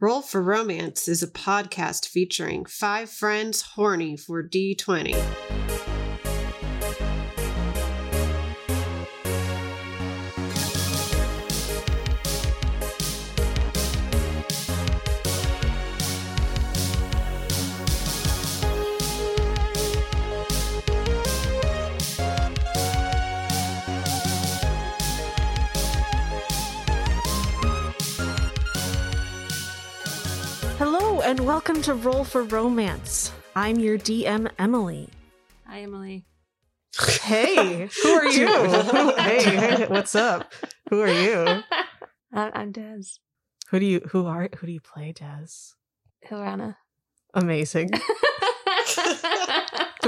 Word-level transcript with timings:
Roll 0.00 0.22
for 0.22 0.40
Romance 0.40 1.08
is 1.08 1.24
a 1.24 1.26
podcast 1.26 2.06
featuring 2.06 2.64
five 2.66 3.10
friends 3.10 3.62
horny 3.62 4.16
for 4.16 4.44
D20. 4.44 5.57
Welcome 31.68 31.82
to 31.82 31.92
Roll 31.92 32.24
for 32.24 32.44
Romance. 32.44 33.30
I'm 33.54 33.78
your 33.78 33.98
DM, 33.98 34.50
Emily. 34.58 35.10
Hi, 35.66 35.80
Emily. 35.80 36.24
Hey, 37.20 37.90
who 38.02 38.08
are 38.08 38.24
you? 38.24 38.46
hey, 39.18 39.42
hey, 39.42 39.86
what's 39.86 40.14
up? 40.14 40.50
Who 40.88 41.02
are 41.02 41.12
you? 41.12 41.44
I- 42.32 42.52
I'm 42.54 42.72
Des. 42.72 43.02
Who 43.68 43.80
do 43.80 43.84
you 43.84 44.00
who 44.08 44.24
are 44.24 44.48
who 44.56 44.66
do 44.66 44.72
you 44.72 44.80
play, 44.80 45.12
Des? 45.12 45.74
Hilrana. 46.26 46.76
Amazing. 47.34 47.90
Do 47.90 48.00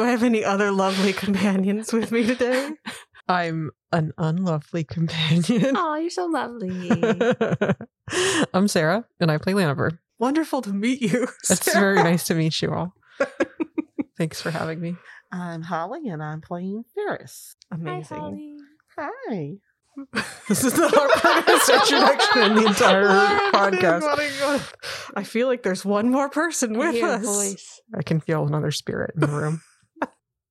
I 0.02 0.06
have 0.06 0.22
any 0.22 0.42
other 0.42 0.70
lovely 0.70 1.12
companions 1.12 1.92
with 1.92 2.10
me 2.10 2.24
today? 2.24 2.70
I'm 3.28 3.70
an 3.92 4.14
unlovely 4.16 4.84
companion. 4.84 5.76
oh, 5.76 5.96
you're 5.96 6.08
so 6.08 6.24
lovely. 6.24 6.90
I'm 8.54 8.66
Sarah, 8.66 9.04
and 9.20 9.30
I 9.30 9.36
play 9.36 9.52
Laniver. 9.52 9.98
Wonderful 10.20 10.62
to 10.62 10.72
meet 10.72 11.00
you. 11.02 11.26
It's 11.50 11.72
very 11.72 11.96
nice 11.96 12.24
to 12.26 12.34
meet 12.34 12.60
you 12.62 12.72
all. 12.72 12.94
Thanks 14.18 14.40
for 14.40 14.50
having 14.50 14.80
me. 14.80 14.96
I'm 15.32 15.62
Holly 15.62 16.08
and 16.08 16.22
I'm 16.22 16.40
playing 16.42 16.84
Ferris. 16.94 17.56
Amazing. 17.70 18.58
Hi. 18.98 19.52
This 20.48 20.64
is 20.64 20.72
the 20.72 20.82
awkwardest 20.86 21.68
introduction 21.68 22.42
in 22.42 22.54
the 22.54 22.66
entire 22.66 23.08
podcast. 23.52 24.72
I 25.14 25.24
feel 25.24 25.46
like 25.46 25.62
there's 25.62 25.84
one 25.84 26.10
more 26.10 26.28
person 26.30 26.74
I 26.76 26.78
with 26.78 26.94
hear 26.94 27.06
us. 27.08 27.24
voice. 27.24 27.80
I 27.94 28.02
can 28.02 28.20
feel 28.20 28.46
another 28.46 28.70
spirit 28.70 29.12
in 29.14 29.20
the 29.20 29.26
room. 29.26 29.60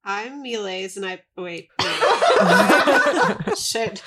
I'm 0.04 0.42
Miles 0.44 0.98
and 0.98 1.06
I. 1.06 1.22
oh, 1.38 1.44
Wait. 1.44 1.70
wait. 1.80 3.58
Shit. 3.58 4.04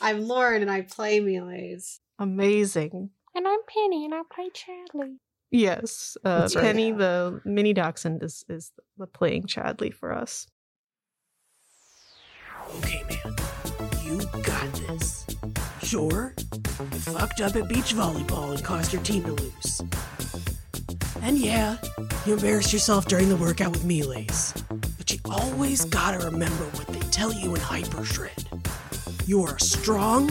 I'm 0.00 0.20
Lauren 0.26 0.62
and 0.62 0.70
I 0.70 0.82
play 0.82 1.20
Miles. 1.20 2.00
Amazing. 2.18 3.10
And 3.38 3.46
I'm 3.46 3.60
Penny, 3.72 4.04
and 4.04 4.12
I 4.12 4.22
play 4.34 4.50
Chadley. 4.50 5.18
Yes, 5.52 6.16
uh, 6.24 6.40
That's 6.40 6.56
right. 6.56 6.62
Penny, 6.62 6.90
the 6.90 7.40
mini 7.44 7.72
dachshund, 7.72 8.20
is 8.20 8.44
is 8.48 8.72
the 8.96 9.06
playing 9.06 9.44
Chadley 9.44 9.94
for 9.94 10.12
us. 10.12 10.48
Okay, 12.78 13.04
man. 13.08 13.36
You 14.02 14.22
got 14.42 14.72
this. 14.72 15.24
Sure, 15.84 16.34
you 16.36 16.98
fucked 16.98 17.40
up 17.40 17.54
at 17.54 17.68
beach 17.68 17.94
volleyball 17.94 18.56
and 18.56 18.64
caused 18.64 18.92
your 18.92 19.02
team 19.02 19.22
to 19.22 19.32
lose. 19.34 19.82
And 21.22 21.38
yeah, 21.38 21.76
you 22.26 22.32
embarrassed 22.32 22.72
yourself 22.72 23.06
during 23.06 23.28
the 23.28 23.36
workout 23.36 23.70
with 23.70 23.84
melees. 23.84 24.52
But 24.98 25.12
you 25.12 25.20
always 25.26 25.84
gotta 25.84 26.18
remember 26.26 26.64
what 26.76 26.88
they 26.88 26.98
tell 27.10 27.32
you 27.32 27.54
in 27.54 27.60
Hyper 27.60 28.04
Shred. 28.04 28.48
You 29.26 29.42
are 29.44 29.54
a 29.54 29.60
strong, 29.60 30.28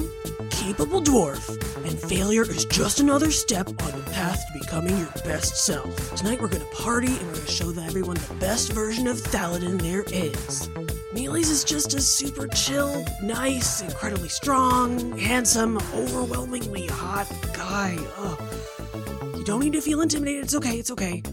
capable 0.49 1.01
dwarf, 1.01 1.47
and 1.87 1.99
failure 1.99 2.43
is 2.43 2.65
just 2.65 2.99
another 2.99 3.31
step 3.31 3.67
on 3.67 3.91
the 3.91 4.09
path 4.11 4.43
to 4.47 4.59
becoming 4.59 4.97
your 4.97 5.11
best 5.23 5.65
self. 5.65 6.15
Tonight 6.15 6.41
we're 6.41 6.47
gonna 6.47 6.65
party 6.65 7.07
and 7.07 7.27
we're 7.27 7.35
gonna 7.35 7.47
show 7.47 7.69
everyone 7.69 8.15
the 8.15 8.35
best 8.39 8.73
version 8.73 9.07
of 9.07 9.17
Thaladin 9.17 9.81
there 9.81 10.03
is. 10.07 10.69
Mealy's 11.13 11.49
is 11.49 11.63
just 11.63 11.93
a 11.93 12.01
super 12.01 12.47
chill, 12.47 13.05
nice, 13.23 13.81
incredibly 13.81 14.29
strong, 14.29 15.17
handsome, 15.17 15.77
overwhelmingly 15.93 16.87
hot 16.87 17.27
guy. 17.53 17.97
Ugh. 18.17 18.41
You 19.37 19.43
don't 19.43 19.61
need 19.61 19.73
to 19.73 19.81
feel 19.81 20.01
intimidated. 20.01 20.43
It's 20.43 20.55
okay. 20.55 20.77
It's 20.77 20.91
okay. 20.91 21.23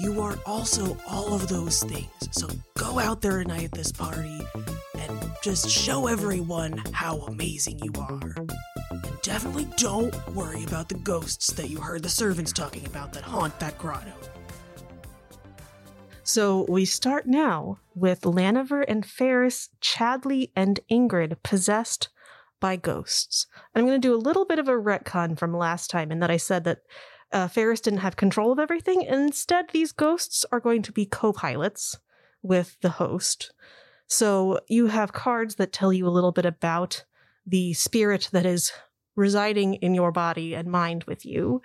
You 0.00 0.20
are 0.20 0.38
also 0.46 0.96
all 1.08 1.34
of 1.34 1.48
those 1.48 1.82
things. 1.82 2.08
So 2.32 2.48
go 2.76 2.98
out 2.98 3.20
there 3.20 3.42
tonight 3.42 3.64
at 3.64 3.72
this 3.72 3.92
party 3.92 4.40
just 5.44 5.68
show 5.68 6.06
everyone 6.06 6.72
how 6.92 7.18
amazing 7.18 7.78
you 7.80 7.92
are. 8.00 8.34
And 8.90 9.20
definitely 9.20 9.66
don't 9.76 10.14
worry 10.34 10.64
about 10.64 10.88
the 10.88 10.94
ghosts 10.94 11.52
that 11.52 11.68
you 11.68 11.78
heard 11.78 12.02
the 12.02 12.08
servants 12.08 12.50
talking 12.50 12.86
about 12.86 13.12
that 13.12 13.24
haunt 13.24 13.60
that 13.60 13.76
grotto. 13.76 14.14
So 16.22 16.64
we 16.66 16.86
start 16.86 17.26
now 17.26 17.78
with 17.94 18.22
Laniver 18.22 18.86
and 18.88 19.04
Ferris, 19.04 19.68
Chadley, 19.82 20.50
and 20.56 20.80
Ingrid 20.90 21.36
possessed 21.42 22.08
by 22.58 22.76
ghosts. 22.76 23.46
I'm 23.74 23.84
going 23.84 24.00
to 24.00 24.08
do 24.08 24.14
a 24.14 24.16
little 24.16 24.46
bit 24.46 24.58
of 24.58 24.68
a 24.68 24.72
retcon 24.72 25.38
from 25.38 25.54
last 25.54 25.90
time 25.90 26.10
in 26.10 26.20
that 26.20 26.30
I 26.30 26.38
said 26.38 26.64
that 26.64 26.78
uh, 27.32 27.48
Ferris 27.48 27.82
didn't 27.82 27.98
have 27.98 28.16
control 28.16 28.50
of 28.50 28.58
everything. 28.58 29.02
Instead, 29.02 29.66
these 29.72 29.92
ghosts 29.92 30.46
are 30.50 30.60
going 30.60 30.80
to 30.80 30.92
be 30.92 31.04
co 31.04 31.34
pilots 31.34 31.98
with 32.42 32.78
the 32.80 32.90
host. 32.90 33.52
So 34.06 34.60
you 34.68 34.88
have 34.88 35.12
cards 35.12 35.56
that 35.56 35.72
tell 35.72 35.92
you 35.92 36.06
a 36.06 36.10
little 36.10 36.32
bit 36.32 36.44
about 36.44 37.04
the 37.46 37.72
spirit 37.74 38.28
that 38.32 38.46
is 38.46 38.72
residing 39.16 39.74
in 39.74 39.94
your 39.94 40.12
body 40.12 40.54
and 40.54 40.68
mind 40.68 41.04
with 41.04 41.24
you. 41.24 41.62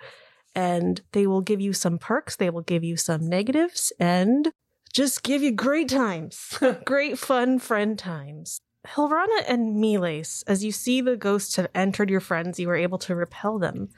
And 0.54 1.00
they 1.12 1.26
will 1.26 1.42
give 1.42 1.60
you 1.60 1.72
some 1.72 1.98
perks, 1.98 2.36
they 2.36 2.50
will 2.50 2.62
give 2.62 2.82
you 2.82 2.96
some 2.96 3.28
negatives, 3.28 3.92
and 4.00 4.52
just 4.92 5.22
give 5.22 5.42
you 5.42 5.52
great 5.52 5.88
times. 5.88 6.58
great, 6.84 7.18
fun, 7.18 7.58
friend 7.60 7.98
times. 7.98 8.60
Hilrana 8.86 9.44
and 9.46 9.80
Miles, 9.80 10.42
as 10.46 10.64
you 10.64 10.72
see 10.72 11.00
the 11.00 11.16
ghosts 11.16 11.56
have 11.56 11.68
entered 11.74 12.10
your 12.10 12.20
friends, 12.20 12.58
you 12.58 12.66
were 12.66 12.76
able 12.76 12.98
to 12.98 13.14
repel 13.14 13.58
them. 13.58 13.90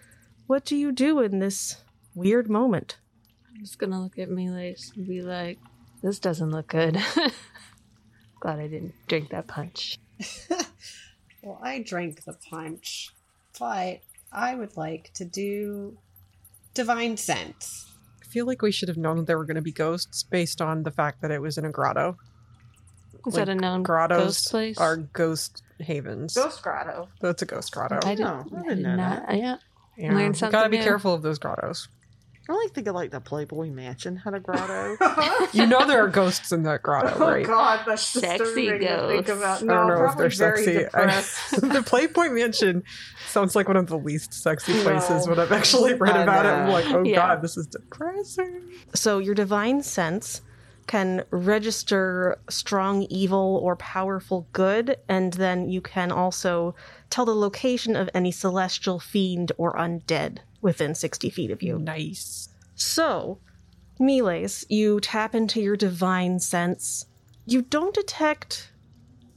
What 0.46 0.64
do 0.64 0.76
you 0.76 0.92
do 0.92 1.20
in 1.20 1.38
this 1.38 1.82
weird 2.14 2.50
moment? 2.50 2.98
I'm 3.48 3.60
just 3.60 3.78
gonna 3.78 4.02
look 4.02 4.18
at 4.18 4.28
Miles 4.28 4.92
and 4.96 5.06
be 5.06 5.22
like, 5.22 5.58
this 6.02 6.18
doesn't 6.18 6.50
look 6.50 6.66
good. 6.66 7.00
Glad 8.42 8.58
I 8.58 8.66
didn't 8.66 8.94
drink 9.06 9.30
that 9.30 9.46
punch. 9.46 9.98
Well, 11.44 11.58
I 11.60 11.82
drank 11.82 12.22
the 12.24 12.34
punch, 12.34 13.10
but 13.58 13.98
I 14.30 14.54
would 14.54 14.76
like 14.76 15.10
to 15.14 15.24
do 15.24 15.98
Divine 16.72 17.16
Sense. 17.16 17.90
I 18.22 18.26
feel 18.26 18.46
like 18.46 18.62
we 18.62 18.70
should 18.70 18.86
have 18.88 18.96
known 18.96 19.24
there 19.24 19.36
were 19.38 19.44
going 19.44 19.56
to 19.56 19.60
be 19.60 19.72
ghosts 19.72 20.22
based 20.22 20.62
on 20.62 20.84
the 20.84 20.92
fact 20.92 21.20
that 21.20 21.32
it 21.32 21.42
was 21.42 21.58
in 21.58 21.64
a 21.64 21.70
grotto. 21.72 22.16
Is 23.26 23.34
that 23.34 23.48
a 23.48 23.56
known 23.56 23.82
grottos 23.82 24.18
ghost 24.24 24.50
place? 24.52 24.78
are 24.78 24.96
ghost 24.98 25.64
havens. 25.80 26.34
Ghost 26.34 26.62
grotto. 26.62 27.08
That's 27.20 27.42
a 27.42 27.46
ghost 27.46 27.72
grotto. 27.72 27.96
I 28.04 28.14
didn't, 28.14 28.20
No, 28.20 28.56
I 28.56 28.60
I 28.60 28.62
didn't 28.62 28.76
did 28.76 28.82
know 28.84 28.96
not. 28.96 29.26
that. 29.26 29.36
Yeah. 29.36 29.56
Yeah. 29.96 30.14
Learn 30.14 30.26
You 30.28 30.34
something 30.34 30.52
gotta 30.52 30.68
be 30.70 30.78
new. 30.78 30.84
careful 30.84 31.12
of 31.12 31.22
those 31.22 31.40
grottos. 31.40 31.88
I 32.48 32.52
like 32.54 32.72
thinking 32.74 32.92
like 32.92 33.10
the 33.12 33.20
Playboy 33.20 33.68
Mansion 33.70 34.16
had 34.16 34.34
a 34.34 34.40
grotto. 34.40 34.96
You 35.52 35.66
know 35.66 35.86
there 35.86 36.02
are 36.04 36.08
ghosts 36.08 36.50
in 36.50 36.62
that 36.64 36.82
grotto, 36.82 37.12
oh, 37.16 37.30
right? 37.30 37.44
Oh, 37.44 37.48
God, 37.48 37.84
that's 37.86 38.02
Sexy 38.02 38.38
disturbing 38.38 38.80
to 38.80 39.22
ghosts. 39.22 39.30
about. 39.30 39.62
I 39.62 39.66
don't 39.66 39.88
know 39.88 40.04
if 40.06 40.16
they're 40.16 40.30
sexy. 40.30 40.86
I- 40.94 41.20
the 41.74 41.82
Playboy 41.86 42.28
Mansion 42.30 42.82
sounds 43.28 43.54
like 43.54 43.68
one 43.68 43.76
of 43.76 43.86
the 43.86 43.98
least 43.98 44.34
sexy 44.34 44.72
places 44.82 45.26
No. 45.26 45.30
when 45.32 45.40
I've 45.40 45.52
actually 45.52 45.94
read 45.94 46.16
I 46.16 46.22
about 46.22 46.46
it. 46.46 46.48
I'm 46.48 46.68
like, 46.70 46.86
oh 46.86 47.02
Yeah. 47.04 47.16
god, 47.16 47.42
this 47.42 47.56
is 47.56 47.66
depressing. 47.66 48.62
So 48.94 49.18
your 49.18 49.34
divine 49.34 49.82
sense 49.82 50.40
can 50.88 51.24
register 51.30 52.36
strong 52.50 53.02
evil 53.04 53.60
or 53.62 53.76
powerful 53.76 54.48
good, 54.52 54.96
and 55.08 55.32
then 55.34 55.68
you 55.68 55.80
can 55.80 56.10
also 56.10 56.74
tell 57.08 57.24
the 57.24 57.34
location 57.36 57.94
of 57.94 58.10
any 58.14 58.32
celestial 58.32 58.98
fiend 58.98 59.52
or 59.58 59.74
undead 59.74 60.38
within 60.62 60.94
60 60.94 61.28
feet 61.30 61.50
of 61.50 61.62
you. 61.62 61.78
Nice. 61.78 62.48
So, 62.74 63.38
Miles, 63.98 64.64
you 64.68 65.00
tap 65.00 65.34
into 65.34 65.60
your 65.60 65.76
divine 65.76 66.38
sense. 66.40 67.06
You 67.44 67.62
don't 67.62 67.94
detect 67.94 68.70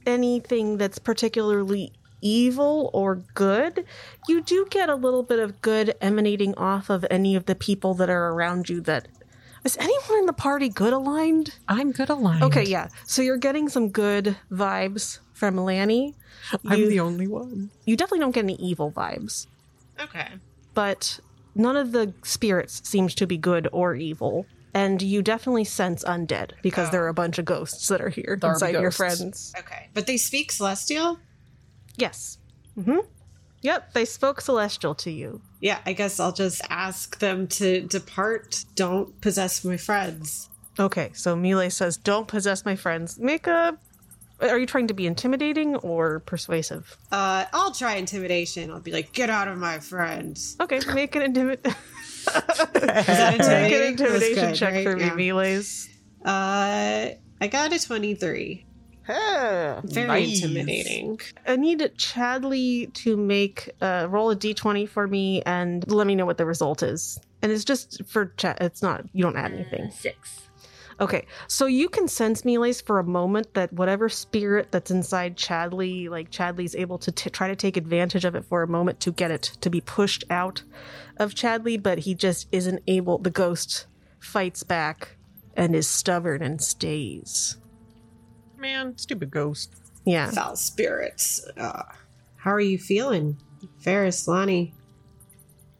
anything 0.06 0.78
that's 0.78 0.98
particularly 0.98 1.92
evil 2.22 2.90
or 2.94 3.16
good. 3.34 3.84
You 4.28 4.40
do 4.40 4.66
get 4.70 4.88
a 4.88 4.94
little 4.94 5.22
bit 5.22 5.38
of 5.38 5.60
good 5.60 5.94
emanating 6.00 6.54
off 6.54 6.88
of 6.88 7.04
any 7.10 7.36
of 7.36 7.46
the 7.46 7.54
people 7.54 7.94
that 7.94 8.08
are 8.08 8.28
around 8.28 8.68
you 8.68 8.80
that 8.82 9.08
is 9.64 9.76
anyone 9.78 10.20
in 10.20 10.26
the 10.26 10.32
party 10.32 10.68
good 10.68 10.92
aligned? 10.92 11.56
I'm 11.66 11.90
good 11.90 12.08
aligned. 12.08 12.44
Okay, 12.44 12.62
yeah. 12.62 12.88
So 13.04 13.20
you're 13.20 13.36
getting 13.36 13.68
some 13.68 13.88
good 13.90 14.36
vibes 14.50 15.18
from 15.32 15.56
Lanny. 15.56 16.14
I'm 16.64 16.88
the 16.88 17.00
only 17.00 17.26
one. 17.26 17.70
You 17.84 17.96
definitely 17.96 18.20
don't 18.20 18.30
get 18.30 18.44
any 18.44 18.54
evil 18.54 18.92
vibes, 18.92 19.48
Okay. 20.00 20.28
but 20.72 21.18
none 21.56 21.76
of 21.76 21.92
the 21.92 22.12
spirits 22.22 22.88
seems 22.88 23.14
to 23.16 23.26
be 23.26 23.36
good 23.36 23.68
or 23.72 23.94
evil. 23.94 24.46
And 24.74 25.00
you 25.00 25.22
definitely 25.22 25.64
sense 25.64 26.04
undead 26.04 26.50
because 26.60 26.90
there 26.90 27.02
are 27.02 27.08
a 27.08 27.14
bunch 27.14 27.38
of 27.38 27.46
ghosts 27.46 27.88
that 27.88 28.02
are 28.02 28.10
here 28.10 28.36
There 28.38 28.50
are 28.50 28.52
inside 28.52 28.72
your 28.72 28.90
friends. 28.90 29.54
Okay. 29.58 29.88
But 29.94 30.06
they 30.06 30.18
speak 30.18 30.52
Celestial? 30.52 31.18
Yes. 31.96 32.36
Mm-hmm. 32.78 32.98
Yep, 33.62 33.94
they 33.94 34.04
spoke 34.04 34.40
celestial 34.40 34.94
to 34.96 35.10
you. 35.10 35.40
Yeah, 35.60 35.78
I 35.86 35.92
guess 35.92 36.20
I'll 36.20 36.32
just 36.32 36.60
ask 36.68 37.18
them 37.18 37.46
to 37.48 37.80
depart. 37.80 38.64
Don't 38.74 39.20
possess 39.20 39.64
my 39.64 39.76
friends. 39.76 40.50
Okay, 40.78 41.10
so 41.14 41.34
Mile 41.34 41.70
says, 41.70 41.96
"Don't 41.96 42.28
possess 42.28 42.64
my 42.64 42.76
friends." 42.76 43.18
Make 43.18 43.46
a. 43.46 43.78
Are 44.40 44.58
you 44.58 44.66
trying 44.66 44.88
to 44.88 44.94
be 44.94 45.06
intimidating 45.06 45.76
or 45.76 46.20
persuasive? 46.20 46.96
Uh, 47.10 47.44
I'll 47.52 47.72
try 47.72 47.94
intimidation. 47.96 48.70
I'll 48.70 48.80
be 48.80 48.92
like, 48.92 49.12
"Get 49.12 49.30
out 49.30 49.48
of 49.48 49.56
my 49.58 49.78
friends." 49.80 50.56
Okay, 50.60 50.80
make 50.94 51.14
an 51.16 51.22
intimid. 51.22 51.60
Is 51.66 51.74
that 52.26 53.36
make 53.38 53.72
an 53.72 53.82
intimidation 53.92 54.46
good, 54.50 54.54
check 54.54 54.74
right? 54.74 54.84
for 54.84 54.96
me, 54.96 55.26
Yeah. 55.26 55.32
Miles. 55.32 55.88
Uh, 56.24 57.10
I 57.40 57.46
got 57.48 57.72
a 57.72 57.78
twenty-three. 57.84 58.64
Hey, 59.06 59.78
Very 59.84 60.06
Nice. 60.08 60.42
intimidating. 60.42 61.20
I 61.46 61.54
need 61.56 61.78
Chadley 61.96 62.92
to 62.94 63.16
make 63.16 63.70
uh, 63.80 64.08
roll 64.10 64.30
a 64.32 64.36
d20 64.36 64.88
for 64.88 65.06
me 65.06 65.42
and 65.42 65.88
let 65.90 66.08
me 66.08 66.16
know 66.16 66.26
what 66.26 66.38
the 66.38 66.44
result 66.44 66.82
is. 66.82 67.16
And 67.40 67.52
it's 67.52 67.64
just 67.64 68.04
for 68.06 68.26
chat. 68.36 68.58
It's 68.60 68.82
not. 68.82 69.04
You 69.12 69.22
don't 69.22 69.36
add 69.36 69.52
anything. 69.52 69.92
Six. 69.92 70.45
Okay, 70.98 71.26
so 71.46 71.66
you 71.66 71.90
can 71.90 72.08
sense 72.08 72.44
Miles 72.44 72.80
for 72.80 72.98
a 72.98 73.04
moment 73.04 73.52
that 73.52 73.72
whatever 73.72 74.08
spirit 74.08 74.72
that's 74.72 74.90
inside 74.90 75.36
Chadley, 75.36 76.08
like 76.08 76.30
Chadley's 76.30 76.74
able 76.74 76.96
to 76.98 77.12
t- 77.12 77.28
try 77.28 77.48
to 77.48 77.56
take 77.56 77.76
advantage 77.76 78.24
of 78.24 78.34
it 78.34 78.46
for 78.46 78.62
a 78.62 78.68
moment 78.68 79.00
to 79.00 79.12
get 79.12 79.30
it 79.30 79.42
to 79.60 79.68
be 79.68 79.82
pushed 79.82 80.24
out 80.30 80.62
of 81.18 81.34
Chadley, 81.34 81.82
but 81.82 81.98
he 82.00 82.14
just 82.14 82.48
isn't 82.50 82.82
able. 82.86 83.18
The 83.18 83.30
ghost 83.30 83.86
fights 84.18 84.62
back 84.62 85.16
and 85.54 85.76
is 85.76 85.86
stubborn 85.86 86.42
and 86.42 86.62
stays. 86.62 87.58
Man, 88.56 88.96
stupid 88.96 89.30
ghost. 89.30 89.74
Yeah. 90.06 90.30
Foul 90.30 90.56
spirits. 90.56 91.46
Uh, 91.58 91.82
how 92.36 92.52
are 92.52 92.60
you 92.60 92.78
feeling, 92.78 93.36
Ferris, 93.80 94.26
Lanny? 94.26 94.72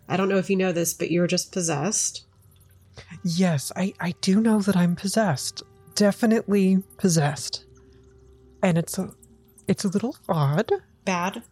I 0.09 0.19
don't 0.19 0.29
know 0.29 0.37
if 0.37 0.51
you 0.51 0.57
know 0.57 0.73
this, 0.73 0.93
but 0.93 1.11
you 1.11 1.21
were 1.21 1.27
just 1.27 1.53
possessed. 1.53 2.26
Yes, 3.25 3.73
I, 3.77 3.95
I 4.01 4.15
do 4.21 4.41
know 4.41 4.61
that 4.61 4.77
I'm 4.77 4.97
possessed. 4.97 5.63
Definitely 5.95 6.83
possessed. 6.99 7.65
And 8.63 8.79
it's 8.79 8.99
a 8.99 9.11
it's 9.69 9.85
a 9.85 9.89
little 9.89 10.17
odd. 10.29 10.71
Bad. 11.05 11.43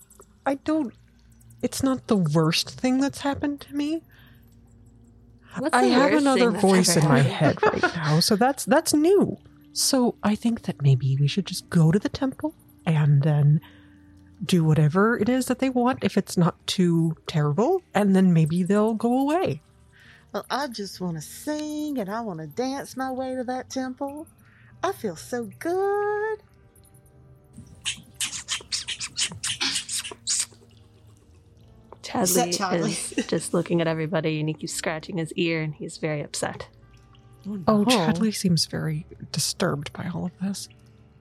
I 0.46 0.56
don't 0.56 0.92
it's 1.64 1.82
not 1.82 2.08
the 2.08 2.16
worst 2.16 2.78
thing 2.78 3.00
that's 3.00 3.22
happened 3.22 3.62
to 3.62 3.74
me. 3.74 4.02
What's 5.58 5.74
I 5.74 5.84
have 5.84 6.12
another 6.12 6.50
voice 6.50 6.94
in 6.94 7.08
my 7.08 7.20
head 7.20 7.62
right 7.62 7.82
now, 7.96 8.20
so 8.20 8.36
that's 8.36 8.66
that's 8.66 8.92
new. 8.92 9.38
So 9.72 10.14
I 10.22 10.34
think 10.34 10.62
that 10.62 10.82
maybe 10.82 11.16
we 11.18 11.26
should 11.26 11.46
just 11.46 11.70
go 11.70 11.90
to 11.90 11.98
the 11.98 12.10
temple 12.10 12.54
and 12.84 13.22
then 13.22 13.62
do 14.44 14.62
whatever 14.62 15.18
it 15.18 15.28
is 15.28 15.46
that 15.46 15.60
they 15.60 15.70
want 15.70 16.04
if 16.04 16.18
it's 16.18 16.36
not 16.36 16.54
too 16.66 17.16
terrible, 17.26 17.82
and 17.94 18.14
then 18.14 18.34
maybe 18.34 18.62
they'll 18.62 18.94
go 18.94 19.18
away. 19.18 19.62
Well, 20.34 20.44
I 20.50 20.66
just 20.66 21.00
want 21.00 21.16
to 21.16 21.22
sing 21.22 21.96
and 21.98 22.10
I 22.10 22.20
want 22.20 22.40
to 22.40 22.48
dance 22.48 22.96
my 22.96 23.12
way 23.12 23.36
to 23.36 23.44
that 23.44 23.70
temple. 23.70 24.26
I 24.82 24.90
feel 24.90 25.14
so 25.14 25.48
good. 25.60 26.38
Chadley, 32.02 32.52
Chadley? 32.56 33.18
is 33.18 33.26
just 33.28 33.54
looking 33.54 33.80
at 33.80 33.86
everybody 33.86 34.40
and 34.40 34.48
he 34.48 34.54
keeps 34.54 34.74
scratching 34.74 35.18
his 35.18 35.32
ear 35.34 35.62
and 35.62 35.72
he's 35.72 35.98
very 35.98 36.20
upset. 36.20 36.68
Oh, 37.46 37.60
Oh. 37.68 37.84
Chadley 37.84 38.34
seems 38.34 38.66
very 38.66 39.06
disturbed 39.30 39.92
by 39.92 40.10
all 40.12 40.26
of 40.26 40.32
this. 40.42 40.68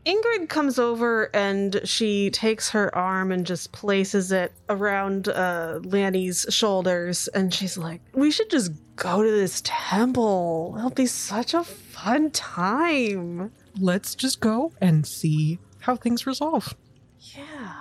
Ingrid 0.06 0.50
comes 0.50 0.80
over 0.80 1.30
and 1.34 1.80
she 1.86 2.30
takes 2.30 2.70
her 2.72 2.94
arm 2.94 3.32
and 3.32 3.46
just 3.46 3.72
places 3.72 4.32
it 4.32 4.52
around 4.68 5.30
uh, 5.30 5.80
Lanny's 5.84 6.46
shoulders. 6.50 7.30
And 7.30 7.54
she's 7.54 7.78
like, 7.78 8.02
We 8.14 8.30
should 8.30 8.50
just 8.50 8.72
go 8.96 9.24
to 9.24 9.32
this 9.32 9.62
temple. 9.64 10.76
It'll 10.78 10.90
be 10.90 11.06
such 11.06 11.54
a 11.54 11.64
fun 11.64 12.32
time. 12.32 13.52
Let's 13.80 14.14
just 14.14 14.40
go 14.42 14.74
and 14.82 15.08
see 15.08 15.60
how 15.80 15.96
things 15.96 16.28
resolve. 16.28 16.76
Yeah. 17.20 17.74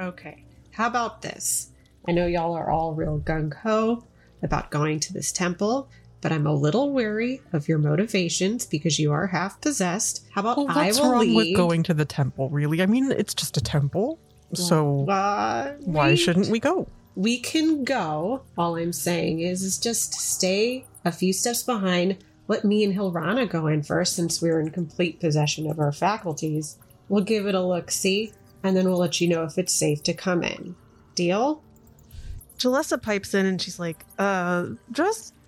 Okay. 0.00 0.44
How 0.70 0.86
about 0.86 1.22
this? 1.22 1.70
I 2.08 2.12
know 2.12 2.26
y'all 2.26 2.54
are 2.54 2.70
all 2.70 2.94
real 2.94 3.20
gung 3.20 3.54
ho 3.54 4.04
about 4.42 4.70
going 4.70 5.00
to 5.00 5.12
this 5.12 5.32
temple, 5.32 5.88
but 6.24 6.32
I'm 6.32 6.46
a 6.46 6.54
little 6.54 6.90
wary 6.90 7.42
of 7.52 7.68
your 7.68 7.76
motivations 7.76 8.64
because 8.64 8.98
you 8.98 9.12
are 9.12 9.26
half 9.26 9.60
possessed. 9.60 10.24
How 10.32 10.40
about 10.40 10.56
Well, 10.56 10.66
I 10.70 10.86
what's 10.86 10.98
will 10.98 11.12
wrong 11.12 11.20
lead? 11.20 11.36
with 11.36 11.54
going 11.54 11.82
to 11.84 11.92
the 11.94 12.06
temple, 12.06 12.48
really? 12.48 12.80
I 12.82 12.86
mean, 12.86 13.12
it's 13.12 13.34
just 13.34 13.58
a 13.58 13.60
temple. 13.60 14.18
So 14.54 15.06
Uh, 15.08 15.74
why 15.84 16.10
we- 16.12 16.16
shouldn't 16.16 16.48
we 16.48 16.58
go? 16.58 16.88
we 17.14 17.38
can 17.38 17.84
go. 17.84 18.40
All 18.58 18.76
I'm 18.76 18.92
saying 18.94 19.40
is, 19.40 19.62
is 19.62 19.76
just 19.78 20.14
stay 20.14 20.86
a 21.04 21.12
few 21.12 21.32
steps 21.34 21.62
behind. 21.62 22.16
Let 22.48 22.64
me 22.64 22.82
and 22.84 22.94
Hilrana 22.94 23.48
go 23.48 23.66
in 23.66 23.82
first, 23.82 24.16
since 24.16 24.40
we're 24.40 24.58
in 24.60 24.70
complete 24.70 25.20
possession 25.20 25.70
of 25.70 25.78
our 25.78 25.92
faculties. 25.92 26.78
We'll 27.10 27.22
give 27.24 27.46
it 27.46 27.54
a 27.54 27.60
look, 27.62 27.90
see, 27.90 28.32
and 28.62 28.74
then 28.76 28.88
we'll 28.88 28.98
let 28.98 29.20
you 29.20 29.28
know 29.28 29.44
if 29.44 29.58
it's 29.58 29.74
safe 29.74 30.02
to 30.04 30.14
come 30.14 30.42
in. 30.42 30.74
Deal? 31.14 31.62
Jalessa 32.58 33.00
pipes 33.00 33.34
in 33.34 33.46
and 33.46 33.60
she's 33.60 33.78
like, 33.78 34.04
uh, 34.18 34.66
just 34.92 35.32
a 35.32 35.43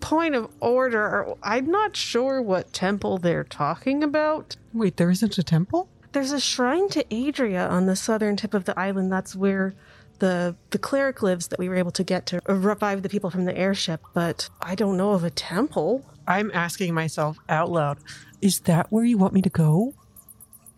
point 0.00 0.34
of 0.34 0.50
order. 0.60 1.34
I'm 1.42 1.70
not 1.70 1.96
sure 1.96 2.40
what 2.40 2.72
temple 2.72 3.18
they're 3.18 3.44
talking 3.44 4.02
about. 4.04 4.56
Wait, 4.72 4.96
there 4.96 5.10
isn't 5.10 5.38
a 5.38 5.42
temple? 5.42 5.88
There's 6.12 6.32
a 6.32 6.40
shrine 6.40 6.88
to 6.90 7.04
Adria 7.12 7.68
on 7.68 7.86
the 7.86 7.96
southern 7.96 8.36
tip 8.36 8.54
of 8.54 8.64
the 8.64 8.78
island. 8.78 9.12
That's 9.12 9.36
where 9.36 9.74
the 10.18 10.54
the 10.70 10.78
cleric 10.78 11.22
lives 11.22 11.48
that 11.48 11.58
we 11.58 11.68
were 11.68 11.76
able 11.76 11.92
to 11.92 12.04
get 12.04 12.26
to 12.26 12.40
revive 12.46 13.02
the 13.02 13.08
people 13.08 13.30
from 13.30 13.44
the 13.44 13.56
airship. 13.56 14.00
But 14.12 14.48
I 14.60 14.74
don't 14.74 14.96
know 14.96 15.12
of 15.12 15.24
a 15.24 15.30
temple. 15.30 16.04
I'm 16.26 16.50
asking 16.52 16.94
myself 16.94 17.38
out 17.48 17.70
loud, 17.70 17.98
is 18.40 18.60
that 18.60 18.90
where 18.90 19.04
you 19.04 19.18
want 19.18 19.34
me 19.34 19.42
to 19.42 19.50
go? 19.50 19.94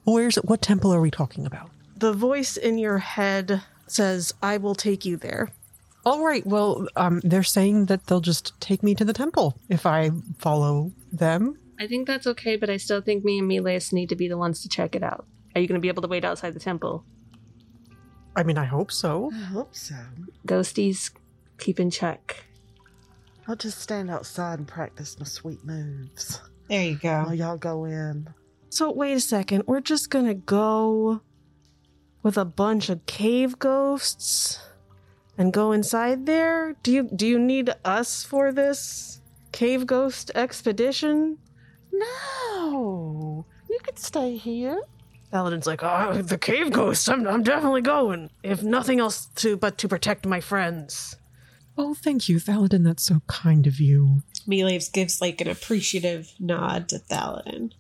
Where's 0.05 0.37
what 0.37 0.63
temple 0.63 0.93
are 0.95 1.01
we 1.01 1.11
talking 1.11 1.47
about? 1.47 1.71
The 1.97 2.13
voice 2.13 2.57
in 2.57 2.79
your 2.79 2.99
head 2.99 3.63
says, 3.87 4.33
"I 4.43 4.57
will 4.57 4.75
take 4.75 5.05
you 5.05 5.17
there." 5.17 5.51
All 6.05 6.25
right, 6.25 6.45
well, 6.47 6.87
um, 6.97 7.21
they're 7.23 7.43
saying 7.45 7.87
that 7.87 8.07
they'll 8.07 8.21
just 8.21 8.59
take 8.61 8.83
me 8.83 8.95
to 8.97 9.05
the 9.05 9.13
temple 9.13 9.57
if 9.69 9.87
I 9.87 10.11
follow 10.39 10.93
them. 11.13 11.57
I 11.79 11.87
think 11.87 12.07
that's 12.09 12.27
okay, 12.27 12.57
but 12.57 12.69
I 12.71 12.77
still 12.77 13.01
think 13.01 13.25
me 13.25 13.39
and 13.39 13.47
Miles 13.49 13.93
need 13.93 14.09
to 14.09 14.17
be 14.17 14.29
the 14.29 14.37
ones 14.37 14.63
to 14.63 14.69
check 14.69 14.95
it 14.97 15.03
out. 15.03 15.27
Are 15.55 15.61
you 15.61 15.69
going 15.69 15.81
to 15.81 15.83
be 15.83 15.89
able 15.89 16.03
to 16.03 16.09
wait 16.09 16.25
outside 16.25 16.55
the 16.55 16.61
temple? 16.61 17.05
I 18.35 18.43
mean, 18.43 18.59
I 18.59 18.65
hope 18.65 18.91
so. 18.91 19.31
I 19.33 19.45
hope 19.45 19.75
so. 19.77 19.95
Ghosties, 20.47 21.11
keep 21.59 21.79
in 21.79 21.91
check. 21.91 22.45
I'll 23.47 23.57
just 23.57 23.79
stand 23.81 24.11
outside 24.11 24.59
and 24.59 24.67
practice 24.69 25.19
my 25.19 25.27
sweet 25.27 25.65
moves 25.65 26.41
There 26.69 26.83
you 26.85 26.97
go. 26.97 27.25
while 27.25 27.35
y'all 27.35 27.57
go 27.57 27.85
in. 27.85 28.29
So 28.71 28.91
wait 28.91 29.13
a 29.15 29.21
second. 29.21 29.65
We're 29.67 29.81
just 29.81 30.09
gonna 30.11 30.35
go 30.35 31.21
with 32.23 32.39
a 32.39 32.45
bunch 32.45 32.89
of 32.89 33.05
cave 33.07 33.59
ghosts 33.59 34.59
and 35.39 35.53
go 35.53 35.73
inside 35.73 36.27
there. 36.27 36.75
Do 36.83 36.93
you 36.93 37.03
do 37.05 37.27
you 37.27 37.39
need 37.39 37.71
us 37.85 38.25
for 38.25 38.53
this 38.53 39.21
cave 39.53 39.87
ghost 39.87 40.31
expedition? 40.35 41.39
No, 41.93 43.47
you 43.69 43.79
could 43.83 43.99
stay 43.99 44.37
here. 44.37 44.81
Thaladin's 45.33 45.67
like, 45.67 45.83
oh, 45.83 46.21
the 46.21 46.37
cave 46.37 46.73
ghost. 46.73 47.09
I'm, 47.09 47.27
I'm 47.27 47.43
definitely 47.43 47.81
going. 47.81 48.29
If 48.43 48.63
nothing 48.63 49.01
else 49.01 49.27
to 49.37 49.57
but 49.57 49.79
to 49.79 49.89
protect 49.89 50.27
my 50.27 50.41
friends. 50.41 51.17
Oh, 51.79 51.95
thank 51.95 52.29
you, 52.29 52.37
Thaladin. 52.37 52.85
That's 52.85 53.05
so 53.05 53.23
kind 53.29 53.67
of 53.67 53.81
you. 53.81 54.23
Meleeves 54.47 54.93
gives 54.93 55.23
like 55.23 55.41
an 55.41 55.49
appreciative 55.49 56.33
nod 56.39 56.89
to 56.91 56.99
Thaladin. 56.99 57.73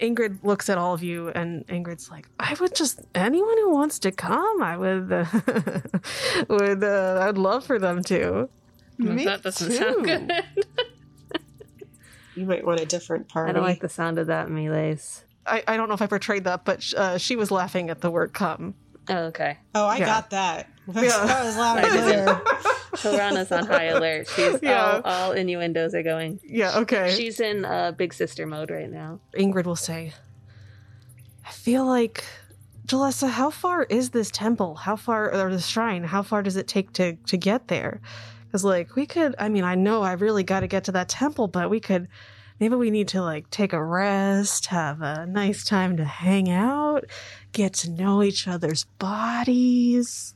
Ingrid 0.00 0.44
looks 0.44 0.68
at 0.68 0.78
all 0.78 0.94
of 0.94 1.02
you, 1.02 1.28
and 1.28 1.66
Ingrid's 1.66 2.10
like, 2.10 2.28
"I 2.38 2.54
would 2.60 2.74
just 2.74 3.00
anyone 3.14 3.56
who 3.58 3.70
wants 3.72 3.98
to 4.00 4.12
come. 4.12 4.62
I 4.62 4.76
would, 4.76 5.12
uh, 5.12 5.24
would, 6.48 6.84
uh, 6.84 7.26
I'd 7.28 7.36
love 7.38 7.64
for 7.66 7.78
them 7.78 8.02
to." 8.04 8.48
Me 8.98 9.24
that 9.24 9.42
doesn't 9.42 9.70
too. 9.70 9.76
sound 9.76 10.04
good. 10.04 10.32
You 12.34 12.46
might 12.46 12.64
want 12.64 12.80
a 12.80 12.86
different 12.86 13.28
party. 13.28 13.50
I 13.50 13.52
don't 13.52 13.62
like 13.64 13.80
the 13.80 13.88
sound 13.88 14.18
of 14.18 14.28
that, 14.28 14.48
Miles. 14.50 15.24
I, 15.46 15.62
I 15.66 15.76
don't 15.76 15.88
know 15.88 15.94
if 15.94 16.02
I 16.02 16.06
portrayed 16.06 16.44
that, 16.44 16.64
but 16.64 16.82
sh- 16.82 16.94
uh, 16.96 17.18
she 17.18 17.34
was 17.36 17.50
laughing 17.50 17.90
at 17.90 18.00
the 18.00 18.10
word 18.10 18.32
"come." 18.32 18.74
Oh, 19.08 19.24
okay. 19.26 19.58
Oh, 19.74 19.86
I 19.86 19.96
Yeah. 19.96 20.06
got 20.06 20.30
that. 20.30 20.68
Yeah. 20.94 21.02
that 21.26 21.44
was 21.44 21.56
loud 21.56 21.78
and 21.78 21.86
I 21.86 21.90
did. 21.92 22.26
clear. 22.26 22.42
Hilrana's 22.98 23.52
on 23.52 23.66
high 23.66 23.84
alert. 23.84 24.28
She's 24.34 24.58
Yeah. 24.62 25.00
all, 25.04 25.12
all 25.12 25.32
innuendos 25.32 25.94
are 25.94 26.02
going. 26.02 26.40
Yeah, 26.44 26.78
okay. 26.78 27.14
She's 27.16 27.38
in 27.40 27.64
uh, 27.64 27.92
big 27.92 28.12
sister 28.12 28.46
mode 28.46 28.70
right 28.70 28.90
now. 28.90 29.20
Ingrid 29.34 29.66
will 29.66 29.76
say, 29.76 30.12
"I 31.46 31.50
feel 31.50 31.86
like." 31.86 32.24
Jalessa, 32.86 33.28
how 33.28 33.50
far 33.50 33.82
is 33.82 34.10
this 34.10 34.30
temple? 34.30 34.74
How 34.76 34.96
far, 34.96 35.30
or 35.30 35.50
the 35.50 35.60
shrine? 35.60 36.04
How 36.04 36.22
far 36.22 36.42
does 36.42 36.56
it 36.56 36.66
take 36.66 36.90
to 36.94 37.16
to 37.26 37.36
get 37.36 37.68
there? 37.68 38.00
Because 38.46 38.64
like 38.64 38.96
we 38.96 39.04
could, 39.04 39.34
I 39.38 39.50
mean, 39.50 39.62
I 39.62 39.74
know 39.74 40.00
I 40.00 40.12
really 40.12 40.42
got 40.42 40.60
to 40.60 40.66
get 40.66 40.84
to 40.84 40.92
that 40.92 41.10
temple, 41.10 41.48
but 41.48 41.68
we 41.68 41.80
could 41.80 42.08
maybe 42.58 42.76
we 42.76 42.90
need 42.90 43.08
to 43.08 43.20
like 43.20 43.50
take 43.50 43.74
a 43.74 43.84
rest, 43.84 44.66
have 44.66 45.02
a 45.02 45.26
nice 45.26 45.64
time 45.66 45.98
to 45.98 46.04
hang 46.06 46.48
out, 46.50 47.04
get 47.52 47.74
to 47.74 47.90
know 47.90 48.22
each 48.22 48.48
other's 48.48 48.84
bodies, 48.98 50.34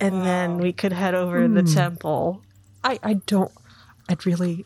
and 0.00 0.24
then 0.24 0.58
we 0.58 0.72
could 0.72 0.92
head 0.92 1.14
over 1.14 1.42
to 1.46 1.52
the 1.52 1.62
Hmm. 1.62 1.74
temple. 1.74 2.42
I, 2.82 2.98
I 3.02 3.14
don't. 3.26 3.50
I'd 4.08 4.26
really. 4.26 4.64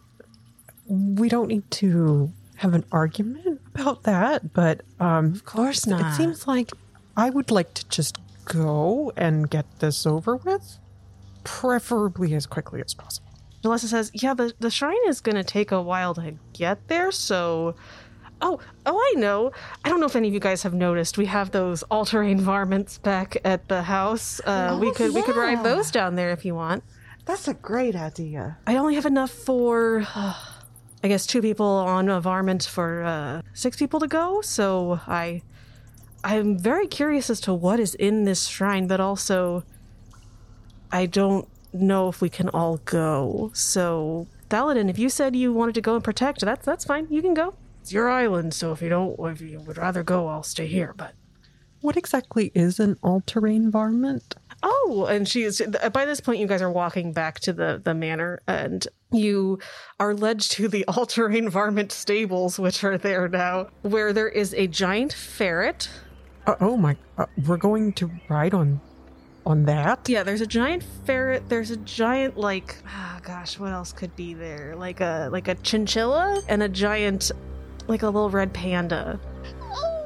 We 0.88 1.28
don't 1.28 1.48
need 1.48 1.70
to 1.72 2.32
have 2.56 2.74
an 2.74 2.84
argument 2.90 3.60
about 3.74 4.02
that, 4.04 4.52
but 4.54 4.80
um, 4.98 5.26
Of 5.34 5.44
course 5.44 5.86
not. 5.86 6.00
it 6.00 6.16
seems 6.16 6.46
like 6.48 6.70
I 7.16 7.30
would 7.30 7.50
like 7.50 7.74
to 7.74 7.86
just 7.88 8.16
go 8.46 9.12
and 9.16 9.48
get 9.50 9.66
this 9.80 10.06
over 10.06 10.36
with, 10.36 10.78
preferably 11.44 12.34
as 12.34 12.46
quickly 12.46 12.80
as 12.84 12.94
possible. 12.94 13.28
Jalessa 13.62 13.86
says, 13.86 14.10
"Yeah, 14.14 14.34
the 14.34 14.52
the 14.60 14.70
shrine 14.70 14.96
is 15.08 15.20
going 15.20 15.36
to 15.36 15.44
take 15.44 15.72
a 15.72 15.82
while 15.82 16.14
to 16.14 16.34
get 16.52 16.88
there, 16.88 17.10
so." 17.12 17.74
Oh, 18.40 18.60
oh, 18.86 18.96
I 18.96 19.18
know. 19.18 19.50
I 19.84 19.88
don't 19.88 19.98
know 20.00 20.06
if 20.06 20.14
any 20.16 20.28
of 20.28 20.34
you 20.34 20.40
guys 20.40 20.62
have 20.62 20.74
noticed. 20.74 21.18
We 21.18 21.26
have 21.26 21.50
those 21.50 21.82
all-terrain 21.84 22.40
varmints 22.52 22.98
back 22.98 23.36
at 23.44 23.68
the 23.68 23.82
house. 23.82 24.40
Uh, 24.44 24.78
we 24.80 24.88
Oh, 24.88 24.92
could 24.92 25.14
we 25.14 25.22
could 25.22 25.36
ride 25.36 25.64
those 25.64 25.90
down 25.90 26.14
there 26.14 26.30
if 26.30 26.44
you 26.44 26.54
want. 26.54 26.84
That's 27.24 27.48
a 27.48 27.54
great 27.54 27.94
idea. 27.96 28.56
I 28.66 28.76
only 28.76 28.94
have 28.94 29.06
enough 29.06 29.30
for, 29.30 30.06
I 30.14 31.08
guess, 31.08 31.26
two 31.26 31.42
people 31.42 31.66
on 31.66 32.08
a 32.08 32.20
varmint 32.20 32.64
for 32.64 33.02
uh, 33.02 33.42
six 33.54 33.76
people 33.76 34.00
to 34.00 34.06
go. 34.06 34.40
So 34.40 35.00
I, 35.06 35.42
I'm 36.24 36.56
very 36.58 36.86
curious 36.86 37.28
as 37.30 37.40
to 37.42 37.52
what 37.52 37.80
is 37.80 37.94
in 37.96 38.24
this 38.24 38.46
shrine, 38.46 38.86
but 38.86 39.00
also, 39.00 39.64
I 40.90 41.06
don't 41.06 41.46
know 41.72 42.08
if 42.08 42.20
we 42.22 42.28
can 42.30 42.48
all 42.48 42.78
go. 42.84 43.50
So, 43.52 44.26
Thaladin, 44.48 44.88
if 44.88 44.98
you 44.98 45.08
said 45.10 45.36
you 45.36 45.52
wanted 45.52 45.74
to 45.74 45.80
go 45.82 45.94
and 45.96 46.02
protect, 46.04 46.40
that's 46.40 46.64
that's 46.64 46.84
fine. 46.84 47.06
You 47.10 47.20
can 47.20 47.34
go. 47.34 47.54
It's 47.88 47.94
your 47.94 48.10
island, 48.10 48.52
so 48.52 48.72
if 48.72 48.82
you 48.82 48.90
don't, 48.90 49.18
if 49.18 49.40
you 49.40 49.60
would 49.60 49.78
rather 49.78 50.02
go, 50.02 50.28
I'll 50.28 50.42
stay 50.42 50.66
here. 50.66 50.92
But 50.94 51.14
What 51.80 51.96
exactly 51.96 52.52
is 52.54 52.78
an 52.78 52.98
all-terrain 53.02 53.70
varmint? 53.70 54.34
Oh, 54.62 55.06
and 55.10 55.26
she's 55.26 55.62
by 55.94 56.04
this 56.04 56.20
point 56.20 56.38
you 56.38 56.46
guys 56.46 56.60
are 56.60 56.70
walking 56.70 57.14
back 57.14 57.40
to 57.40 57.52
the 57.54 57.80
the 57.82 57.94
manor 57.94 58.42
and 58.46 58.86
you 59.10 59.58
are 59.98 60.12
led 60.12 60.38
to 60.40 60.68
the 60.68 60.84
all-terrain 60.88 61.48
varmint 61.48 61.90
stables 61.90 62.58
which 62.58 62.84
are 62.84 62.98
there 62.98 63.26
now 63.26 63.68
where 63.80 64.12
there 64.12 64.28
is 64.28 64.52
a 64.52 64.66
giant 64.66 65.14
ferret. 65.14 65.88
Uh, 66.46 66.56
oh 66.60 66.76
my! 66.76 66.94
Uh, 67.16 67.24
we're 67.46 67.56
going 67.56 67.94
to 67.94 68.10
ride 68.28 68.52
on, 68.52 68.82
on 69.46 69.64
that. 69.64 70.06
Yeah, 70.10 70.24
there's 70.24 70.42
a 70.42 70.46
giant 70.46 70.84
ferret, 71.06 71.48
there's 71.48 71.70
a 71.70 71.78
giant 71.78 72.36
like 72.36 72.76
ah 72.86 73.18
gosh, 73.22 73.58
what 73.58 73.72
else 73.72 73.94
could 73.94 74.14
be 74.14 74.34
there? 74.34 74.76
Like 74.76 75.00
a 75.00 75.30
like 75.32 75.48
a 75.48 75.54
chinchilla 75.54 76.42
and 76.50 76.62
a 76.62 76.68
giant 76.68 77.32
like 77.88 78.02
a 78.02 78.06
little 78.06 78.30
red 78.30 78.52
panda. 78.52 79.18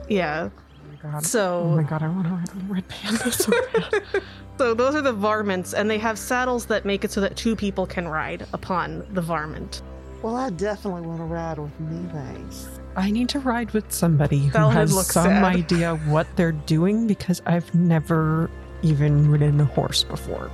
Yeah. 0.08 0.50
Oh 0.50 0.96
god! 1.02 1.24
So 1.24 1.60
Oh 1.60 1.76
my 1.76 1.82
god! 1.82 2.02
I 2.02 2.08
want 2.08 2.26
to 2.26 2.32
ride 2.32 2.50
on 2.50 2.60
a 2.70 2.72
red 2.72 2.88
panda 2.88 3.30
so 3.32 3.50
bad. 3.72 4.22
So 4.58 4.74
those 4.74 4.94
are 4.94 5.00
the 5.00 5.14
varmints, 5.14 5.72
and 5.72 5.90
they 5.90 5.98
have 5.98 6.18
saddles 6.18 6.66
that 6.66 6.84
make 6.84 7.04
it 7.04 7.10
so 7.10 7.20
that 7.22 7.36
two 7.36 7.56
people 7.56 7.86
can 7.86 8.06
ride 8.06 8.46
upon 8.52 9.04
the 9.12 9.20
varmint. 9.20 9.82
Well, 10.22 10.36
I 10.36 10.50
definitely 10.50 11.02
want 11.02 11.18
to 11.18 11.24
ride 11.24 11.58
with 11.58 11.80
Miles. 11.80 12.68
I 12.94 13.10
need 13.10 13.28
to 13.30 13.40
ride 13.40 13.72
with 13.72 13.90
somebody 13.90 14.38
who 14.38 14.50
Thaladin 14.52 14.72
has 14.74 15.06
some 15.10 15.24
sad. 15.24 15.44
idea 15.44 15.96
what 16.06 16.28
they're 16.36 16.52
doing 16.52 17.06
because 17.06 17.40
I've 17.46 17.74
never 17.74 18.50
even 18.82 19.28
ridden 19.28 19.60
a 19.60 19.64
horse 19.64 20.04
before. 20.04 20.50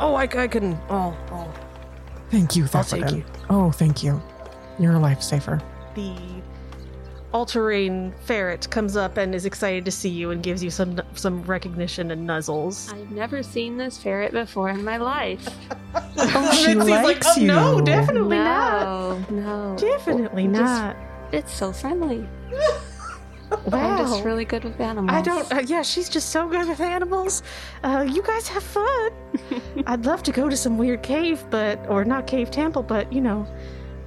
Oh, 0.00 0.14
I, 0.14 0.22
I 0.22 0.48
can. 0.48 0.72
Oh, 0.88 1.16
oh. 1.30 1.52
Thank 2.30 2.56
you, 2.56 2.66
I'll 2.74 2.82
take 2.84 3.12
you. 3.12 3.24
Oh, 3.50 3.70
thank 3.70 4.02
you. 4.02 4.20
You're 4.80 4.96
a 4.96 4.98
lifesaver. 4.98 5.62
The 5.94 6.16
all-terrain 7.36 8.14
ferret 8.24 8.66
comes 8.70 8.96
up 8.96 9.18
and 9.18 9.34
is 9.34 9.44
excited 9.44 9.84
to 9.84 9.90
see 9.90 10.08
you 10.08 10.30
and 10.30 10.42
gives 10.42 10.64
you 10.64 10.70
some 10.70 10.98
some 11.14 11.42
recognition 11.42 12.10
and 12.10 12.26
nuzzles. 12.26 12.90
I've 12.94 13.10
never 13.10 13.42
seen 13.42 13.76
this 13.76 13.98
ferret 13.98 14.32
before 14.32 14.70
in 14.70 14.82
my 14.84 14.96
life. 14.96 15.46
Oh, 16.18 16.52
she 16.52 16.74
Mitzi's 16.74 16.88
like, 16.90 17.04
likes 17.04 17.26
"Oh, 17.36 17.40
you. 17.40 17.46
No, 17.46 17.80
definitely 17.80 18.36
not. 18.38 19.30
no, 19.30 19.70
no. 19.70 19.76
Definitely 19.78 20.44
Just- 20.48 20.54
not. 20.62 20.96
It's 21.32 21.52
so 21.52 21.72
friendly. 21.72 22.26
wow. 22.50 23.72
I'm 23.72 24.06
just 24.06 24.24
really 24.24 24.44
good 24.44 24.64
with 24.64 24.78
animals. 24.80 25.14
I 25.16 25.22
don't. 25.22 25.50
Uh, 25.52 25.62
yeah, 25.66 25.82
she's 25.82 26.08
just 26.08 26.30
so 26.30 26.48
good 26.48 26.66
with 26.68 26.80
animals. 26.80 27.42
Uh, 27.82 28.06
you 28.10 28.22
guys 28.22 28.48
have 28.48 28.62
fun. 28.62 29.10
I'd 29.86 30.04
love 30.06 30.22
to 30.24 30.32
go 30.32 30.48
to 30.48 30.56
some 30.56 30.76
weird 30.78 31.02
cave, 31.02 31.44
but 31.50 31.78
or 31.88 32.04
not 32.04 32.26
cave 32.26 32.50
temple, 32.50 32.82
but 32.82 33.10
you 33.12 33.20
know, 33.20 33.46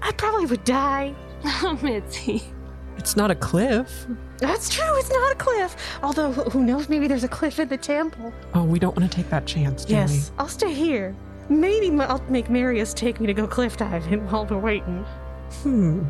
I 0.01 0.11
probably 0.13 0.45
would 0.47 0.63
die. 0.63 1.15
Oh, 1.45 1.77
Mitzi. 1.81 2.43
It's 2.99 3.15
not 3.15 3.31
a 3.31 3.35
cliff. 3.35 4.05
That's 4.39 4.69
true. 4.69 4.99
It's 4.99 5.09
not 5.09 5.31
a 5.31 5.35
cliff. 5.35 5.75
Although, 6.03 6.33
who 6.33 6.63
knows? 6.65 6.89
Maybe 6.89 7.07
there's 7.07 7.23
a 7.23 7.29
cliff 7.29 7.57
in 7.57 7.69
the 7.69 7.77
temple. 7.77 8.33
Oh, 8.53 8.65
we 8.65 8.77
don't 8.77 8.95
want 8.95 9.09
to 9.09 9.15
take 9.15 9.29
that 9.29 9.45
chance, 9.45 9.85
do 9.85 9.93
Yes, 9.93 10.31
I'll 10.37 10.49
stay 10.49 10.73
here. 10.73 11.15
Maybe 11.47 11.89
I'll 12.01 12.21
make 12.29 12.49
Marius 12.49 12.93
take 12.93 13.21
me 13.21 13.27
to 13.27 13.33
go 13.33 13.47
cliff 13.47 13.77
diving 13.77 14.29
while 14.29 14.45
we're 14.45 14.59
waiting. 14.59 15.05
Hmm. 15.63 16.03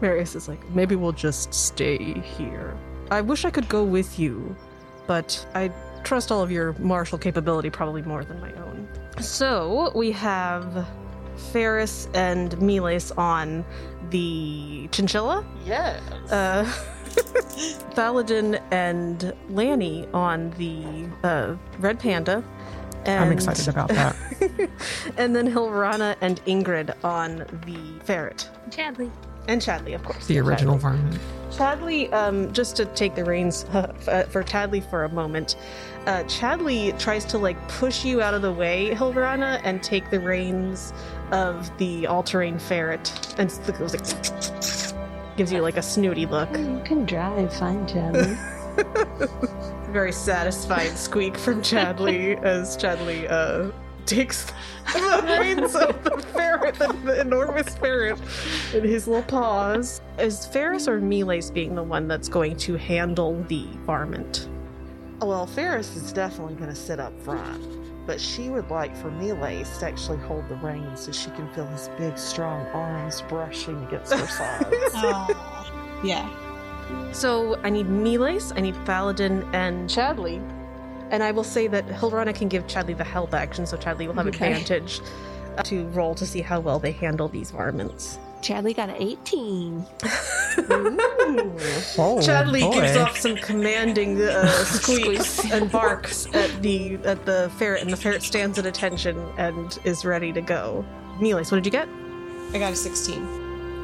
Marius 0.00 0.34
is 0.34 0.48
like, 0.48 0.68
maybe 0.70 0.96
we'll 0.96 1.12
just 1.12 1.54
stay 1.54 2.20
here. 2.20 2.76
I 3.12 3.20
wish 3.20 3.44
I 3.44 3.50
could 3.50 3.68
go 3.68 3.84
with 3.84 4.18
you, 4.18 4.56
but 5.06 5.46
I 5.54 5.70
trust 6.02 6.32
all 6.32 6.42
of 6.42 6.50
your 6.50 6.72
martial 6.80 7.16
capability 7.16 7.70
probably 7.70 8.02
more 8.02 8.24
than 8.24 8.40
my 8.40 8.52
own. 8.54 8.88
So 9.20 9.92
we 9.94 10.10
have 10.10 10.84
Ferris 11.36 12.08
and 12.14 12.60
Miles 12.60 13.10
on 13.12 13.64
the 14.10 14.88
chinchilla. 14.92 15.44
Yes. 15.64 16.00
uh, 16.30 16.64
Thaladin 17.94 18.60
and 18.70 19.32
Lanny 19.50 20.06
on 20.14 20.50
the 20.52 21.06
uh, 21.26 21.56
red 21.78 21.98
panda. 21.98 22.44
And, 23.04 23.24
I'm 23.24 23.32
excited 23.32 23.68
about 23.68 23.88
that. 23.88 24.16
and 25.16 25.34
then 25.34 25.52
Hilrana 25.52 26.16
and 26.20 26.42
Ingrid 26.44 26.94
on 27.04 27.38
the 27.66 28.04
ferret. 28.04 28.48
Chadley. 28.70 29.10
And 29.48 29.60
Chadley, 29.60 29.94
of 29.94 30.04
course. 30.04 30.26
The 30.26 30.38
original 30.38 30.78
varmint. 30.78 31.18
Chadley, 31.50 32.10
um, 32.12 32.52
just 32.52 32.76
to 32.76 32.86
take 32.86 33.14
the 33.14 33.24
reins 33.24 33.64
uh, 33.72 34.26
for 34.30 34.42
Chadley 34.42 34.88
for 34.88 35.04
a 35.04 35.08
moment, 35.08 35.56
uh, 36.06 36.22
Chadley 36.24 36.98
tries 36.98 37.24
to 37.26 37.38
like 37.38 37.56
push 37.68 38.04
you 38.04 38.22
out 38.22 38.34
of 38.34 38.42
the 38.42 38.52
way, 38.52 38.94
Hilrana, 38.94 39.60
and 39.64 39.82
take 39.82 40.10
the 40.10 40.20
reins 40.20 40.92
of 41.32 41.76
the 41.78 42.06
all-terrain 42.06 42.58
ferret, 42.58 43.34
and 43.38 43.50
it 43.50 43.78
goes 43.78 43.94
like 43.94 45.36
gives 45.36 45.52
you 45.52 45.60
like 45.60 45.76
a 45.76 45.82
snooty 45.82 46.26
look. 46.26 46.50
You 46.56 46.82
can 46.84 47.04
drive 47.04 47.52
fine, 47.54 47.86
Chadley. 47.86 48.36
Very 49.92 50.12
satisfied 50.12 50.96
squeak 50.96 51.36
from 51.36 51.62
Chadley 51.62 52.36
as 52.42 52.76
Chadley 52.76 53.30
uh, 53.30 53.70
takes 54.06 54.52
the 54.92 55.36
reins 55.40 55.74
of 55.74 56.02
the 56.04 56.18
ferret, 56.34 56.74
the, 56.76 56.92
the 57.04 57.20
enormous 57.20 57.74
ferret, 57.76 58.18
in 58.74 58.84
his 58.84 59.06
little 59.06 59.22
paws. 59.22 60.00
Is 60.18 60.46
Ferris 60.46 60.88
or 60.88 61.00
Miles 61.00 61.50
being 61.50 61.74
the 61.74 61.82
one 61.82 62.08
that's 62.08 62.28
going 62.28 62.56
to 62.58 62.76
handle 62.76 63.42
the 63.48 63.66
varmint? 63.86 64.48
Well, 65.20 65.46
Ferris 65.46 65.94
is 65.94 66.12
definitely 66.12 66.54
going 66.54 66.70
to 66.70 66.76
sit 66.76 66.98
up 66.98 67.18
front, 67.22 67.62
but 68.06 68.20
she 68.20 68.48
would 68.48 68.68
like 68.70 68.96
for 68.96 69.10
Miles 69.10 69.78
to 69.78 69.86
actually 69.86 70.18
hold 70.18 70.48
the 70.48 70.56
reins 70.56 71.00
so 71.00 71.12
she 71.12 71.30
can 71.30 71.48
feel 71.52 71.66
his 71.66 71.88
big, 71.98 72.18
strong 72.18 72.66
arms 72.68 73.22
brushing 73.22 73.82
against 73.84 74.12
her 74.12 74.26
sides. 74.26 74.92
Oh, 74.94 76.00
yeah. 76.04 76.28
So 77.12 77.58
I 77.62 77.70
need 77.70 77.88
Miles, 77.88 78.52
I 78.52 78.60
need 78.60 78.74
Thaladin, 78.86 79.48
and 79.54 79.88
Chadley. 79.88 80.40
And 81.10 81.22
I 81.22 81.30
will 81.30 81.44
say 81.44 81.66
that 81.68 81.86
Hilrana 81.86 82.34
can 82.34 82.48
give 82.48 82.66
Chadley 82.66 82.96
the 82.96 83.04
help 83.04 83.34
action, 83.34 83.66
so 83.66 83.76
Chadley 83.76 84.06
will 84.06 84.14
have 84.14 84.26
Okay. 84.26 84.52
advantage 84.52 85.00
uh, 85.58 85.62
to 85.64 85.86
roll 85.88 86.14
to 86.14 86.26
see 86.26 86.40
how 86.40 86.58
well 86.58 86.78
they 86.78 86.92
handle 86.92 87.28
these 87.28 87.50
varmints. 87.50 88.18
Chadley 88.42 88.74
got 88.74 88.90
an 88.90 88.96
18. 88.98 89.86
Oh, 91.98 92.18
Chadley 92.20 92.60
boy. 92.60 92.72
gives 92.72 92.96
off 92.96 93.16
some 93.16 93.36
commanding 93.36 94.20
uh, 94.20 94.46
squeaks 94.64 95.26
Squeaks. 95.36 95.52
and 95.52 95.70
barks 95.70 96.26
at 96.34 96.62
the 96.62 96.96
at 97.04 97.24
the 97.24 97.50
ferret, 97.56 97.82
and 97.82 97.90
the 97.92 97.96
ferret 97.96 98.22
stands 98.22 98.58
at 98.58 98.66
attention 98.66 99.16
and 99.38 99.78
is 99.84 100.04
ready 100.04 100.32
to 100.32 100.40
go. 100.40 100.84
Miles, 101.20 101.50
what 101.52 101.56
did 101.62 101.66
you 101.66 101.70
get? 101.72 101.88
I 102.54 102.58
got 102.58 102.72
a 102.72 102.76
16. 102.76 103.40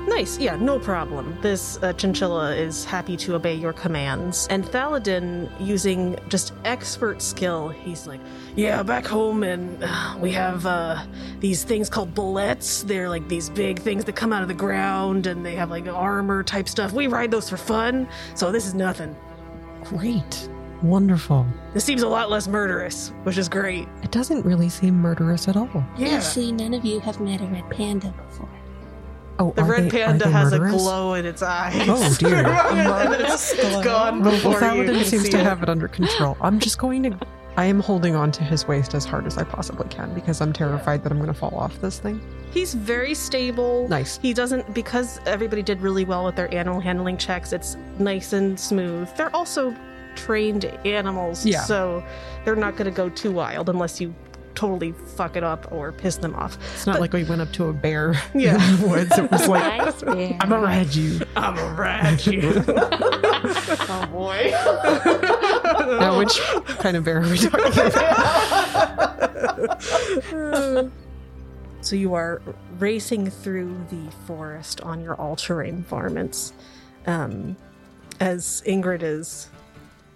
Nice, 0.08 0.38
yeah, 0.38 0.56
no 0.56 0.78
problem. 0.78 1.36
This 1.42 1.78
uh, 1.82 1.92
chinchilla 1.92 2.54
is 2.56 2.84
happy 2.84 3.14
to 3.18 3.34
obey 3.34 3.54
your 3.54 3.74
commands. 3.74 4.46
And 4.48 4.64
Thaladin, 4.64 5.50
using 5.60 6.16
just 6.30 6.54
expert 6.64 7.20
skill, 7.20 7.68
he's 7.68 8.06
like, 8.06 8.20
Yeah, 8.56 8.82
back 8.82 9.04
home, 9.06 9.42
and 9.42 9.78
uh, 9.84 10.16
we 10.18 10.32
have 10.32 10.64
uh, 10.64 11.04
these 11.40 11.64
things 11.64 11.88
called 11.88 12.14
bullets. 12.14 12.82
They're 12.82 13.08
like 13.08 13.28
these 13.28 13.48
big 13.50 13.78
things 13.78 14.04
that 14.04 14.16
come 14.16 14.32
out 14.32 14.42
of 14.42 14.48
the 14.48 14.54
ground, 14.54 15.26
and 15.26 15.44
they 15.44 15.54
have 15.54 15.70
like 15.70 15.86
armor 15.86 16.42
type 16.42 16.68
stuff. 16.68 16.92
We 16.92 17.06
ride 17.06 17.30
those 17.30 17.48
for 17.48 17.56
fun, 17.56 18.08
so 18.34 18.50
this 18.52 18.66
is 18.66 18.74
nothing. 18.74 19.14
Great. 19.84 20.48
Wonderful. 20.82 21.44
This 21.74 21.84
seems 21.84 22.02
a 22.02 22.08
lot 22.08 22.30
less 22.30 22.46
murderous, 22.46 23.12
which 23.24 23.36
is 23.36 23.48
great. 23.48 23.88
It 24.02 24.12
doesn't 24.12 24.44
really 24.44 24.68
seem 24.68 24.94
murderous 24.94 25.48
at 25.48 25.56
all. 25.56 25.68
Yeah. 25.96 26.22
none 26.36 26.74
of 26.74 26.84
you 26.84 27.00
have 27.00 27.18
met 27.20 27.40
a 27.40 27.46
red 27.46 27.68
panda 27.70 28.14
before. 28.28 28.48
Oh, 29.40 29.52
The 29.52 29.64
red 29.64 29.84
they- 29.84 30.02
panda 30.02 30.24
they 30.24 30.30
has 30.32 30.52
a 30.52 30.58
glow 30.58 31.14
in 31.14 31.24
its 31.26 31.42
eyes. 31.42 31.74
Oh, 31.88 32.16
dear. 32.18 32.46
and 32.46 33.12
then 33.12 33.20
it's, 33.24 33.52
it's 33.52 33.84
gone 33.84 34.22
Well, 34.22 34.32
before 34.32 34.52
you 34.52 34.58
Thaladin 34.58 34.86
can 34.96 35.04
seems 35.04 35.24
see 35.24 35.30
to 35.30 35.38
it. 35.38 35.44
have 35.44 35.62
it 35.62 35.68
under 35.68 35.86
control. 35.88 36.36
I'm 36.40 36.58
just 36.60 36.78
going 36.78 37.02
to. 37.04 37.18
I 37.58 37.64
am 37.64 37.80
holding 37.80 38.14
on 38.14 38.30
to 38.32 38.44
his 38.44 38.68
waist 38.68 38.94
as 38.94 39.04
hard 39.04 39.26
as 39.26 39.36
I 39.36 39.42
possibly 39.42 39.88
can 39.88 40.14
because 40.14 40.40
I'm 40.40 40.52
terrified 40.52 41.02
that 41.02 41.10
I'm 41.10 41.18
going 41.18 41.26
to 41.26 41.34
fall 41.34 41.56
off 41.56 41.80
this 41.80 41.98
thing. 41.98 42.20
He's 42.52 42.72
very 42.72 43.14
stable. 43.14 43.88
Nice. 43.88 44.16
He 44.22 44.32
doesn't 44.32 44.72
because 44.74 45.18
everybody 45.26 45.64
did 45.64 45.80
really 45.80 46.04
well 46.04 46.24
with 46.24 46.36
their 46.36 46.54
animal 46.54 46.78
handling 46.78 47.16
checks. 47.16 47.52
It's 47.52 47.76
nice 47.98 48.32
and 48.32 48.58
smooth. 48.60 49.08
They're 49.16 49.34
also 49.34 49.74
trained 50.14 50.66
animals, 50.86 51.44
Yeah. 51.44 51.62
so 51.64 52.04
they're 52.44 52.54
not 52.54 52.76
going 52.76 52.84
to 52.84 52.96
go 52.96 53.08
too 53.08 53.32
wild 53.32 53.68
unless 53.68 54.00
you 54.00 54.14
totally 54.58 54.90
fuck 54.92 55.36
it 55.36 55.44
up 55.44 55.70
or 55.70 55.92
piss 55.92 56.16
them 56.16 56.34
off. 56.34 56.58
It's 56.74 56.86
not 56.86 57.00
like 57.00 57.12
we 57.12 57.22
went 57.22 57.40
up 57.40 57.52
to 57.52 57.66
a 57.68 57.72
bear 57.72 58.20
Yeah. 58.34 58.54
in 58.54 58.80
the 58.80 58.88
woods. 58.88 59.16
It 59.16 59.30
was 59.30 59.46
like, 59.46 59.78
Nice. 59.78 60.02
I'm 60.02 60.36
gonna 60.48 60.60
ride 60.62 60.92
you. 60.94 61.20
I'm 61.36 61.56
a 61.56 61.74
rat 61.74 62.26
you. 62.26 62.64
Oh 63.90 64.06
boy. 64.12 64.52
Now, 66.00 66.18
which 66.18 66.38
kind 66.80 66.96
of 66.96 67.04
bear 67.04 67.18
are 67.22 67.28
we 67.28 67.38
talking 67.38 67.82
about? 67.82 69.78
so 71.80 71.96
you 71.96 72.14
are 72.14 72.42
racing 72.78 73.30
through 73.30 73.76
the 73.90 74.10
forest 74.26 74.80
on 74.80 75.02
your 75.02 75.14
all-terrain 75.14 75.84
varmints 75.88 76.52
um, 77.06 77.56
as 78.20 78.62
ingrid 78.66 79.02
is 79.02 79.48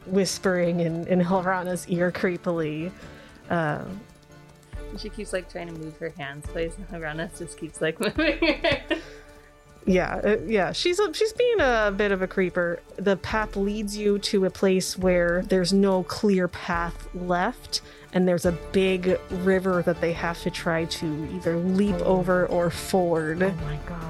whispering 0.07 0.81
in, 0.81 1.07
in 1.07 1.21
Hilrana's 1.21 1.87
ear 1.89 2.11
creepily 2.11 2.91
uh, 3.51 3.85
She 4.99 5.09
keeps 5.09 5.33
like 5.33 5.51
trying 5.51 5.69
to 5.69 5.75
move 5.75 5.97
her 5.99 6.11
hands, 6.17 6.47
place 6.47 6.75
around 6.93 7.21
us. 7.21 7.39
Just 7.39 7.59
keeps 7.59 7.81
like 7.81 7.99
moving. 8.17 8.61
yeah 9.85 10.15
uh, 10.23 10.37
yeah 10.47 10.71
she's 10.71 11.01
a, 11.01 11.13
she's 11.13 11.33
being 11.33 11.61
a 11.61 11.93
bit 11.97 12.13
of 12.13 12.23
a 12.23 12.27
creeper 12.29 12.81
the 12.99 13.17
path 13.17 13.57
leads 13.57 13.97
you 13.97 14.17
to 14.17 14.45
a 14.45 14.51
place 14.51 14.97
where 14.97 15.43
there's 15.49 15.73
no 15.73 16.05
clear 16.05 16.47
path 16.47 17.09
left 17.17 17.81
and 18.13 18.29
there's 18.29 18.45
a 18.47 18.53
big 18.71 19.19
river 19.41 19.83
that 19.83 20.01
they 20.01 20.13
have 20.13 20.41
to 20.41 20.51
try 20.53 20.85
to 20.85 21.29
either 21.35 21.57
leap 21.57 21.97
over 22.03 22.47
or 22.47 22.71
ford 22.71 23.43
Oh 23.43 23.51
my 23.65 23.77
god. 23.87 24.09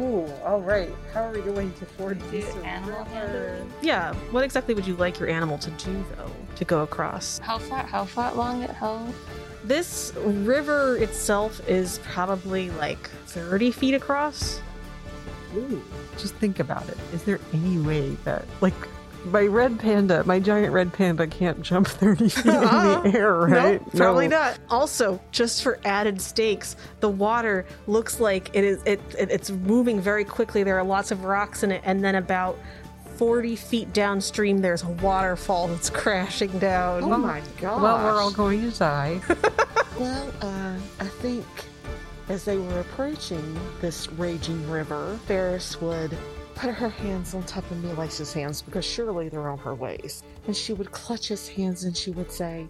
Ooh, 0.00 0.26
all 0.42 0.60
right. 0.62 0.88
How 1.12 1.24
are 1.24 1.32
we 1.32 1.42
going 1.42 1.70
to 1.74 1.84
ford 1.84 2.18
Do 2.30 2.38
animal 2.64 3.04
handling. 3.04 3.70
Yeah. 3.82 4.14
What 4.32 4.42
exactly 4.42 4.74
would 4.74 4.86
you 4.86 4.96
like 4.96 5.20
your 5.20 5.28
animal 5.28 5.58
to 5.58 5.70
do, 5.72 6.04
though, 6.16 6.30
to 6.56 6.64
go 6.64 6.82
across? 6.82 7.38
How 7.40 7.58
far? 7.58 7.82
How 7.84 8.06
far 8.06 8.32
long? 8.34 8.64
At 8.64 8.70
how? 8.74 9.06
This 9.64 10.12
river 10.16 10.96
itself 10.96 11.60
is 11.68 12.00
probably 12.04 12.70
like 12.72 13.08
30 13.26 13.70
feet 13.70 13.94
across. 13.94 14.60
Ooh, 15.54 15.82
just 16.18 16.34
think 16.36 16.58
about 16.58 16.88
it. 16.88 16.96
Is 17.12 17.22
there 17.24 17.38
any 17.52 17.78
way 17.78 18.10
that, 18.24 18.44
like, 18.60 18.74
my 19.26 19.42
red 19.42 19.78
panda, 19.78 20.24
my 20.24 20.40
giant 20.40 20.72
red 20.72 20.92
panda 20.92 21.26
can't 21.28 21.62
jump 21.62 21.86
30 22.00 22.28
feet 22.28 22.46
Uh-uh. 22.46 23.02
in 23.04 23.12
the 23.12 23.18
uh-uh. 23.18 23.18
air, 23.18 23.34
right? 23.36 23.80
Nope, 23.82 23.94
probably 23.94 24.26
not. 24.28 24.58
Also, 24.68 25.20
just 25.30 25.62
for 25.62 25.78
added 25.84 26.20
stakes, 26.20 26.74
the 27.00 27.08
water 27.08 27.64
looks 27.86 28.18
like 28.18 28.50
it 28.54 28.64
is 28.64 28.82
it, 28.84 29.00
it 29.16 29.30
it's 29.30 29.50
moving 29.50 30.00
very 30.00 30.24
quickly. 30.24 30.64
There 30.64 30.76
are 30.76 30.82
lots 30.84 31.12
of 31.12 31.22
rocks 31.24 31.62
in 31.62 31.70
it, 31.70 31.82
and 31.84 32.02
then 32.02 32.16
about 32.16 32.58
40 33.22 33.54
feet 33.54 33.92
downstream, 33.92 34.58
there's 34.58 34.82
a 34.82 34.88
waterfall 34.88 35.68
that's 35.68 35.88
crashing 35.88 36.58
down. 36.58 37.04
Oh 37.04 37.16
my 37.16 37.40
god. 37.60 37.80
Well, 37.80 38.02
we're 38.02 38.20
all 38.20 38.32
going 38.32 38.68
to 38.68 38.76
die. 38.76 39.20
Well, 40.00 40.32
uh, 40.40 40.76
I 40.98 41.04
think 41.04 41.44
as 42.28 42.44
they 42.44 42.56
were 42.56 42.80
approaching 42.80 43.60
this 43.80 44.10
raging 44.10 44.68
river, 44.68 45.20
Ferris 45.26 45.80
would 45.80 46.16
put 46.56 46.74
her 46.74 46.88
hands 46.88 47.34
on 47.34 47.44
top 47.44 47.70
of 47.70 47.84
Miles's 47.84 48.32
hands 48.32 48.62
because 48.62 48.84
surely 48.84 49.28
they're 49.28 49.48
on 49.48 49.58
her 49.58 49.74
waist. 49.74 50.24
And 50.48 50.56
she 50.56 50.72
would 50.72 50.90
clutch 50.90 51.28
his 51.28 51.46
hands 51.46 51.84
and 51.84 51.96
she 51.96 52.10
would 52.10 52.32
say, 52.32 52.66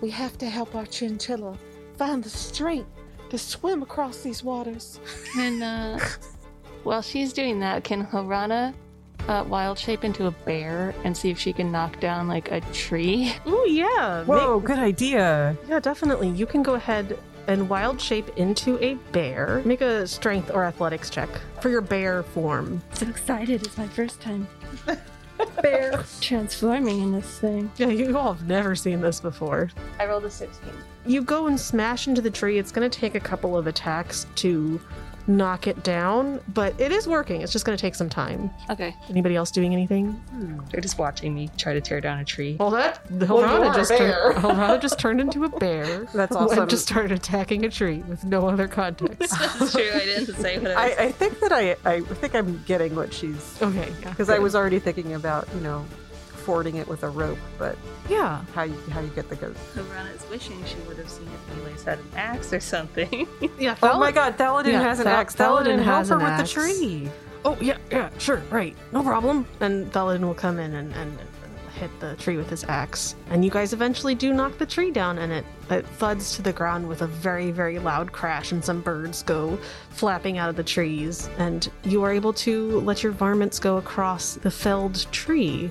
We 0.00 0.08
have 0.10 0.38
to 0.38 0.48
help 0.48 0.74
our 0.74 0.86
chinchilla 0.86 1.58
find 1.98 2.24
the 2.24 2.30
strength 2.30 2.88
to 3.28 3.36
swim 3.36 3.82
across 3.82 4.22
these 4.22 4.42
waters. 4.42 4.98
And, 5.36 5.62
uh, 5.62 5.98
while 6.84 7.02
she's 7.02 7.34
doing 7.34 7.60
that, 7.60 7.84
can 7.84 8.06
Hilrana 8.06 8.72
uh, 9.28 9.44
wild 9.48 9.78
shape 9.78 10.04
into 10.04 10.26
a 10.26 10.30
bear 10.30 10.94
and 11.04 11.16
see 11.16 11.30
if 11.30 11.38
she 11.38 11.52
can 11.52 11.70
knock 11.70 12.00
down 12.00 12.28
like 12.28 12.50
a 12.50 12.60
tree? 12.72 13.32
Ooh, 13.46 13.66
yeah. 13.68 14.24
Whoa, 14.24 14.58
Make- 14.58 14.66
good 14.66 14.78
idea. 14.78 15.56
yeah, 15.68 15.80
definitely. 15.80 16.28
You 16.30 16.46
can 16.46 16.62
go 16.62 16.74
ahead 16.74 17.18
and 17.46 17.68
wild 17.68 18.00
shape 18.00 18.28
into 18.36 18.78
a 18.84 18.94
bear. 19.12 19.62
Make 19.64 19.80
a 19.80 20.06
strength 20.06 20.50
or 20.52 20.64
athletics 20.64 21.10
check 21.10 21.28
for 21.60 21.68
your 21.68 21.80
bear 21.80 22.22
form. 22.22 22.82
So 22.92 23.08
excited! 23.08 23.64
It's 23.66 23.76
my 23.78 23.88
first 23.88 24.20
time 24.20 24.46
bear 25.62 26.04
transforming 26.20 27.00
in 27.00 27.12
this 27.12 27.38
thing. 27.38 27.70
Yeah, 27.76 27.88
you 27.88 28.16
all 28.16 28.34
have 28.34 28.46
never 28.46 28.74
seen 28.76 29.00
this 29.00 29.20
before. 29.20 29.70
I 29.98 30.06
rolled 30.06 30.24
a 30.26 30.30
sixteen. 30.30 30.72
You 31.06 31.22
go 31.22 31.46
and 31.46 31.58
smash 31.58 32.06
into 32.08 32.20
the 32.20 32.30
tree. 32.30 32.58
It's 32.58 32.70
going 32.70 32.88
to 32.88 32.98
take 33.00 33.14
a 33.14 33.20
couple 33.20 33.56
of 33.56 33.66
attacks 33.66 34.26
to 34.36 34.78
knock 35.36 35.66
it 35.66 35.82
down, 35.82 36.40
but 36.48 36.78
it 36.80 36.92
is 36.92 37.06
working. 37.06 37.40
It's 37.42 37.52
just 37.52 37.64
going 37.64 37.76
to 37.76 37.80
take 37.80 37.94
some 37.94 38.08
time. 38.08 38.50
Okay, 38.68 38.94
Anybody 39.08 39.36
else 39.36 39.50
doing 39.50 39.72
anything? 39.72 40.12
Hmm. 40.12 40.58
they're 40.70 40.80
just 40.80 40.98
watching 40.98 41.34
me 41.34 41.48
try 41.56 41.72
to 41.72 41.80
tear 41.80 42.00
down 42.00 42.18
a 42.18 42.24
tree. 42.24 42.56
Well, 42.58 42.70
that 42.70 43.00
Well, 43.10 43.20
you 43.20 43.26
Hilrana 43.46 43.70
are 43.70 43.74
just 43.74 43.90
bear. 43.90 44.32
turned, 44.32 44.44
Hilrana 44.44 44.80
just 44.80 44.98
turned 44.98 45.20
into 45.20 45.44
a 45.44 45.48
bear. 45.48 46.04
That's 46.14 46.34
and 46.36 46.50
awesome. 46.50 46.68
just 46.68 46.86
started 46.86 47.12
attacking 47.12 47.64
a 47.64 47.70
tree 47.70 47.98
with 48.08 48.24
no 48.24 48.48
other 48.48 48.68
context. 48.68 49.30
That's 49.38 49.72
true. 49.72 49.90
I 49.94 49.98
didn't 50.00 50.34
say 50.36 50.58
what 50.58 50.72
I 50.72 50.74
I, 50.74 50.88
was. 50.88 50.98
I 50.98 51.12
think 51.12 51.40
that 51.40 51.52
I, 51.52 51.76
I 51.84 52.00
think 52.00 52.34
I'm 52.34 52.62
getting 52.64 52.94
what 52.94 53.12
she's 53.14 53.60
okay, 53.62 53.92
yeah. 54.02 54.10
because 54.10 54.28
I 54.30 54.38
was 54.38 54.54
already 54.54 54.78
thinking 54.78 55.14
about 55.14 55.48
you 55.54 55.60
know 55.60 55.84
fording 56.40 56.76
it 56.76 56.88
with 56.88 57.02
a 57.02 57.08
rope, 57.08 57.38
but 57.58 57.76
yeah. 58.08 58.42
how 58.54 58.62
you 58.64 58.74
how 58.90 59.00
you 59.00 59.08
get 59.10 59.28
the 59.28 59.36
goat? 59.36 59.56
Hilrana 59.74 60.14
is 60.14 60.28
wishing 60.30 60.62
she 60.64 60.76
would 60.88 60.96
have 60.98 61.08
seen 61.08 61.28
if 61.28 61.58
Eli's 61.66 61.82
had 61.84 61.98
an 61.98 62.08
axe 62.16 62.52
or 62.52 62.60
something. 62.60 63.26
Yeah. 63.58 63.76
Oh 63.82 63.98
my 63.98 64.10
God, 64.12 64.36
Thaladin 64.38 64.72
Yeah, 64.72 64.82
has 64.82 64.98
an 65.00 65.04
Thal- 65.04 65.14
axe. 65.16 65.34
Thaladin, 65.36 65.64
Thaladin 65.76 65.82
help 65.82 65.86
has 65.98 66.08
her 66.08 66.16
an 66.16 66.22
with 66.22 66.32
axe. 66.32 66.54
the 66.54 66.60
tree. 66.60 67.10
Oh 67.44 67.56
yeah, 67.60 67.76
yeah, 67.90 68.10
sure, 68.18 68.42
right, 68.50 68.74
no 68.92 69.02
problem. 69.02 69.46
And 69.60 69.90
Thaladin 69.92 70.20
will 70.22 70.34
come 70.34 70.58
in 70.58 70.74
and, 70.74 70.92
and, 70.94 71.18
and 71.18 71.28
hit 71.74 71.90
the 72.00 72.14
tree 72.16 72.36
with 72.36 72.50
his 72.50 72.64
axe, 72.64 73.14
and 73.30 73.42
you 73.44 73.50
guys 73.50 73.72
eventually 73.72 74.14
do 74.14 74.34
knock 74.34 74.58
the 74.58 74.66
tree 74.66 74.90
down, 74.90 75.16
and 75.18 75.32
it 75.32 75.44
it 75.70 75.86
thuds 75.86 76.36
to 76.36 76.42
the 76.42 76.52
ground 76.52 76.86
with 76.86 77.00
a 77.02 77.06
very 77.06 77.50
very 77.50 77.78
loud 77.78 78.12
crash, 78.12 78.52
and 78.52 78.62
some 78.62 78.80
birds 78.82 79.22
go 79.22 79.58
flapping 79.90 80.36
out 80.36 80.50
of 80.50 80.56
the 80.56 80.62
trees, 80.64 81.30
and 81.38 81.70
you 81.84 82.02
are 82.02 82.12
able 82.12 82.32
to 82.34 82.80
let 82.80 83.02
your 83.02 83.12
varmints 83.12 83.58
go 83.58 83.78
across 83.78 84.34
the 84.34 84.50
felled 84.50 85.06
tree. 85.12 85.70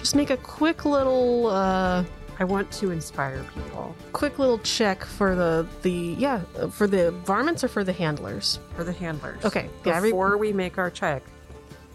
Just 0.00 0.14
make 0.16 0.30
a 0.30 0.36
quick 0.38 0.84
little 0.84 1.46
uh, 1.48 2.04
I 2.38 2.44
want 2.44 2.70
to 2.72 2.90
inspire 2.90 3.44
people 3.54 3.94
quick 4.12 4.38
little 4.38 4.58
check 4.60 5.04
for 5.04 5.34
the 5.34 5.66
the 5.82 6.16
yeah 6.18 6.40
for 6.70 6.86
the 6.86 7.10
varmints 7.26 7.62
or 7.62 7.68
for 7.68 7.84
the 7.84 7.92
handlers. 7.92 8.58
for 8.74 8.82
the 8.82 8.92
handlers. 8.92 9.44
Okay, 9.44 9.68
yeah, 9.84 10.00
Before 10.00 10.38
we 10.38 10.52
make 10.52 10.78
our 10.78 10.90
check, 10.90 11.22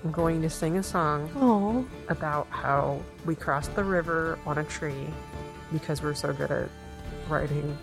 I'm 0.04 0.12
going 0.12 0.42
to 0.44 0.50
sing 0.50 0.78
a 0.78 0.84
song 0.84 1.30
Oh, 1.36 1.84
about 2.10 2.46
how 2.52 3.02
we 3.26 3.34
crossed 3.36 3.76
the 3.76 3.84
river 3.84 4.38
on 4.46 4.60
a 4.60 4.64
tree 4.66 5.08
because 5.74 6.04
we're 6.04 6.14
so 6.14 6.32
good 6.32 6.52
at 6.52 6.70
writing 7.28 7.76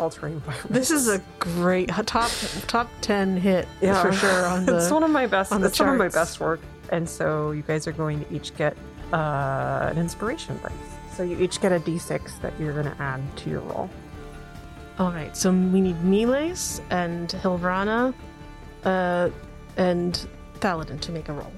altering 0.00 0.40
violence. 0.40 0.66
This 0.68 0.90
is 0.90 1.08
a 1.08 1.22
great 1.38 1.90
top 2.06 2.32
top 2.66 2.88
ten 3.02 3.36
hit 3.36 3.68
Yeah. 3.80 4.02
for 4.02 4.10
sure 4.12 4.46
on 4.46 4.68
it's 4.68 4.90
one 4.90 5.04
of 5.04 5.10
my 5.10 5.28
best. 5.28 5.52
on 5.52 5.60
the 5.60 5.68
it's 5.68 5.76
some 5.78 5.90
of 5.90 5.96
my 5.98 6.08
best 6.08 6.40
work, 6.40 6.58
and 6.88 7.08
so 7.08 7.52
you 7.52 7.62
guys 7.62 7.86
are 7.86 7.92
going 7.92 8.24
to 8.24 8.34
each 8.34 8.52
get 8.56 8.76
uh, 9.12 9.88
an 9.90 9.98
inspiration 9.98 10.58
dice. 10.62 10.72
So 11.14 11.22
you 11.22 11.38
each 11.38 11.60
get 11.60 11.72
a 11.72 11.80
d6 11.80 12.40
that 12.40 12.52
you're 12.58 12.72
going 12.72 12.86
to 12.86 13.02
add 13.02 13.20
to 13.38 13.50
your 13.50 13.60
roll. 13.60 13.90
All 14.98 15.10
right, 15.12 15.34
so 15.36 15.50
we 15.50 15.80
need 15.80 16.02
Miles 16.04 16.80
and 16.90 17.28
Hilrana, 17.28 18.12
uh, 18.84 19.30
and 19.76 20.26
Thaladin 20.60 21.00
to 21.00 21.12
make 21.12 21.28
a 21.28 21.32
roll. 21.32 21.52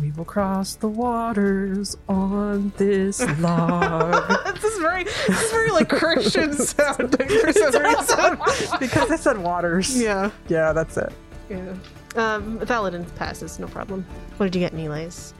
We 0.00 0.12
will 0.12 0.24
cross 0.24 0.76
the 0.76 0.88
waters 0.88 1.96
on 2.08 2.72
this 2.76 3.20
log. 3.40 4.28
this 4.54 4.64
is 4.64 4.78
very 4.78 5.04
this 5.04 5.28
is 5.42 5.50
very 5.50 5.70
like 5.70 5.88
Christian 5.88 6.52
sounding 6.52 7.28
for 7.28 7.52
some 7.52 7.82
reason. 7.82 8.78
because 8.78 9.10
I 9.10 9.16
said 9.16 9.38
waters. 9.38 10.00
yeah, 10.00 10.30
Yeah, 10.48 10.72
that's 10.72 10.96
it. 10.96 11.12
yeah. 11.50 11.74
Um, 12.18 12.58
Thaladin 12.58 13.06
passes, 13.16 13.58
no 13.58 13.66
problem. 13.68 14.04
What 14.36 14.46
did 14.46 14.54
you 14.56 14.60
get, 14.60 14.74
Miles? 14.74 15.34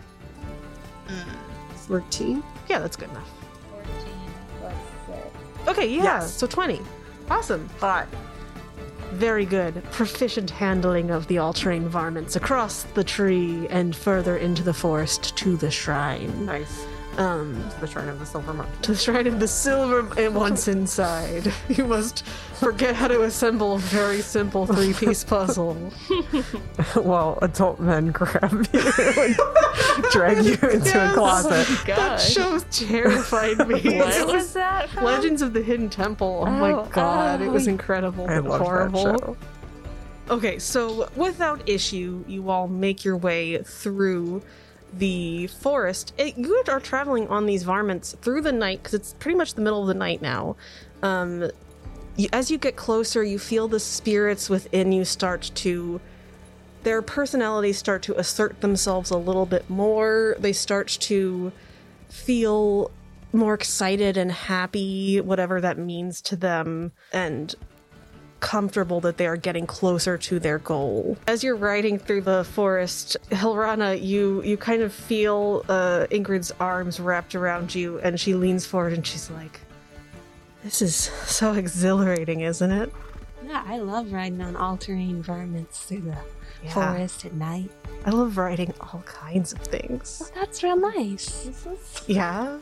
14. 1.88 2.42
Yeah, 2.68 2.78
that's 2.78 2.96
good 2.96 3.10
enough. 3.10 3.28
14 3.70 3.94
plus 4.60 4.74
6. 5.06 5.68
Okay, 5.68 5.88
yeah, 5.88 6.02
Yes. 6.02 6.32
so 6.34 6.46
twenty. 6.46 6.80
Awesome. 7.30 7.68
Hot. 7.80 8.06
Very 9.12 9.44
good. 9.46 9.82
Proficient 9.90 10.50
handling 10.50 11.10
of 11.10 11.26
the 11.28 11.38
all-terrain 11.38 11.88
varmints 11.88 12.36
across 12.36 12.82
the 12.94 13.02
tree 13.02 13.66
and 13.70 13.96
further 13.96 14.36
into 14.36 14.62
the 14.62 14.74
forest 14.74 15.34
to 15.38 15.56
the 15.56 15.70
shrine. 15.70 16.44
Nice. 16.46 16.86
Um, 17.18 17.60
To 17.74 17.80
the 17.80 17.86
shrine 17.88 18.08
of 18.08 18.20
the 18.20 18.26
silver 18.26 18.52
monkey. 18.54 18.72
to 18.82 18.92
the 18.92 18.98
shrine 18.98 19.26
of 19.26 19.40
the 19.40 19.48
silver 19.48 20.08
and 20.20 20.34
once 20.36 20.68
inside. 20.68 21.52
You 21.68 21.84
must 21.84 22.24
forget 22.54 22.94
how 22.94 23.08
to 23.08 23.22
assemble 23.22 23.74
a 23.74 23.78
very 23.78 24.20
simple 24.22 24.66
three 24.66 24.92
piece 24.94 25.24
puzzle. 25.34 25.74
While 26.94 27.38
adult 27.42 27.80
men 27.80 28.12
grab 28.12 28.52
you 28.72 28.80
and 28.80 30.04
drag 30.12 30.44
you 30.44 30.52
into 30.54 30.96
a 30.96 31.04
Yes. 31.06 31.14
closet. 31.14 31.66
That 31.86 31.96
God. 31.96 32.16
show 32.20 32.58
terrified 32.70 33.66
me. 33.68 33.98
What 33.98 34.28
was 34.32 34.52
that? 34.52 34.88
From? 34.90 35.04
Legends 35.04 35.42
of 35.42 35.52
the 35.52 35.62
Hidden 35.62 35.90
Temple. 35.90 36.44
Oh, 36.46 36.50
my 36.50 36.72
Oh, 36.72 36.88
god, 36.92 37.40
it 37.42 37.48
was 37.50 37.66
oh. 37.66 37.70
incredible. 37.72 38.26
I 38.28 38.40
but 38.40 38.50
love 38.50 38.60
horrible. 38.60 39.04
that 39.04 39.18
show. 39.20 39.36
Okay, 40.30 40.58
so 40.60 41.08
without 41.16 41.68
issue, 41.68 42.22
you 42.28 42.50
all 42.50 42.68
make 42.68 43.04
your 43.04 43.16
way 43.16 43.60
through 43.62 44.42
the 44.92 45.46
forest. 45.48 46.12
It, 46.18 46.36
you 46.36 46.62
are 46.68 46.80
traveling 46.80 47.28
on 47.28 47.46
these 47.46 47.62
varmints 47.62 48.14
through 48.22 48.42
the 48.42 48.52
night 48.52 48.82
because 48.82 48.94
it's 48.94 49.14
pretty 49.14 49.36
much 49.36 49.54
the 49.54 49.62
middle 49.62 49.82
of 49.82 49.88
the 49.88 49.94
night 49.94 50.22
now. 50.22 50.56
Um, 51.02 51.50
you, 52.16 52.28
as 52.32 52.50
you 52.50 52.58
get 52.58 52.76
closer, 52.76 53.22
you 53.22 53.38
feel 53.38 53.68
the 53.68 53.80
spirits 53.80 54.50
within 54.50 54.92
you 54.92 55.04
start 55.04 55.50
to. 55.56 56.00
Their 56.82 57.02
personalities 57.02 57.78
start 57.78 58.02
to 58.02 58.18
assert 58.18 58.60
themselves 58.60 59.10
a 59.10 59.16
little 59.16 59.46
bit 59.46 59.68
more. 59.68 60.36
They 60.38 60.52
start 60.52 60.88
to 61.00 61.52
feel 62.08 62.90
more 63.32 63.54
excited 63.54 64.16
and 64.16 64.32
happy, 64.32 65.20
whatever 65.20 65.60
that 65.60 65.78
means 65.78 66.20
to 66.22 66.36
them. 66.36 66.92
And 67.12 67.54
comfortable 68.40 69.00
that 69.00 69.16
they 69.16 69.26
are 69.26 69.36
getting 69.36 69.66
closer 69.66 70.16
to 70.18 70.38
their 70.38 70.58
goal. 70.58 71.16
As 71.26 71.42
you're 71.42 71.56
riding 71.56 71.98
through 71.98 72.22
the 72.22 72.44
forest, 72.44 73.16
Hilrana, 73.30 74.00
you 74.00 74.42
you 74.42 74.56
kind 74.56 74.82
of 74.82 74.92
feel 74.92 75.64
uh, 75.68 76.06
Ingrid's 76.10 76.52
arms 76.60 77.00
wrapped 77.00 77.34
around 77.34 77.74
you, 77.74 77.98
and 78.00 78.18
she 78.20 78.34
leans 78.34 78.64
forward 78.66 78.92
and 78.92 79.06
she's 79.06 79.30
like, 79.30 79.60
"This 80.62 80.80
is 80.82 80.94
so 81.26 81.52
exhilarating, 81.54 82.40
isn't 82.40 82.70
it?" 82.70 82.92
Yeah, 83.46 83.64
I 83.66 83.78
love 83.78 84.12
riding 84.12 84.42
on 84.42 84.56
all-terrain 84.56 85.22
varmints 85.22 85.84
through 85.84 86.02
the 86.02 86.16
Yeah. 86.62 86.74
forest 86.74 87.24
at 87.24 87.34
night. 87.34 87.70
I 88.04 88.10
love 88.10 88.36
riding 88.36 88.74
all 88.80 89.02
kinds 89.06 89.52
of 89.52 89.60
things. 89.60 90.30
That's 90.34 90.62
real 90.62 90.76
nice. 90.76 91.48
Yeah. 92.06 92.58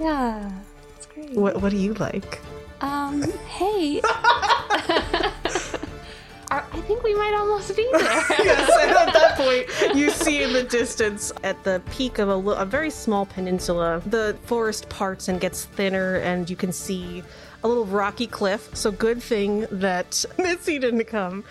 Yeah, 0.00 0.50
it's 0.96 1.06
great. 1.06 1.30
What 1.32 1.62
What 1.62 1.70
do 1.70 1.76
you 1.78 1.94
like? 1.94 2.40
Um, 2.80 3.22
hey. 3.48 4.02
Are- 6.50 6.64
I 6.72 6.80
think 6.82 7.02
we 7.02 7.14
might 7.14 7.34
almost 7.34 7.74
be 7.74 7.88
there. 7.92 8.00
yes, 8.38 8.70
and 8.80 8.90
at 8.92 9.12
that 9.12 9.36
point, 9.36 9.96
you 9.96 10.10
see 10.10 10.42
in 10.44 10.52
the 10.52 10.62
distance, 10.62 11.32
at 11.42 11.62
the 11.64 11.82
peak 11.90 12.18
of 12.18 12.28
a, 12.28 12.36
li- 12.36 12.54
a 12.56 12.64
very 12.64 12.90
small 12.90 13.26
peninsula, 13.26 14.00
the 14.06 14.36
forest 14.44 14.88
parts 14.88 15.26
and 15.28 15.40
gets 15.40 15.64
thinner, 15.64 16.16
and 16.16 16.48
you 16.48 16.54
can 16.54 16.72
see 16.72 17.24
a 17.64 17.68
little 17.68 17.84
rocky 17.86 18.28
cliff. 18.28 18.70
So, 18.76 18.92
good 18.92 19.20
thing 19.22 19.66
that 19.72 20.24
Mitzi 20.38 20.78
didn't 20.78 21.06
come. 21.06 21.42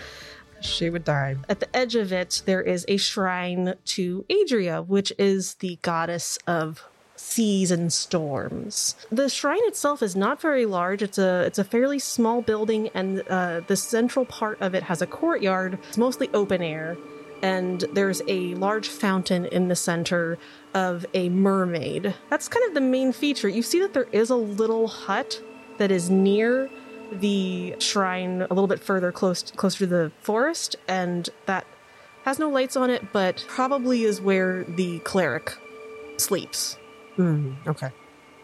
She 0.62 0.90
would 0.90 1.04
die. 1.04 1.36
At 1.50 1.60
the 1.60 1.76
edge 1.76 1.96
of 1.96 2.14
it, 2.14 2.42
there 2.46 2.62
is 2.62 2.86
a 2.88 2.96
shrine 2.98 3.76
to 3.86 4.26
Adria, 4.32 4.82
which 4.82 5.12
is 5.20 5.56
the 5.56 5.78
goddess 5.82 6.40
of 6.48 6.84
seas 7.26 7.72
and 7.72 7.92
storms. 7.92 8.96
The 9.10 9.30
shrine 9.30 9.64
itself 9.64 10.02
is 10.02 10.16
not 10.16 10.40
very 10.40 10.66
large. 10.66 11.02
It's 11.02 11.18
a 11.18 11.42
it's 11.46 11.60
a 11.60 11.64
fairly 11.64 12.00
small 12.00 12.42
building, 12.42 12.90
and 12.94 13.24
uh, 13.28 13.62
the 13.68 13.76
central 13.76 14.26
part 14.26 14.62
of 14.62 14.76
it 14.76 14.84
has 14.84 15.02
a 15.02 15.08
courtyard. 15.08 15.80
It's 15.90 15.98
mostly 15.98 16.30
open 16.34 16.62
air, 16.62 16.98
and 17.42 17.82
there's 17.94 18.22
a 18.28 18.56
large 18.56 18.88
fountain 18.88 19.46
in 19.46 19.68
the 19.68 19.76
center 19.76 20.38
of 20.74 21.06
a 21.14 21.30
mermaid. 21.30 22.14
That's 22.30 22.48
kind 22.48 22.66
of 22.68 22.74
the 22.74 22.82
main 22.82 23.12
feature. 23.12 23.50
You 23.50 23.64
see 23.64 23.80
that 23.80 23.94
there 23.94 24.08
is 24.12 24.30
a 24.30 24.36
little 24.36 24.88
hut 24.88 25.42
that 25.78 25.92
is 25.92 26.10
near 26.10 26.70
the 27.12 27.76
shrine 27.80 28.42
a 28.44 28.54
little 28.54 28.68
bit 28.68 28.80
further 28.80 29.12
close 29.12 29.44
closer 29.52 29.80
to 29.80 29.88
the 29.88 30.12
forest 30.22 30.76
and 30.88 31.30
that 31.46 31.66
has 32.24 32.40
no 32.40 32.50
lights 32.50 32.76
on 32.76 32.90
it 32.90 33.14
but 33.14 33.46
probably 33.48 34.04
is 34.04 34.20
where 34.20 34.64
the 34.64 34.98
cleric 35.00 35.56
sleeps 36.18 36.78
Hmm, 37.16 37.54
okay. 37.68 37.90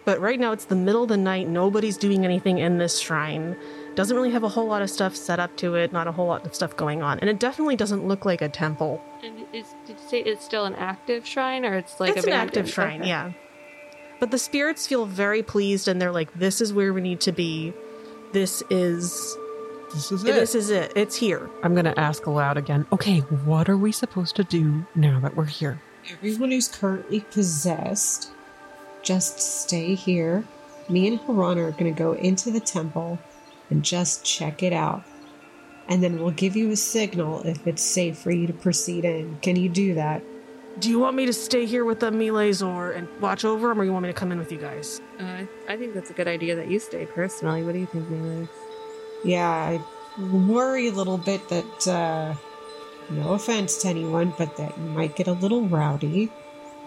but 0.06 0.20
right 0.20 0.40
now 0.40 0.52
it's 0.52 0.66
the 0.66 0.76
middle 0.76 1.04
of 1.04 1.10
the 1.10 1.18
night 1.18 1.48
nobody's 1.48 1.98
doing 1.98 2.26
anything 2.26 2.58
in 2.58 2.78
this 2.78 3.00
shrine 3.00 3.56
doesn't 3.96 4.16
really 4.16 4.32
have 4.32 4.44
a 4.44 4.50
whole 4.50 4.68
lot 4.68 4.82
of 4.82 4.90
stuff 4.90 5.16
set 5.16 5.40
up 5.40 5.56
to 5.58 5.76
it 5.76 5.92
not 5.92 6.08
a 6.08 6.12
whole 6.12 6.28
lot 6.28 6.46
of 6.46 6.56
stuff 6.56 6.76
going 6.78 7.02
on 7.04 7.20
and 7.20 7.30
it 7.30 7.40
definitely 7.40 7.76
doesn't 7.76 8.08
look 8.08 8.24
like 8.26 8.42
a 8.42 8.48
temple 8.50 9.04
And 9.24 9.46
is, 9.54 9.66
did 9.86 9.98
you 10.02 10.08
say 10.08 10.20
it's 10.22 10.44
still 10.46 10.66
an 10.66 10.76
active 10.76 11.28
shrine 11.28 11.66
or 11.66 11.76
it's 11.76 12.00
like 12.00 12.16
it's 12.16 12.26
an 12.26 12.34
active 12.34 12.70
shrine 12.70 13.02
Okay. 13.02 13.10
yeah 13.10 13.34
but 14.20 14.32
the 14.32 14.38
spirits 14.40 14.88
feel 14.88 15.06
very 15.06 15.44
pleased 15.44 15.88
and 15.88 16.02
they're 16.02 16.12
like 16.12 16.34
this 16.34 16.62
is 16.62 16.72
where 16.72 16.94
we 16.94 17.02
need 17.02 17.20
to 17.22 17.32
be 17.32 17.74
this 18.32 18.64
is 18.70 19.36
This 19.94 20.12
is 20.14 20.24
this 20.24 20.56
is 20.56 20.70
it 20.70 20.94
it's 20.96 21.16
here 21.18 21.50
I'm 21.64 21.76
gonna 21.76 21.94
ask 21.98 22.26
aloud 22.26 22.56
again. 22.58 22.86
Okay, 22.94 23.20
what 23.20 23.68
are 23.68 23.76
we 23.78 23.92
supposed 23.92 24.38
to 24.38 24.46
do 24.46 24.86
now 24.96 25.20
that 25.20 25.36
we're 25.36 25.44
here? 25.60 25.82
Everyone 26.10 26.52
who's 26.52 26.70
currently 26.70 27.20
possessed, 27.32 28.32
just 29.04 29.40
stay 29.40 29.96
here. 29.96 30.44
Me 30.90 31.08
and 31.08 31.20
Hilrana 31.22 31.58
are 31.68 31.72
going 31.72 31.94
to 31.94 31.98
go 31.98 32.14
into 32.14 32.52
the 32.52 32.60
temple 32.60 33.20
and 33.70 33.84
just 33.84 34.26
check 34.26 34.62
it 34.64 34.74
out. 34.74 35.04
And 35.88 36.02
then 36.04 36.20
we'll 36.22 36.32
give 36.32 36.56
you 36.56 36.70
a 36.72 36.76
signal 36.76 37.42
if 37.44 37.66
it's 37.68 37.82
safe 37.82 38.18
for 38.18 38.32
you 38.32 38.48
to 38.48 38.54
proceed 38.54 39.04
in. 39.06 39.38
Can 39.42 39.56
you 39.56 39.70
do 39.70 39.96
that? 39.96 40.22
Do 40.80 40.90
you 40.90 41.00
want 41.00 41.16
me 41.18 41.26
to 41.26 41.34
stay 41.34 41.66
here 41.66 41.84
with 41.84 42.00
the 42.00 42.12
melees 42.12 42.66
or 42.66 42.92
and 42.92 43.08
watch 43.20 43.44
over 43.44 43.68
them, 43.68 43.82
or 43.82 43.84
you 43.84 43.92
want 43.92 44.04
me 44.04 44.10
to 44.10 44.14
come 44.14 44.32
in 44.32 44.38
with 44.40 44.52
you 44.52 44.58
guys? 44.58 45.02
Uh, 45.20 45.24
I- 45.24 45.48
I 45.68 45.78
think 45.78 45.94
that's 45.94 46.10
a 46.10 46.14
good 46.14 46.28
idea 46.30 46.56
that 46.56 46.70
you 46.70 46.80
stay 46.80 47.06
personally. 47.06 47.64
What 47.64 47.74
do 47.74 47.80
you 47.80 47.86
think, 47.88 48.10
Mila? 48.10 48.48
Yeah, 49.24 49.50
I 49.50 49.82
worry 50.32 50.88
a 50.88 50.92
little 50.92 51.18
bit 51.18 51.48
that, 51.50 51.88
uh, 51.88 52.34
no 53.10 53.34
offense 53.34 53.82
to 53.82 53.90
anyone, 53.90 54.34
but 54.38 54.56
that 54.58 54.78
you 54.78 54.84
might 54.86 55.16
get 55.16 55.28
a 55.28 55.34
little 55.34 55.68
rowdy. 55.68 56.32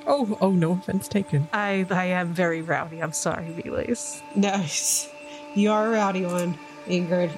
Oh, 0.07 0.37
oh, 0.40 0.51
no 0.51 0.73
offense 0.73 1.09
taken. 1.09 1.49
I 1.53 1.87
I 1.90 2.07
am 2.07 2.35
very 2.35 2.62
rowdy. 2.62 3.03
I'm 3.03 3.12
sorry, 3.12 3.47
melees. 3.64 4.23
Nice. 4.35 5.09
You 5.55 5.71
are 5.71 5.87
a 5.88 5.90
rowdy 5.90 6.25
one, 6.27 6.59
Ingrid. 6.87 7.31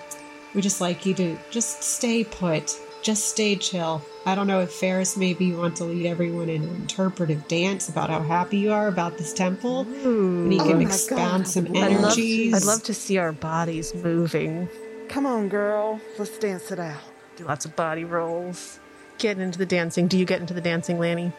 We 0.54 0.62
just 0.62 0.80
like 0.80 1.04
you 1.06 1.14
to 1.14 1.38
just 1.50 1.82
stay 1.82 2.24
put. 2.24 2.78
Just 3.02 3.28
stay 3.28 3.54
chill. 3.54 4.02
I 4.24 4.34
don't 4.34 4.48
know 4.48 4.60
if 4.60 4.72
Ferris 4.72 5.16
maybe 5.16 5.44
you 5.44 5.56
want 5.58 5.76
to 5.76 5.84
lead 5.84 6.06
everyone 6.06 6.48
in 6.48 6.64
an 6.64 6.74
interpretive 6.74 7.46
dance 7.46 7.88
about 7.88 8.10
how 8.10 8.20
happy 8.20 8.56
you 8.58 8.72
are 8.72 8.88
about 8.88 9.16
this 9.16 9.32
temple. 9.32 9.82
And 9.82 10.52
he 10.52 10.58
Oh 10.58 10.64
can 10.64 10.78
my 10.78 10.84
expound 10.84 11.44
God. 11.44 11.48
some 11.48 11.66
I'd 11.66 11.72
love 11.72 12.04
energies. 12.04 12.54
I'd 12.54 12.64
love 12.66 12.82
to 12.84 12.94
see 12.94 13.18
our 13.18 13.30
bodies 13.30 13.94
moving. 13.94 14.68
Come 15.08 15.24
on, 15.24 15.48
girl. 15.48 16.00
Let's 16.18 16.36
dance 16.38 16.72
it 16.72 16.80
out. 16.80 16.98
Do 17.36 17.44
lots 17.44 17.64
of 17.64 17.76
body 17.76 18.04
rolls. 18.04 18.80
Get 19.18 19.38
into 19.38 19.58
the 19.58 19.66
dancing. 19.66 20.08
Do 20.08 20.18
you 20.18 20.24
get 20.24 20.40
into 20.40 20.54
the 20.54 20.60
dancing, 20.60 20.98
Lanny? 20.98 21.32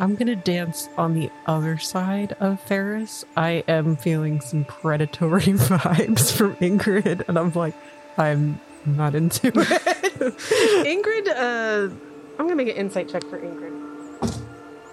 I'm 0.00 0.14
gonna 0.14 0.36
dance 0.36 0.88
on 0.96 1.14
the 1.14 1.30
other 1.46 1.78
side 1.78 2.36
of 2.40 2.60
Ferris. 2.60 3.24
I 3.36 3.64
am 3.68 3.96
feeling 3.96 4.40
some 4.40 4.64
predatory 4.64 5.42
vibes 5.42 6.32
from 6.32 6.56
Ingrid, 6.56 7.28
and 7.28 7.38
I'm 7.38 7.52
like, 7.52 7.74
I'm 8.18 8.60
not 8.86 9.14
into 9.14 9.48
it. 9.48 9.54
Ingrid, 9.54 11.28
uh, 11.28 11.92
I'm 12.38 12.46
gonna 12.46 12.56
make 12.56 12.68
an 12.68 12.76
insight 12.76 13.08
check 13.08 13.24
for 13.26 13.38
Ingrid. 13.38 13.72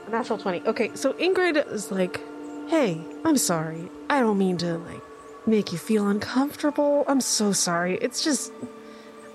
A 0.07 0.09
natural 0.11 0.37
20. 0.39 0.61
Okay, 0.67 0.91
so 0.95 1.13
Ingrid 1.13 1.71
is 1.71 1.91
like, 1.91 2.19
hey, 2.67 3.01
I'm 3.25 3.37
sorry. 3.37 3.89
I 4.09 4.19
don't 4.19 4.37
mean 4.37 4.57
to, 4.57 4.77
like, 4.77 5.01
make 5.45 5.71
you 5.71 5.77
feel 5.77 6.07
uncomfortable. 6.07 7.03
I'm 7.07 7.21
so 7.21 7.51
sorry. 7.51 7.97
It's 8.01 8.23
just, 8.23 8.51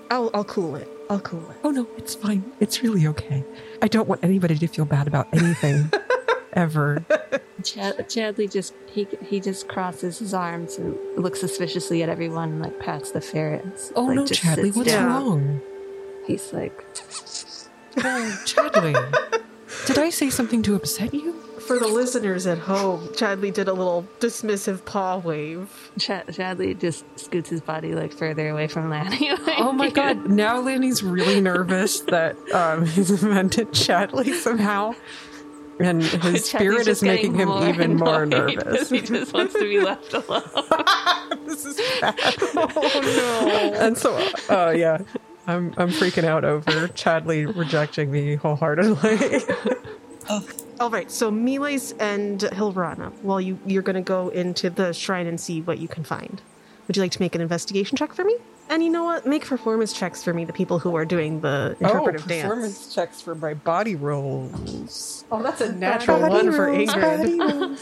I'll, 0.09 0.29
I'll 0.33 0.43
cool 0.45 0.75
it. 0.75 0.89
I'll 1.09 1.19
cool 1.19 1.49
it. 1.51 1.57
oh 1.63 1.69
no, 1.69 1.87
it's 1.97 2.15
fine. 2.15 2.51
It's 2.59 2.81
really 2.81 3.05
okay. 3.07 3.43
I 3.81 3.87
don't 3.87 4.07
want 4.07 4.23
anybody 4.23 4.57
to 4.57 4.67
feel 4.67 4.85
bad 4.85 5.07
about 5.07 5.27
anything 5.33 5.91
ever. 6.53 7.05
Chad, 7.63 7.97
Chadley 8.09 8.51
just 8.51 8.73
he 8.87 9.07
he 9.25 9.39
just 9.39 9.67
crosses 9.67 10.19
his 10.19 10.33
arms 10.33 10.77
and 10.77 10.97
looks 11.17 11.39
suspiciously 11.39 12.03
at 12.03 12.09
everyone 12.09 12.49
and 12.49 12.61
like 12.61 12.79
pats 12.79 13.11
the 13.11 13.21
ferrets. 13.21 13.91
Oh 13.95 14.03
like, 14.05 14.15
no, 14.15 14.23
Chadley, 14.25 14.75
what's 14.75 14.89
down. 14.91 15.07
wrong? 15.09 15.61
He's 16.27 16.51
like, 16.53 16.77
Oh, 17.97 18.41
Chadley, 18.45 18.93
did 19.85 19.97
I 19.97 20.09
say 20.09 20.29
something 20.29 20.61
to 20.63 20.75
upset 20.75 21.13
you? 21.13 21.41
For 21.67 21.79
the 21.79 21.87
listeners 21.87 22.45
at 22.45 22.59
home, 22.59 23.07
Chadley 23.09 23.51
did 23.51 23.67
a 23.67 23.73
little 23.73 24.07
dismissive 24.19 24.85
paw 24.85 25.17
wave. 25.17 25.91
Chad, 25.97 26.27
Chadley 26.27 26.79
just 26.79 27.05
scoots 27.19 27.49
his 27.49 27.59
body 27.61 27.95
like 27.95 28.13
further 28.13 28.49
away 28.49 28.67
from 28.67 28.89
Lanny. 28.91 29.31
like, 29.45 29.57
Oh 29.57 29.71
my 29.71 29.89
god, 29.89 30.29
now 30.29 30.59
Lanny's 30.59 31.01
really 31.01 31.41
nervous 31.41 32.01
that 32.01 32.37
um, 32.51 32.85
he's 32.85 33.09
offended 33.09 33.69
Chadley 33.69 34.33
somehow. 34.35 34.93
And 35.79 36.03
his 36.03 36.13
Chadley's 36.13 36.45
spirit 36.45 36.87
is 36.87 37.01
making 37.01 37.33
him 37.33 37.49
more 37.49 37.67
even 37.67 37.95
more 37.95 38.25
nervous. 38.27 38.89
He 38.91 39.01
just 39.01 39.33
wants 39.33 39.53
to 39.53 39.61
be 39.61 39.79
left 39.81 40.13
alone. 40.13 40.43
this 41.45 41.65
is 41.65 41.81
bad. 41.99 42.15
Oh 42.55 43.01
no. 43.73 43.79
And 43.79 43.97
so, 43.97 44.15
uh, 44.49 44.69
yeah, 44.69 44.99
I'm 45.47 45.73
I'm 45.77 45.89
freaking 45.89 46.25
out 46.25 46.45
over 46.45 46.87
Chadley 46.89 47.45
rejecting 47.45 48.11
me 48.11 48.35
wholeheartedly. 48.35 49.39
Oh. 50.29 50.47
All 50.79 50.89
right, 50.89 51.09
so 51.09 51.31
Miles 51.31 51.93
and 51.99 52.39
Hilrana, 52.39 53.11
while 53.21 53.39
you 53.39 53.57
you're 53.65 53.83
going 53.83 53.95
to 53.95 54.01
go 54.01 54.27
into 54.29 54.69
the 54.69 54.93
shrine 54.93 55.27
and 55.27 55.39
see 55.39 55.61
what 55.61 55.79
you 55.79 55.87
can 55.87 56.03
find. 56.03 56.41
Would 56.87 56.97
you 56.97 57.03
like 57.03 57.13
to 57.13 57.21
make 57.21 57.33
an 57.33 57.41
investigation 57.41 57.97
check 57.97 58.13
for 58.13 58.23
me? 58.23 58.35
And 58.69 58.83
you 58.83 58.89
know 58.89 59.03
what? 59.03 59.27
Make 59.27 59.45
performance 59.45 59.93
checks 59.93 60.23
for 60.23 60.33
me, 60.33 60.43
the 60.43 60.53
people 60.53 60.79
who 60.79 60.95
are 60.95 61.05
doing 61.05 61.39
the 61.41 61.77
oh, 61.81 61.85
interpretive 61.85 62.23
oh, 62.25 62.27
dance. 62.27 62.41
performance 62.43 62.95
checks 62.95 63.21
for 63.21 63.35
my 63.35 63.53
body 63.53 63.95
rolls. 63.95 65.23
Oh, 65.31 65.43
that's 65.43 65.61
a 65.61 65.71
natural 65.71 66.19
Body 66.19 66.33
one 66.33 66.51
for 66.51 66.67
Ingrid. 66.67 67.01
body 67.01 67.39
rolls. 67.53 67.79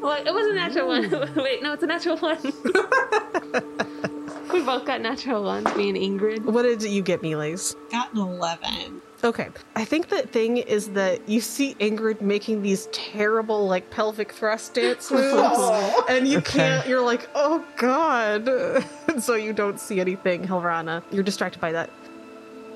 well, 0.00 0.24
it 0.24 0.32
was 0.32 0.46
a 0.46 0.54
natural 0.54 0.86
one. 0.88 1.04
Mm. 1.04 1.36
Wait, 1.42 1.62
no, 1.62 1.72
it's 1.72 1.82
a 1.82 1.86
natural 1.86 2.16
one. 2.18 2.38
we 4.52 4.62
both 4.62 4.84
got 4.84 5.00
natural 5.00 5.42
ones, 5.42 5.74
me 5.76 5.88
and 5.88 5.98
Ingrid. 5.98 6.44
What 6.44 6.62
did 6.62 6.84
you 6.84 7.02
get, 7.02 7.20
Miles? 7.22 7.74
Got 7.90 8.12
an 8.12 8.20
11. 8.20 9.02
Okay. 9.24 9.48
I 9.74 9.84
think 9.84 10.08
the 10.08 10.22
thing 10.22 10.58
is 10.58 10.90
that 10.90 11.28
you 11.28 11.40
see 11.40 11.74
Ingrid 11.80 12.20
making 12.20 12.62
these 12.62 12.86
terrible, 12.92 13.66
like, 13.66 13.90
pelvic 13.90 14.30
thrust 14.32 14.74
dance 14.74 15.10
moves, 15.10 15.58
and 16.08 16.28
you 16.28 16.38
Okay. 16.38 16.58
can't, 16.58 16.86
you're 16.86 17.02
like, 17.04 17.28
oh 17.34 17.64
god. 17.76 18.46
and 19.08 19.22
so 19.22 19.34
you 19.34 19.52
don't 19.52 19.80
see 19.80 20.00
anything, 20.00 20.46
Hilrana. 20.46 21.02
You're 21.10 21.24
distracted 21.24 21.60
by 21.60 21.72
that. 21.72 21.90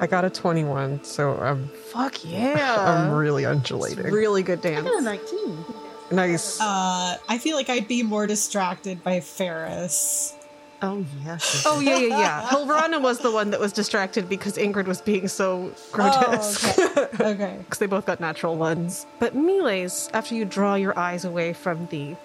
I 0.00 0.08
got 0.08 0.24
a 0.24 0.30
21, 0.30 1.04
so 1.04 1.36
I'm 1.38 1.68
Fuck 1.92 2.24
yeah. 2.24 2.76
I'm 2.78 3.12
really 3.12 3.44
It's 3.44 3.50
undulating. 3.50 4.06
really 4.12 4.42
good 4.42 4.60
dance. 4.60 4.84
I 4.84 4.90
got 4.90 4.98
a 4.98 5.02
19. 5.02 5.64
nice. 6.10 6.60
Uh, 6.60 7.18
I 7.28 7.38
feel 7.38 7.56
like 7.56 7.68
I'd 7.68 7.86
be 7.86 8.02
more 8.02 8.26
distracted 8.26 9.04
by 9.04 9.20
Ferris. 9.20 10.34
Oh, 10.82 11.04
yes. 11.24 11.62
Oh 11.64 11.78
yeah, 11.78 11.96
yeah, 11.98 12.18
yeah. 12.18 12.42
Hilrana 12.50 13.00
was 13.00 13.20
the 13.20 13.30
one 13.30 13.50
that 13.50 13.60
was 13.60 13.72
distracted 13.72 14.28
because 14.28 14.56
Ingrid 14.56 14.86
was 14.86 15.00
being 15.00 15.28
so 15.28 15.72
grotesque. 15.92 16.76
Oh, 16.78 17.08
okay. 17.14 17.24
okay. 17.24 17.56
because 17.60 17.78
they 17.78 17.86
both 17.86 18.04
got 18.04 18.18
natural 18.18 18.56
ones. 18.56 19.06
But 19.20 19.36
Miles, 19.36 20.10
after 20.12 20.34
you 20.34 20.44
draw 20.44 20.74
your 20.74 20.98
eyes 20.98 21.24
away 21.24 21.52
from 21.52 21.86
the 21.86 22.16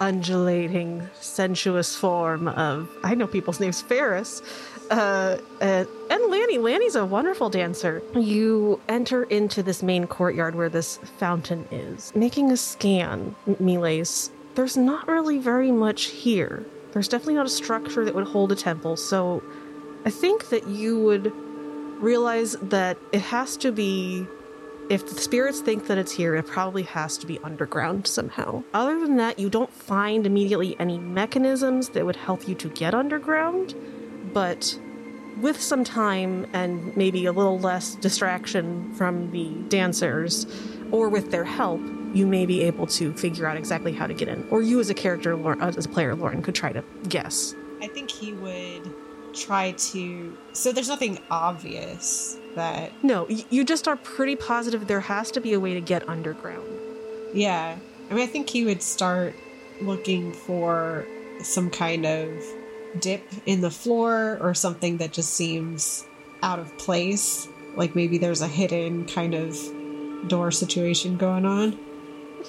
undulating, 0.00 1.08
sensuous 1.20 1.94
form 1.94 2.48
of 2.48 2.88
I 3.04 3.14
know 3.14 3.26
people's 3.26 3.60
names, 3.60 3.82
Ferris, 3.82 4.42
uh, 4.90 5.38
uh, 5.60 5.84
and 6.10 6.30
Lanny. 6.30 6.58
Lanny's 6.58 6.96
a 6.96 7.04
wonderful 7.04 7.50
dancer. 7.50 8.02
You 8.14 8.80
enter 8.88 9.24
into 9.24 9.62
this 9.62 9.82
main 9.82 10.06
courtyard 10.06 10.54
where 10.54 10.68
this 10.68 10.98
fountain 11.18 11.66
is. 11.70 12.12
Making 12.14 12.50
a 12.50 12.56
scan, 12.56 13.34
Miles, 13.60 14.30
there's 14.54 14.76
not 14.76 15.08
really 15.08 15.38
very 15.38 15.72
much 15.72 16.04
here. 16.04 16.64
There's 16.92 17.08
definitely 17.08 17.34
not 17.34 17.46
a 17.46 17.50
structure 17.50 18.04
that 18.04 18.14
would 18.14 18.26
hold 18.26 18.52
a 18.52 18.56
temple, 18.56 18.96
so 18.96 19.42
I 20.04 20.10
think 20.10 20.50
that 20.50 20.66
you 20.68 21.00
would 21.00 21.32
realize 22.02 22.52
that 22.60 22.98
it 23.12 23.20
has 23.22 23.56
to 23.58 23.72
be 23.72 24.26
if 24.90 25.08
the 25.08 25.14
spirits 25.14 25.60
think 25.60 25.86
that 25.86 25.96
it's 25.96 26.12
here, 26.12 26.34
it 26.34 26.46
probably 26.46 26.82
has 26.82 27.16
to 27.18 27.26
be 27.26 27.38
underground 27.38 28.06
somehow. 28.06 28.62
Other 28.74 29.00
than 29.00 29.16
that, 29.16 29.38
you 29.38 29.48
don't 29.48 29.72
find 29.72 30.26
immediately 30.26 30.76
any 30.78 30.98
mechanisms 30.98 31.90
that 31.90 32.04
would 32.04 32.16
help 32.16 32.46
you 32.46 32.54
to 32.56 32.68
get 32.68 32.92
underground, 32.94 33.74
but 34.34 34.78
with 35.40 35.60
some 35.60 35.82
time 35.84 36.46
and 36.52 36.94
maybe 36.96 37.24
a 37.24 37.32
little 37.32 37.58
less 37.58 37.94
distraction 37.94 38.92
from 38.92 39.30
the 39.30 39.48
dancers, 39.68 40.46
or 40.90 41.08
with 41.08 41.30
their 41.30 41.44
help, 41.44 41.80
you 42.14 42.26
may 42.26 42.46
be 42.46 42.62
able 42.62 42.86
to 42.86 43.12
figure 43.14 43.46
out 43.46 43.56
exactly 43.56 43.92
how 43.92 44.06
to 44.06 44.14
get 44.14 44.28
in. 44.28 44.46
Or 44.50 44.62
you, 44.62 44.80
as 44.80 44.90
a 44.90 44.94
character, 44.94 45.36
as 45.62 45.84
a 45.84 45.88
player, 45.88 46.14
Lauren, 46.14 46.42
could 46.42 46.54
try 46.54 46.72
to 46.72 46.84
guess. 47.08 47.54
I 47.80 47.88
think 47.88 48.10
he 48.10 48.32
would 48.32 48.92
try 49.34 49.72
to. 49.72 50.36
So 50.52 50.72
there's 50.72 50.88
nothing 50.88 51.18
obvious 51.30 52.36
that. 52.54 52.92
No, 53.02 53.28
you 53.28 53.64
just 53.64 53.88
are 53.88 53.96
pretty 53.96 54.36
positive 54.36 54.86
there 54.86 55.00
has 55.00 55.30
to 55.32 55.40
be 55.40 55.52
a 55.52 55.60
way 55.60 55.74
to 55.74 55.80
get 55.80 56.08
underground. 56.08 56.68
Yeah. 57.34 57.76
I 58.10 58.14
mean, 58.14 58.22
I 58.22 58.26
think 58.26 58.50
he 58.50 58.64
would 58.64 58.82
start 58.82 59.34
looking 59.80 60.32
for 60.32 61.06
some 61.42 61.70
kind 61.70 62.04
of 62.04 62.28
dip 63.00 63.22
in 63.46 63.62
the 63.62 63.70
floor 63.70 64.38
or 64.40 64.54
something 64.54 64.98
that 64.98 65.12
just 65.12 65.32
seems 65.34 66.04
out 66.42 66.58
of 66.58 66.76
place. 66.78 67.48
Like 67.74 67.94
maybe 67.94 68.18
there's 68.18 68.42
a 68.42 68.48
hidden 68.48 69.06
kind 69.06 69.34
of 69.34 69.58
door 70.28 70.50
situation 70.50 71.16
going 71.16 71.46
on. 71.46 71.78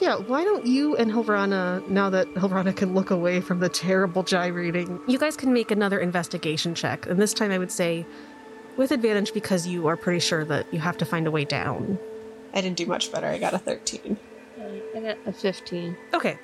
Yeah, 0.02 0.16
why 0.16 0.44
don't 0.44 0.66
you 0.66 0.96
and 0.96 1.12
Hilrana, 1.12 1.88
now 1.88 2.10
that 2.10 2.28
Hilrana 2.34 2.76
can 2.76 2.94
look 2.94 3.12
away 3.12 3.42
from 3.42 3.60
the 3.60 3.70
terrible 3.70 4.24
gyrating, 4.24 5.00
you 5.08 5.18
guys 5.18 5.38
can 5.38 5.54
make 5.54 5.72
another 5.72 6.00
investigation 6.00 6.76
check. 6.76 7.06
And 7.06 7.22
this 7.22 7.34
time 7.34 7.52
I 7.52 7.58
would 7.58 7.72
say 7.72 8.06
with 8.76 8.92
advantage 8.92 9.34
because 9.34 9.68
you 9.68 9.88
are 9.88 9.96
pretty 9.96 10.20
sure 10.20 10.44
that 10.46 10.72
you 10.74 10.80
have 10.80 10.98
to 10.98 11.06
find 11.06 11.28
a 11.28 11.32
way 11.32 11.46
down. 11.46 12.00
I 12.54 12.62
didn't 12.62 12.78
do 12.78 12.86
much 12.86 13.12
better. 13.12 13.28
I 13.28 13.38
got 13.38 13.54
a 13.54 13.60
13. 13.60 14.18
I 14.96 15.00
got 15.00 15.18
a 15.26 15.32
15. 15.34 15.98
Okay. 16.14 16.38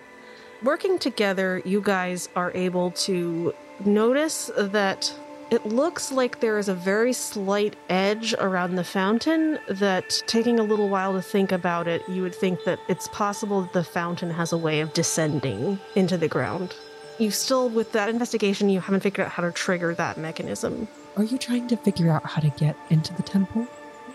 Working 0.64 1.00
together, 1.00 1.62
you 1.66 1.82
guys 1.82 2.30
are 2.36 2.52
able 2.54 2.92
to 2.92 3.54
notice 3.86 4.52
that 4.58 5.14
it 5.52 5.66
looks 5.66 6.12
like 6.12 6.40
there 6.40 6.58
is 6.58 6.70
a 6.70 6.74
very 6.76 7.14
slight 7.14 7.76
edge 7.90 8.34
around 8.40 8.76
the 8.76 8.84
fountain 8.84 9.60
that, 9.68 10.22
taking 10.28 10.60
a 10.60 10.64
little 10.64 10.90
while 10.90 11.14
to 11.14 11.22
think 11.22 11.52
about 11.52 11.88
it, 11.88 12.08
you 12.08 12.22
would 12.22 12.36
think 12.36 12.64
that 12.66 12.80
it's 12.88 13.08
possible 13.10 13.62
that 13.62 13.74
the 13.74 13.84
fountain 13.84 14.30
has 14.32 14.52
a 14.54 14.58
way 14.58 14.80
of 14.82 14.94
descending 14.94 15.80
into 15.96 16.18
the 16.18 16.28
ground. 16.28 16.76
You 17.18 17.32
still, 17.32 17.68
with 17.70 17.92
that 17.94 18.10
investigation, 18.10 18.70
you 18.70 18.80
haven't 18.80 19.02
figured 19.02 19.26
out 19.26 19.32
how 19.34 19.44
to 19.44 19.52
trigger 19.52 19.94
that 19.96 20.18
mechanism. 20.18 20.88
Are 21.18 21.24
you 21.24 21.38
trying 21.38 21.68
to 21.68 21.78
figure 21.78 22.10
out 22.12 22.26
how 22.26 22.42
to 22.42 22.50
get 22.50 22.78
into 22.90 23.14
the 23.16 23.24
temple? 23.24 23.68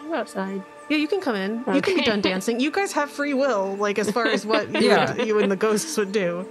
Go 0.03 0.15
outside. 0.15 0.63
Yeah, 0.89 0.99
you 0.99 1.09
can 1.09 1.21
come 1.21 1.35
in. 1.35 1.65
You 1.75 1.83
can 1.83 1.97
be 1.97 2.03
done 2.03 2.21
dancing. 2.31 2.61
You 2.61 2.71
guys 2.71 2.93
have 2.93 3.11
free 3.11 3.35
will, 3.35 3.75
like 3.77 3.99
as 3.99 4.11
far 4.11 4.27
as 4.27 4.47
what 4.47 4.71
you, 4.81 4.89
Yeah. 4.89 5.15
you 5.17 5.39
and 5.39 5.51
the 5.51 5.57
ghosts 5.57 5.97
would 5.99 6.13
do. 6.13 6.49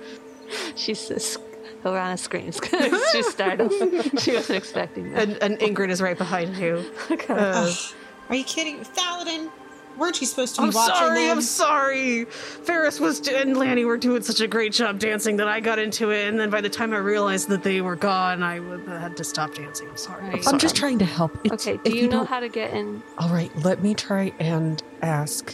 She's 0.75 1.07
just. 1.07 1.39
Hilrana 1.83 2.17
screams 2.17 2.59
because 2.61 3.01
she's 3.11 3.27
startled. 3.27 3.71
she 4.19 4.33
wasn't 4.33 4.57
expecting 4.57 5.11
that. 5.13 5.23
And, 5.29 5.37
and 5.43 5.59
Ingrid 5.59 5.89
is 5.89 6.01
right 6.01 6.17
behind 6.17 6.55
you. 6.57 6.85
Okay. 7.11 7.33
Uh, 7.33 7.67
Ugh. 7.67 7.77
Are 8.29 8.35
you 8.35 8.43
kidding? 8.45 8.79
Thaladin, 8.85 9.51
weren't 9.97 10.19
you 10.21 10.25
supposed 10.25 10.55
to 10.55 10.61
be 10.61 10.67
I'm 10.69 10.73
watching 10.73 10.95
sorry, 10.95 11.27
them? 11.27 11.37
I'm 11.37 11.41
sorry. 11.41 12.25
Ferris 12.25 12.99
was 12.99 13.27
and 13.27 13.57
Lanny 13.57 13.83
were 13.85 13.97
doing 13.97 14.23
such 14.23 14.39
a 14.39 14.47
great 14.47 14.71
job 14.71 14.97
dancing 14.97 15.35
that 15.37 15.47
I 15.49 15.59
got 15.59 15.77
into 15.77 16.11
it, 16.11 16.29
and 16.29 16.39
then 16.39 16.49
by 16.49 16.61
the 16.61 16.69
time 16.69 16.93
I 16.93 16.97
realized 16.97 17.49
that 17.49 17.63
they 17.63 17.81
were 17.81 17.97
gone, 17.97 18.41
I 18.41 18.59
would- 18.61 18.87
had 18.87 19.17
to 19.17 19.23
stop 19.25 19.53
dancing. 19.53 19.89
I'm 19.89 19.97
sorry. 19.97 20.23
Right. 20.29 20.47
I'm 20.47 20.57
just 20.57 20.75
trying 20.77 20.99
to 20.99 21.05
help. 21.05 21.37
It's, 21.43 21.67
okay, 21.67 21.79
if 21.83 21.91
do 21.91 21.97
you 21.97 22.03
know 22.07 22.19
don't- 22.19 22.27
how 22.29 22.39
to 22.39 22.49
get 22.49 22.73
in? 22.73 23.03
All 23.17 23.29
right, 23.29 23.51
let 23.57 23.83
me 23.83 23.93
try 23.93 24.31
and 24.39 24.81
ask 25.01 25.53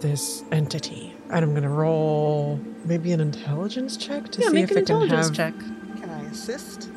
this 0.00 0.42
entity. 0.50 1.14
And 1.32 1.44
I'm 1.44 1.50
going 1.50 1.62
to 1.62 1.68
roll 1.68 2.60
maybe 2.84 3.12
an 3.12 3.20
intelligence 3.20 3.96
check 3.96 4.30
to 4.32 4.40
Yeah, 4.42 4.48
see 4.48 4.54
make 4.54 4.64
if 4.64 4.70
an 4.72 4.78
it 4.78 4.86
can 4.86 5.02
intelligence 5.02 5.28
have 5.28 5.36
check. 5.36 5.54
Can 6.00 6.10
I 6.10 6.22
assist? 6.30 6.88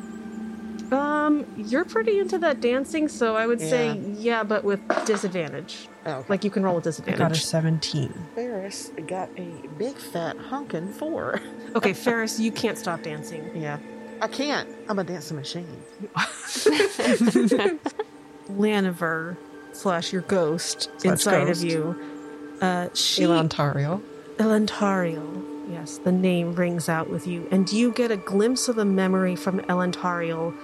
Um, 0.92 1.46
you're 1.56 1.84
pretty 1.84 2.18
into 2.18 2.38
that 2.38 2.60
dancing, 2.60 3.08
so 3.08 3.36
I 3.36 3.46
would 3.46 3.60
say 3.60 3.94
Yeah. 3.94 4.14
yeah, 4.18 4.42
but 4.42 4.64
with 4.64 4.80
disadvantage. 5.06 5.88
Oh, 6.06 6.24
Like 6.28 6.44
you 6.44 6.50
can 6.50 6.62
roll 6.62 6.74
with 6.76 6.86
I 7.08 7.12
got 7.16 7.32
a 7.32 7.34
17. 7.36 8.12
Ferris 8.34 8.90
got 9.06 9.30
a 9.38 9.48
big 9.78 9.96
fat 9.96 10.36
hunkin' 10.36 10.92
four. 10.92 11.40
Okay, 11.74 11.92
Ferris, 11.92 12.38
you 12.38 12.52
can't 12.52 12.78
stop 12.78 13.02
dancing. 13.02 13.50
Yeah. 13.56 13.78
I 14.20 14.28
can't. 14.28 14.68
I'm 14.88 15.00
a 15.00 15.04
dancing 15.04 15.36
machine. 15.36 15.66
Laniver 18.48 19.36
slash 19.72 20.12
your 20.12 20.22
ghost 20.22 20.90
Slash 20.98 21.12
inside 21.12 21.46
ghost. 21.46 21.62
of 21.64 21.68
you. 21.70 22.58
Uh, 22.60 22.88
she 22.94 23.22
Elantario. 23.24 24.00
Elantariel. 24.38 25.42
Yes, 25.70 25.98
the 25.98 26.12
name 26.12 26.54
rings 26.54 26.88
out 26.88 27.08
with 27.08 27.26
you, 27.26 27.48
and 27.50 27.70
you 27.72 27.92
get 27.92 28.10
a 28.10 28.16
glimpse 28.16 28.68
of 28.68 28.78
a 28.78 28.84
memory 28.84 29.34
from 29.36 29.60
Elantariel 29.60 30.54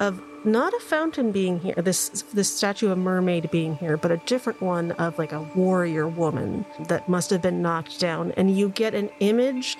of 0.00 0.22
not 0.44 0.72
a 0.72 0.80
fountain 0.80 1.32
being 1.32 1.60
here, 1.60 1.74
this 1.76 2.08
this 2.32 2.52
statue 2.54 2.90
of 2.90 2.98
mermaid 2.98 3.50
being 3.50 3.76
here, 3.76 3.96
but 3.96 4.10
a 4.10 4.16
different 4.18 4.60
one 4.60 4.92
of 4.92 5.18
like 5.18 5.32
a 5.32 5.42
warrior 5.54 6.08
woman 6.08 6.64
that 6.88 7.08
must 7.08 7.30
have 7.30 7.42
been 7.42 7.62
knocked 7.62 8.00
down, 8.00 8.32
and 8.32 8.56
you 8.56 8.68
get 8.70 8.94
an 8.94 9.10
image 9.20 9.76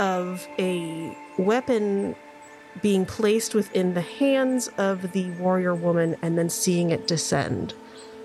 of 0.00 0.46
a 0.58 1.16
weapon 1.38 2.14
being 2.82 3.06
placed 3.06 3.54
within 3.54 3.94
the 3.94 4.00
hands 4.00 4.68
of 4.78 5.12
the 5.12 5.30
warrior 5.32 5.74
woman 5.74 6.16
and 6.22 6.36
then 6.36 6.48
seeing 6.48 6.90
it 6.90 7.06
descend. 7.06 7.74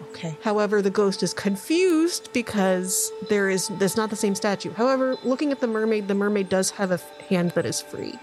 Okay. 0.09 0.35
However, 0.43 0.81
the 0.81 0.89
ghost 0.89 1.23
is 1.23 1.33
confused 1.33 2.31
because 2.33 3.12
there 3.29 3.49
is 3.49 3.69
there's 3.79 3.97
not 3.97 4.09
the 4.09 4.15
same 4.15 4.35
statue. 4.35 4.71
However, 4.71 5.17
looking 5.23 5.51
at 5.51 5.59
the 5.59 5.67
mermaid, 5.67 6.07
the 6.07 6.15
mermaid 6.15 6.49
does 6.49 6.71
have 6.71 6.91
a 6.91 6.95
f- 6.95 7.17
hand 7.29 7.51
that 7.51 7.65
is 7.65 7.81
free. 7.81 8.15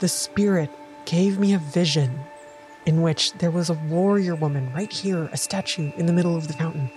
The 0.00 0.08
spirit 0.08 0.70
gave 1.04 1.38
me 1.38 1.54
a 1.54 1.58
vision 1.58 2.18
in 2.86 3.02
which 3.02 3.32
there 3.34 3.50
was 3.50 3.70
a 3.70 3.74
warrior 3.74 4.34
woman 4.34 4.72
right 4.72 4.92
here, 4.92 5.28
a 5.32 5.36
statue 5.36 5.92
in 5.96 6.06
the 6.06 6.12
middle 6.12 6.36
of 6.36 6.48
the 6.48 6.54
fountain. 6.54 6.90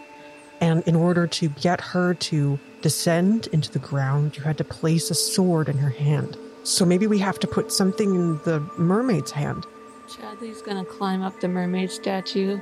And 0.61 0.81
in 0.87 0.95
order 0.95 1.27
to 1.27 1.49
get 1.49 1.81
her 1.81 2.13
to 2.13 2.57
descend 2.81 3.47
into 3.47 3.69
the 3.69 3.79
ground, 3.79 4.37
you 4.37 4.43
had 4.43 4.57
to 4.59 4.63
place 4.63 5.11
a 5.11 5.15
sword 5.15 5.67
in 5.67 5.77
her 5.77 5.89
hand. 5.89 6.37
So 6.63 6.85
maybe 6.85 7.07
we 7.07 7.19
have 7.19 7.39
to 7.39 7.47
put 7.47 7.71
something 7.71 8.15
in 8.15 8.37
the 8.43 8.61
mermaid's 8.77 9.31
hand. 9.31 9.65
Chadley's 10.07 10.61
gonna 10.61 10.85
climb 10.85 11.21
up 11.21 11.39
the 11.41 11.47
mermaid 11.47 11.91
statue 11.91 12.59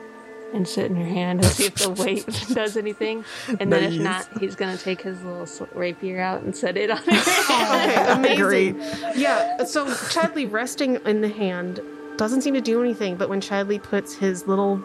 and 0.54 0.68
sit 0.68 0.86
in 0.86 0.96
her 0.96 1.06
hand 1.06 1.40
and 1.44 1.46
see 1.50 1.66
if 1.66 1.76
the 1.76 1.90
weight 1.92 2.26
does 2.54 2.78
anything. 2.78 3.24
And 3.60 3.72
then 3.72 3.84
if 3.94 4.00
not, 4.02 4.28
he's 4.40 4.56
gonna 4.56 4.78
take 4.78 5.02
his 5.02 5.22
little 5.24 5.48
rapier 5.74 6.20
out 6.22 6.42
and 6.44 6.56
set 6.56 6.78
it 6.78 6.92
on 6.92 6.98
her. 6.98 7.12
Okay, 7.52 8.12
amazing. 8.12 8.80
Yeah, 9.16 9.64
so 9.64 9.86
Chadley 9.86 10.52
resting 10.52 10.96
in 11.06 11.22
the 11.22 11.30
hand 11.30 11.80
doesn't 12.18 12.42
seem 12.42 12.54
to 12.54 12.62
do 12.62 12.82
anything, 12.82 13.16
but 13.16 13.30
when 13.30 13.42
Chadley 13.42 13.82
puts 13.82 14.14
his 14.16 14.46
little 14.48 14.82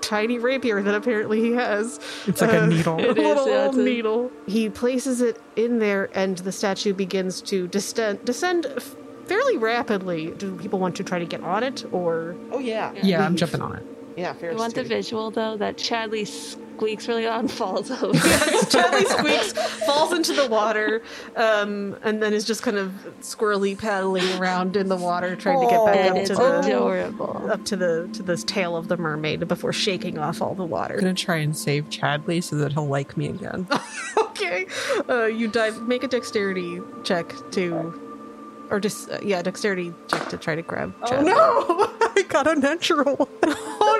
tiny 0.00 0.38
rapier 0.38 0.82
that 0.82 0.94
apparently 0.94 1.40
he 1.40 1.52
has, 1.52 2.00
It's 2.26 2.40
like 2.40 2.52
a 2.52 2.62
uh, 2.62 2.66
needle. 2.66 2.98
a 2.98 3.02
It 3.10 3.18
is, 3.18 3.24
little 3.24 3.48
yeah, 3.48 3.66
old 3.66 3.76
a- 3.76 3.82
needle, 3.82 4.30
he 4.46 4.68
places 4.68 5.20
it 5.20 5.40
in 5.56 5.78
there, 5.78 6.10
and 6.14 6.38
the 6.38 6.50
statue 6.52 6.92
begins 6.92 7.40
to 7.42 7.68
descend, 7.68 8.24
descend 8.24 8.66
f- 8.66 8.96
fairly 9.26 9.56
rapidly. 9.58 10.32
Do 10.32 10.56
people 10.56 10.78
want 10.80 10.96
to 10.96 11.04
try 11.04 11.18
to 11.20 11.24
get 11.26 11.40
on 11.42 11.62
it, 11.62 11.84
or 11.92 12.34
Oh 12.50 12.58
yeah. 12.58 12.92
Yeah, 13.00 13.24
I'm 13.24 13.36
jumping 13.36 13.60
on 13.62 13.76
it. 13.76 13.86
Yeah, 14.16 14.30
I 14.30 14.34
Ferris. 14.34 14.58
want 14.58 14.74
the 14.74 14.84
visual 14.84 15.30
though 15.30 15.56
that 15.56 15.76
Chadley 15.76 16.26
squeaks 16.26 17.06
really 17.06 17.26
loud 17.26 17.40
and 17.40 17.50
falls 17.50 17.90
over. 17.90 18.12
Chadley 18.18 19.04
squeaks, 19.06 19.52
falls 19.86 20.12
into 20.12 20.32
the 20.32 20.48
water, 20.48 21.02
um, 21.36 21.96
and 22.02 22.22
then 22.22 22.32
is 22.32 22.44
just 22.44 22.62
kind 22.62 22.76
of 22.76 22.92
squirrely 23.20 23.78
paddling 23.78 24.28
around 24.38 24.76
in 24.76 24.88
the 24.88 24.96
water, 24.96 25.36
trying 25.36 25.60
to 25.60 25.66
get 25.66 25.84
back 25.86 26.10
up 26.10 26.24
to 26.26 26.34
the 26.34 26.58
adorable. 26.60 27.50
up 27.50 27.64
to 27.66 27.76
the 27.76 28.08
to 28.14 28.22
the 28.22 28.36
tail 28.36 28.76
of 28.76 28.88
the 28.88 28.96
mermaid 28.96 29.46
before 29.48 29.72
shaking 29.72 30.18
off 30.18 30.42
all 30.42 30.54
the 30.54 30.64
water. 30.64 30.94
I'm 30.94 30.96
water. 30.96 31.00
gonna 31.00 31.14
try 31.14 31.36
and 31.36 31.56
save 31.56 31.88
Chadley 31.90 32.42
so 32.42 32.56
that 32.56 32.72
he'll 32.72 32.86
like 32.88 33.16
me 33.16 33.28
again. 33.28 33.66
okay, 34.18 34.66
uh, 35.08 35.26
you 35.26 35.48
dive. 35.48 35.82
Make 35.82 36.02
a 36.04 36.08
dexterity 36.08 36.80
check 37.04 37.32
to, 37.52 38.66
or 38.70 38.80
just 38.80 39.10
uh, 39.10 39.18
yeah, 39.22 39.40
dexterity 39.42 39.92
check 40.08 40.28
to 40.30 40.36
try 40.36 40.54
to 40.56 40.62
grab. 40.62 40.94
Chadley. 41.02 41.26
no! 41.26 41.90
I 42.16 42.22
got 42.28 42.46
a 42.46 42.54
natural. 42.58 43.28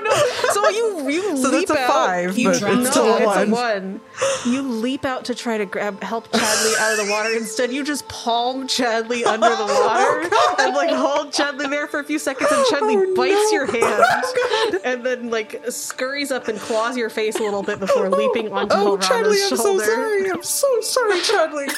Oh 0.05 0.43
no! 0.45 0.53
So 0.53 0.69
you 0.71 1.11
you 1.11 1.37
So 1.43 1.51
leap 1.51 1.69
that's 1.69 1.79
a 1.81 1.83
out. 1.85 1.91
five, 1.91 2.39
You 2.39 2.51
but 2.51 2.59
dropped 2.59 2.87
it's 2.87 2.97
no, 2.97 3.13
a 3.15 3.17
it's 3.19 3.27
one. 3.27 3.49
a 3.49 3.51
one. 3.51 4.01
You 4.47 4.63
leap 4.63 5.05
out 5.05 5.25
to 5.27 5.35
try 5.35 5.59
to 5.59 5.67
grab 5.67 6.03
help 6.03 6.29
Chadley 6.33 6.77
out 6.79 6.99
of 6.99 7.07
the 7.07 7.11
water. 7.11 7.31
Instead, 7.37 7.73
you 7.73 7.85
just 7.85 8.07
palm 8.09 8.67
Chadley 8.67 9.25
under 9.25 9.49
the 9.49 9.57
oh, 9.59 9.87
water 10.29 10.35
and 10.63 10.75
like 10.75 10.91
hold 10.91 11.33
Chadley 11.33 11.69
there 11.71 11.87
for 11.87 12.01
a 12.01 12.05
few 12.05 12.19
seconds, 12.19 12.51
and 12.53 12.65
Chadley 12.67 12.97
Oh, 12.97 13.15
bites 13.15 13.35
no. 13.35 13.51
your 13.53 13.67
hand 13.67 13.85
oh, 13.85 14.79
and 14.85 15.05
then 15.05 15.31
like 15.31 15.63
scurries 15.71 16.31
up 16.31 16.49
and 16.49 16.59
claws 16.59 16.97
your 16.97 17.11
face 17.11 17.37
a 17.37 17.43
little 17.43 17.63
bit 17.63 17.79
before 17.81 18.07
oh, 18.07 18.11
leaping 18.11 18.53
onto 18.53 18.75
Oh, 18.75 18.97
Chadley, 18.99 19.39
I'm 19.51 19.57
so 19.57 19.79
sorry. 19.79 20.31
I'm 20.31 20.43
so 20.43 20.81
sorry, 20.81 21.19
Chadley. 21.21 21.69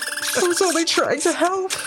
I 0.42 0.46
was 0.48 0.60
only 0.62 0.84
trying 0.84 1.20
to 1.20 1.32
help. 1.32 1.72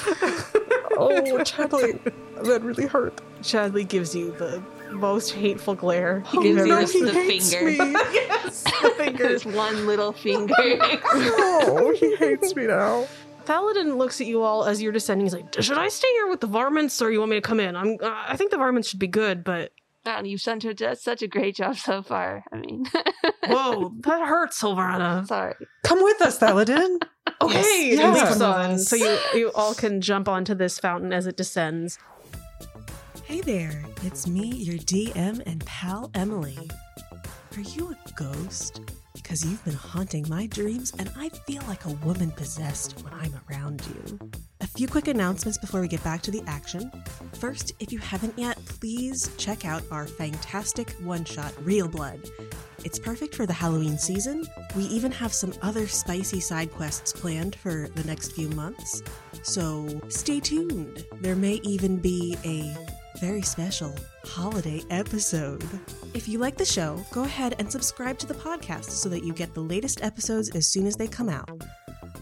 Oh, 1.00 1.12
Chadley, 1.44 2.00
that 2.44 2.62
really 2.64 2.88
hurt. 2.88 3.22
Chadley 3.44 3.88
gives 3.88 4.16
you 4.16 4.32
the 4.32 4.64
most 4.92 5.32
hateful 5.34 5.76
glare. 5.76 6.22
He 6.32 6.38
gives 6.42 6.58
you've 6.58 6.68
you 6.68 6.74
ever 6.74 6.82
just 6.82 6.94
he 6.94 7.04
the 7.04 7.14
hates 7.14 7.54
finger. 7.54 7.84
me. 7.86 7.92
yes, 8.14 8.64
the 8.64 8.94
fingers. 8.98 9.44
His 9.44 9.56
one 9.56 9.86
little 9.88 10.14
finger. 10.14 10.54
Oh, 10.60 11.96
he 12.00 12.16
hates 12.16 12.56
me 12.56 12.68
now. 12.68 13.08
Thaladin 13.46 13.98
looks 13.98 14.20
at 14.20 14.28
you 14.28 14.42
all 14.42 14.66
as 14.66 14.82
you're 14.82 14.92
descending. 14.92 15.26
He's 15.26 15.34
like, 15.34 15.62
"Should 15.62 15.78
I 15.78 15.88
stay 15.88 16.10
here 16.14 16.28
with 16.28 16.42
the 16.42 16.48
varmints, 16.48 17.02
or 17.02 17.12
you 17.12 17.20
want 17.20 17.32
me 17.32 17.38
to 17.38 17.42
come 17.42 17.60
in? 17.60 17.76
I'm. 17.76 17.96
Uh, 18.02 18.12
I 18.28 18.36
think 18.36 18.52
the 18.52 18.58
varmints 18.58 18.90
should 18.90 19.00
be 19.00 19.08
good, 19.08 19.44
but 19.44 19.72
Wow, 20.06 20.22
you've 20.24 20.42
done 20.42 20.62
such- 20.62 20.98
such 21.00 21.22
a 21.22 21.28
great 21.28 21.56
job 21.56 21.76
so 21.78 22.02
far. 22.02 22.44
I 22.52 22.58
mean, 22.58 22.86
whoa, 23.48 23.92
that 24.02 24.26
hurts, 24.28 24.62
Silverana. 24.62 25.26
sorry. 25.28 25.54
Come 25.84 26.02
with 26.04 26.22
us, 26.22 26.40
Thaladin. 26.40 27.00
Okay, 27.42 27.90
Yes, 27.92 28.18
it 28.18 28.40
yes. 28.40 28.42
on. 28.42 28.80
So 28.80 28.96
you 28.96 29.18
you 29.34 29.52
all 29.54 29.74
can 29.74 30.00
jump 30.02 30.28
onto 30.30 30.54
this 30.56 30.80
fountain 30.80 31.12
as 31.14 31.28
it 31.28 31.36
descends. 31.38 32.00
Hey 33.28 33.42
there, 33.42 33.84
it's 34.04 34.26
me, 34.26 34.48
your 34.56 34.78
DM 34.78 35.44
and 35.46 35.64
pal 35.66 36.10
Emily. 36.14 36.58
Are 37.58 37.62
you 37.62 37.90
a 37.90 38.12
ghost? 38.14 38.80
Because 39.14 39.44
you've 39.44 39.66
been 39.66 39.74
haunting 39.74 40.26
my 40.30 40.48
dreams, 40.48 40.94
and 40.98 41.12
I 41.18 41.28
feel 41.28 41.62
like 41.68 41.84
a 41.84 41.92
woman 42.06 42.32
possessed 42.32 43.04
when 43.04 43.14
I'm 43.14 43.38
around 43.50 43.86
you. 43.86 44.18
A 44.62 44.68
few 44.68 44.88
quick 44.88 45.10
announcements 45.10 45.58
before 45.58 45.82
we 45.82 45.90
get 45.90 46.02
back 46.06 46.22
to 46.22 46.32
the 46.32 46.42
action. 46.48 46.90
First, 47.34 47.74
if 47.82 47.92
you 47.92 48.00
haven't 48.00 48.40
yet, 48.40 48.64
please 48.64 49.30
check 49.36 49.66
out 49.66 49.84
our 49.92 50.08
fantastic 50.08 50.92
one 51.04 51.26
shot, 51.26 51.54
Real 51.66 51.90
Blood. 51.90 52.22
It's 52.86 52.98
perfect 52.98 53.36
for 53.36 53.46
the 53.46 53.52
Halloween 53.52 53.98
season. 53.98 54.48
We 54.74 54.84
even 54.84 55.12
have 55.12 55.34
some 55.34 55.54
other 55.62 55.86
spicy 55.86 56.40
side 56.40 56.72
quests 56.72 57.12
planned 57.12 57.58
for 57.58 57.90
the 57.90 58.06
next 58.06 58.32
few 58.32 58.48
months. 58.52 59.04
So 59.44 60.00
stay 60.08 60.40
tuned. 60.40 61.06
There 61.20 61.36
may 61.36 61.56
even 61.64 61.98
be 61.98 62.38
a 62.46 62.74
very 63.20 63.42
special 63.42 63.96
holiday 64.26 64.82
episode. 64.90 65.64
If 66.14 66.28
you 66.28 66.38
like 66.38 66.58
the 66.58 66.66
show, 66.66 67.04
go 67.12 67.24
ahead 67.24 67.56
and 67.60 67.72
subscribe 67.72 68.18
to 68.20 68.28
the 68.28 68.34
podcast 68.34 68.92
so 68.92 69.10
that 69.10 69.24
you 69.24 69.34
get 69.34 69.54
the 69.54 69.62
latest 69.62 70.04
episodes 70.04 70.50
as 70.50 70.68
soon 70.68 70.86
as 70.86 70.96
they 70.96 71.08
come 71.08 71.30
out. 71.30 71.50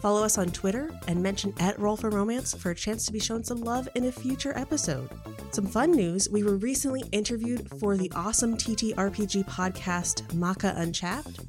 Follow 0.01 0.23
us 0.23 0.37
on 0.37 0.47
Twitter 0.51 0.91
and 1.07 1.21
mention 1.21 1.53
at 1.59 1.79
Roll 1.79 1.97
for 1.97 2.09
Romance 2.09 2.53
for 2.53 2.71
a 2.71 2.75
chance 2.75 3.05
to 3.05 3.11
be 3.13 3.19
shown 3.19 3.43
some 3.43 3.61
love 3.61 3.89
in 3.95 4.05
a 4.05 4.11
future 4.11 4.57
episode. 4.57 5.09
Some 5.51 5.65
fun 5.65 5.91
news 5.91 6.29
we 6.29 6.43
were 6.43 6.57
recently 6.57 7.03
interviewed 7.11 7.69
for 7.79 7.97
the 7.97 8.11
awesome 8.15 8.55
TTRPG 8.55 9.45
podcast 9.45 10.33
Maka 10.33 10.73
Unchapped 10.77 11.39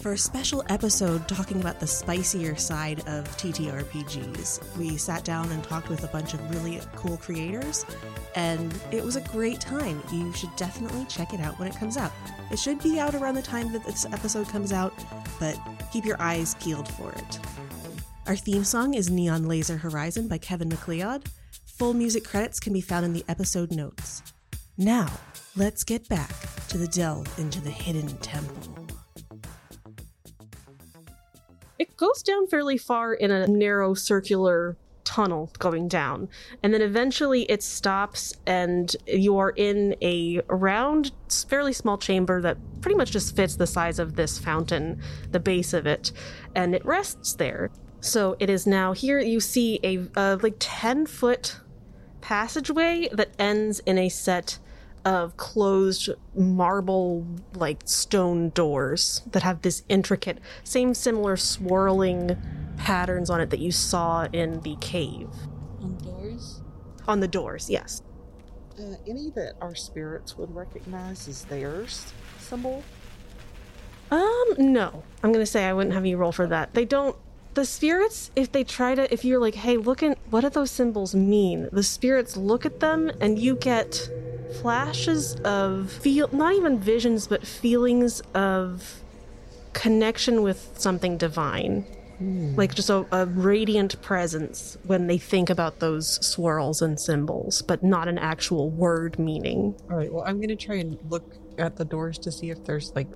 for 0.00 0.12
a 0.12 0.18
special 0.18 0.64
episode 0.70 1.28
talking 1.28 1.60
about 1.60 1.78
the 1.78 1.86
spicier 1.86 2.56
side 2.56 3.00
of 3.00 3.28
TTRPGs. 3.36 4.76
We 4.78 4.96
sat 4.96 5.24
down 5.24 5.52
and 5.52 5.62
talked 5.62 5.90
with 5.90 6.04
a 6.04 6.08
bunch 6.08 6.32
of 6.32 6.54
really 6.54 6.80
cool 6.96 7.18
creators, 7.18 7.84
and 8.34 8.74
it 8.90 9.04
was 9.04 9.16
a 9.16 9.20
great 9.20 9.60
time. 9.60 10.02
You 10.10 10.32
should 10.32 10.54
definitely 10.56 11.04
check 11.04 11.34
it 11.34 11.40
out 11.40 11.58
when 11.58 11.68
it 11.68 11.76
comes 11.76 11.98
out. 11.98 12.12
It 12.50 12.58
should 12.58 12.82
be 12.82 12.98
out 12.98 13.14
around 13.14 13.34
the 13.34 13.42
time 13.42 13.72
that 13.72 13.84
this 13.84 14.06
episode 14.06 14.48
comes 14.48 14.72
out, 14.72 14.94
but 15.38 15.58
keep 15.92 16.06
your 16.06 16.20
eyes 16.20 16.54
peeled 16.54 16.88
for 16.88 17.12
it. 17.12 17.38
Our 18.26 18.36
theme 18.36 18.64
song 18.64 18.94
is 18.94 19.10
Neon 19.10 19.48
Laser 19.48 19.76
Horizon 19.76 20.28
by 20.28 20.38
Kevin 20.38 20.70
MacLeod. 20.70 21.28
Full 21.76 21.92
music 21.92 22.24
credits 22.24 22.58
can 22.58 22.72
be 22.72 22.80
found 22.80 23.04
in 23.04 23.12
the 23.12 23.24
episode 23.28 23.70
notes. 23.70 24.22
Now, 24.78 25.10
let's 25.56 25.84
get 25.84 26.08
back 26.08 26.32
to 26.68 26.78
the 26.78 26.88
delve 26.88 27.38
into 27.38 27.60
the 27.60 27.70
hidden 27.70 28.08
temple. 28.18 28.79
It 31.80 31.96
goes 31.96 32.22
down 32.22 32.46
fairly 32.46 32.76
far 32.76 33.14
in 33.14 33.30
a 33.30 33.46
narrow 33.46 33.94
circular 33.94 34.76
tunnel 35.02 35.50
going 35.58 35.88
down, 35.88 36.28
and 36.62 36.74
then 36.74 36.82
eventually 36.82 37.44
it 37.44 37.62
stops, 37.62 38.34
and 38.46 38.94
you 39.06 39.38
are 39.38 39.54
in 39.56 39.96
a 40.02 40.42
round, 40.48 41.12
fairly 41.48 41.72
small 41.72 41.96
chamber 41.96 42.42
that 42.42 42.58
pretty 42.82 42.98
much 42.98 43.12
just 43.12 43.34
fits 43.34 43.56
the 43.56 43.66
size 43.66 43.98
of 43.98 44.14
this 44.14 44.38
fountain, 44.38 45.00
the 45.30 45.40
base 45.40 45.72
of 45.72 45.86
it, 45.86 46.12
and 46.54 46.74
it 46.74 46.84
rests 46.84 47.32
there. 47.32 47.70
So 48.00 48.36
it 48.38 48.50
is 48.50 48.66
now 48.66 48.92
here. 48.92 49.18
You 49.18 49.40
see 49.40 49.80
a 49.82 50.06
uh, 50.14 50.36
like 50.42 50.56
ten 50.58 51.06
foot 51.06 51.60
passageway 52.20 53.08
that 53.12 53.30
ends 53.38 53.80
in 53.86 53.96
a 53.96 54.10
set 54.10 54.58
of 55.04 55.36
closed 55.36 56.10
marble 56.34 57.26
like 57.54 57.80
stone 57.86 58.50
doors 58.50 59.22
that 59.32 59.42
have 59.42 59.62
this 59.62 59.82
intricate 59.88 60.38
same 60.64 60.92
similar 60.94 61.36
swirling 61.36 62.36
patterns 62.76 63.30
on 63.30 63.40
it 63.40 63.50
that 63.50 63.60
you 63.60 63.72
saw 63.72 64.26
in 64.32 64.60
the 64.60 64.76
cave. 64.80 65.28
On 65.82 65.96
doors? 65.98 66.60
on 67.08 67.20
the 67.20 67.28
doors 67.28 67.68
yes. 67.70 68.02
Uh, 68.78 68.94
any 69.06 69.30
that 69.30 69.54
our 69.60 69.74
spirits 69.74 70.36
would 70.38 70.54
recognize 70.54 71.28
as 71.28 71.44
theirs 71.44 72.12
symbol? 72.38 72.82
um 74.10 74.54
no. 74.58 75.02
I'm 75.22 75.32
gonna 75.32 75.46
say 75.46 75.64
i 75.66 75.72
wouldn't 75.72 75.94
have 75.94 76.06
you 76.06 76.16
roll 76.16 76.32
for 76.32 76.46
that. 76.46 76.74
They 76.74 76.84
don't 76.84 77.16
the 77.54 77.64
spirits 77.64 78.30
if 78.36 78.52
they 78.52 78.62
try 78.62 78.94
to 78.94 79.12
if 79.12 79.24
you're 79.24 79.40
like 79.40 79.56
hey 79.56 79.76
look 79.76 80.02
at 80.04 80.16
what 80.30 80.42
do 80.42 80.50
those 80.50 80.70
symbols 80.70 81.14
mean? 81.14 81.68
The 81.72 81.82
spirits 81.82 82.36
look 82.36 82.64
at 82.64 82.80
them 82.80 83.10
and 83.20 83.38
you 83.38 83.56
get 83.56 84.08
flashes 84.54 85.34
of 85.44 85.90
feel 85.90 86.28
not 86.32 86.54
even 86.54 86.78
visions 86.78 87.26
but 87.26 87.46
feelings 87.46 88.20
of 88.34 89.02
connection 89.72 90.42
with 90.42 90.70
something 90.76 91.16
divine 91.16 91.82
hmm. 92.18 92.54
like 92.56 92.74
just 92.74 92.90
a, 92.90 93.06
a 93.12 93.26
radiant 93.26 94.00
presence 94.02 94.76
when 94.84 95.06
they 95.06 95.18
think 95.18 95.48
about 95.48 95.78
those 95.78 96.24
swirls 96.26 96.82
and 96.82 96.98
symbols 96.98 97.62
but 97.62 97.82
not 97.82 98.08
an 98.08 98.18
actual 98.18 98.70
word 98.70 99.18
meaning 99.18 99.74
All 99.90 99.96
right. 99.96 100.12
Well, 100.12 100.24
I'm 100.26 100.40
gonna 100.40 100.56
try 100.56 100.76
and 100.76 100.98
look 101.08 101.34
at 101.58 101.76
the 101.76 101.84
doors 101.84 102.18
to 102.20 102.32
see 102.32 102.50
if 102.50 102.64
there's 102.64 102.92
like 102.94 103.08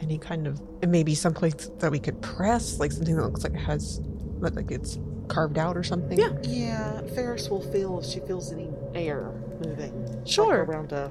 any 0.00 0.18
kind 0.18 0.46
of 0.46 0.60
maybe 0.86 1.14
someplace 1.14 1.54
that 1.78 1.90
we 1.90 1.98
could 1.98 2.20
press, 2.20 2.78
like 2.78 2.92
something 2.92 3.16
that 3.16 3.22
looks 3.22 3.42
like 3.42 3.54
it 3.54 3.58
has 3.58 4.00
that 4.40 4.54
like 4.54 4.70
it's 4.70 4.98
carved 5.28 5.58
out 5.58 5.76
or 5.76 5.82
something. 5.82 6.18
Yeah. 6.18 6.36
Yeah, 6.42 7.00
Ferris 7.14 7.48
will 7.48 7.62
feel 7.72 8.00
if 8.00 8.06
she 8.06 8.20
feels 8.20 8.52
any 8.52 8.70
air 8.94 9.32
moving. 9.60 10.16
like 10.18 10.26
Sure. 10.28 10.64
around 10.64 10.92
a. 10.92 11.10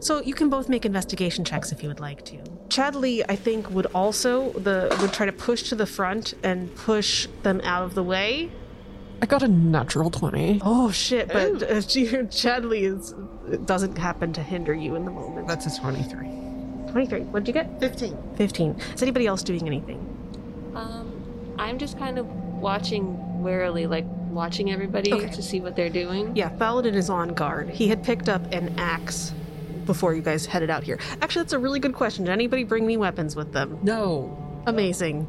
So 0.00 0.20
you 0.20 0.34
can 0.34 0.48
both 0.50 0.68
make 0.68 0.84
investigation 0.84 1.44
checks 1.44 1.70
if 1.72 1.82
you 1.82 1.88
would 1.88 2.00
like 2.00 2.24
to. 2.26 2.38
Chadley, 2.68 3.22
I 3.28 3.36
think, 3.36 3.70
would 3.70 3.86
also 3.94 4.50
the 4.52 4.96
would 5.00 5.12
try 5.12 5.26
to 5.26 5.32
push 5.32 5.64
to 5.64 5.74
the 5.76 5.86
front 5.86 6.34
and 6.42 6.74
push 6.74 7.28
them 7.42 7.60
out 7.62 7.84
of 7.84 7.94
the 7.94 8.02
way. 8.02 8.50
I 9.20 9.26
got 9.26 9.42
a 9.42 9.48
natural 9.48 10.10
twenty. 10.10 10.60
Oh 10.64 10.90
shit! 10.90 11.28
But 11.28 11.62
uh, 11.62 11.66
Chadley 11.76 12.82
is 12.82 13.14
doesn't 13.66 13.96
happen 13.96 14.32
to 14.32 14.42
hinder 14.42 14.74
you 14.74 14.96
in 14.96 15.04
the 15.04 15.10
moment. 15.10 15.46
That's 15.46 15.66
a 15.66 15.80
twenty-three. 15.80 16.28
23. 16.90 17.20
What'd 17.22 17.48
you 17.48 17.54
get? 17.54 17.80
15. 17.80 18.34
15. 18.36 18.70
Is 18.94 19.02
anybody 19.02 19.26
else 19.26 19.42
doing 19.42 19.66
anything? 19.66 19.98
Um, 20.74 21.54
I'm 21.58 21.78
just 21.78 21.98
kind 21.98 22.18
of 22.18 22.26
watching 22.26 23.42
warily, 23.42 23.86
like 23.86 24.04
watching 24.34 24.70
everybody 24.70 25.12
Okay. 25.12 25.28
to 25.30 25.42
see 25.42 25.60
what 25.60 25.76
they're 25.76 25.90
doing. 25.90 26.34
Yeah, 26.36 26.50
Thaladin 26.50 26.94
is 26.94 27.10
on 27.10 27.30
guard. 27.34 27.70
He 27.70 27.88
had 27.88 28.02
picked 28.02 28.28
up 28.28 28.52
an 28.52 28.74
axe 28.78 29.32
before 29.86 30.14
you 30.14 30.22
guys 30.22 30.46
headed 30.46 30.70
out 30.70 30.82
here. 30.84 30.98
Actually, 31.20 31.42
that's 31.42 31.52
a 31.52 31.58
really 31.58 31.80
good 31.80 31.94
question. 31.94 32.24
Did 32.24 32.32
anybody 32.32 32.64
bring 32.64 32.86
me 32.86 32.96
weapons 32.96 33.34
with 33.36 33.52
them? 33.52 33.78
No. 33.82 34.36
Amazing. 34.66 35.26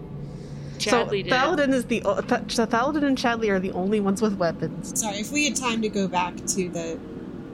Chadley 0.78 0.90
so 0.90 1.08
did. 1.24 1.28
Thaladin 1.28 1.74
is 1.74 1.86
the 1.86 2.02
uh, 2.04 2.22
Th- 2.22 2.52
so 2.52 2.66
Thaladin 2.66 3.04
and 3.04 3.18
Chadley 3.18 3.50
are 3.50 3.60
the 3.60 3.72
only 3.72 4.00
ones 4.00 4.22
with 4.22 4.36
weapons. 4.38 5.00
Sorry, 5.00 5.18
if 5.18 5.32
we 5.32 5.46
had 5.46 5.56
time 5.56 5.82
to 5.82 5.90
go 5.90 6.08
back 6.08 6.36
to 6.36 6.70
the 6.70 7.00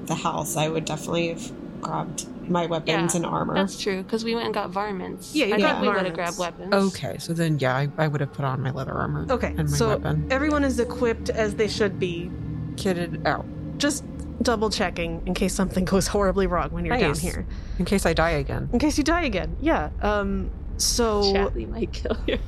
the 0.05 0.15
house, 0.15 0.55
I 0.57 0.67
would 0.69 0.85
definitely 0.85 1.27
have 1.29 1.51
grabbed 1.81 2.25
my 2.49 2.65
weapons 2.65 3.13
Yeah, 3.13 3.17
and 3.17 3.25
armor. 3.25 3.53
That's 3.55 3.79
true, 3.81 4.03
because 4.03 4.23
we 4.23 4.33
went 4.35 4.45
and 4.45 4.53
got 4.53 4.69
varmints. 4.71 5.35
Yeah, 5.35 5.45
you 5.47 5.55
I 5.55 5.57
got 5.59 5.71
thought 5.75 5.81
we 5.81 5.87
would 5.87 5.95
have 6.05 6.15
varmints. 6.15 6.37
grabbed 6.37 6.57
weapons. 6.59 6.73
Okay, 6.97 7.17
so 7.17 7.33
then 7.33 7.59
yeah, 7.59 7.75
I, 7.75 7.87
I 7.97 8.07
would 8.07 8.21
have 8.21 8.33
put 8.33 8.45
on 8.45 8.61
my 8.61 8.71
leather 8.71 8.93
armor. 8.93 9.25
Okay, 9.29 9.53
And 9.57 9.69
my 9.69 9.77
so 9.77 9.89
weapon. 9.89 10.27
everyone 10.31 10.63
is 10.63 10.79
equipped 10.79 11.29
as 11.29 11.55
they 11.55 11.67
should 11.67 11.99
be. 11.99 12.29
Kitted 12.75 13.25
out. 13.27 13.45
Just 13.77 14.05
double 14.41 14.69
checking 14.69 15.21
in 15.27 15.33
case 15.33 15.53
something 15.53 15.83
goes 15.83 16.07
horribly 16.07 16.47
wrong 16.47 16.69
when 16.71 16.85
you're 16.85 16.97
down 16.97 17.15
here. 17.15 17.45
In 17.77 17.83
case 17.85 18.05
I 18.05 18.13
die 18.13 18.29
again. 18.31 18.69
In 18.71 18.79
case 18.79 18.97
you 18.97 19.03
die 19.03 19.23
again. 19.23 19.57
Yeah. 19.59 19.89
Um. 20.01 20.49
So, 20.77 21.23
Chadley 21.33 21.67
might 21.67 21.91
kill 21.91 22.15
you. 22.25 22.39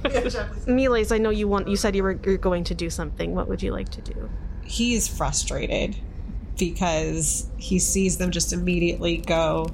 Miles, 0.73 1.11
I 1.11 1.17
know 1.17 1.31
you 1.31 1.49
want. 1.49 1.67
You 1.67 1.75
said 1.75 1.97
you 1.97 2.03
were 2.03 2.17
you're 2.23 2.37
going 2.37 2.63
to 2.63 2.73
do 2.73 2.89
something. 2.89 3.35
What 3.35 3.49
would 3.49 3.61
you 3.61 3.73
like 3.73 3.89
to 3.89 3.99
do? 4.01 4.29
He's 4.63 5.09
frustrated 5.09 5.97
because 6.57 7.49
he 7.57 7.77
sees 7.79 8.17
them 8.19 8.31
just 8.31 8.53
immediately 8.53 9.17
go 9.17 9.69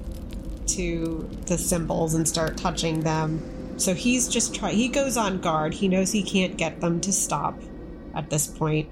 to 0.70 1.30
the 1.46 1.58
symbols 1.58 2.14
and 2.14 2.28
start 2.28 2.58
touching 2.58 3.02
them. 3.02 3.42
So 3.78 3.94
he's 3.94 4.28
just 4.28 4.56
try 4.56 4.72
he 4.72 4.88
goes 4.88 5.18
on 5.18 5.40
guard. 5.40 5.74
He 5.74 5.88
knows 5.88 6.12
he 6.12 6.24
can't 6.24 6.58
get 6.58 6.82
them 6.82 7.00
to 7.02 7.14
stop 7.14 7.60
at 8.16 8.30
this 8.30 8.48
point. 8.48 8.90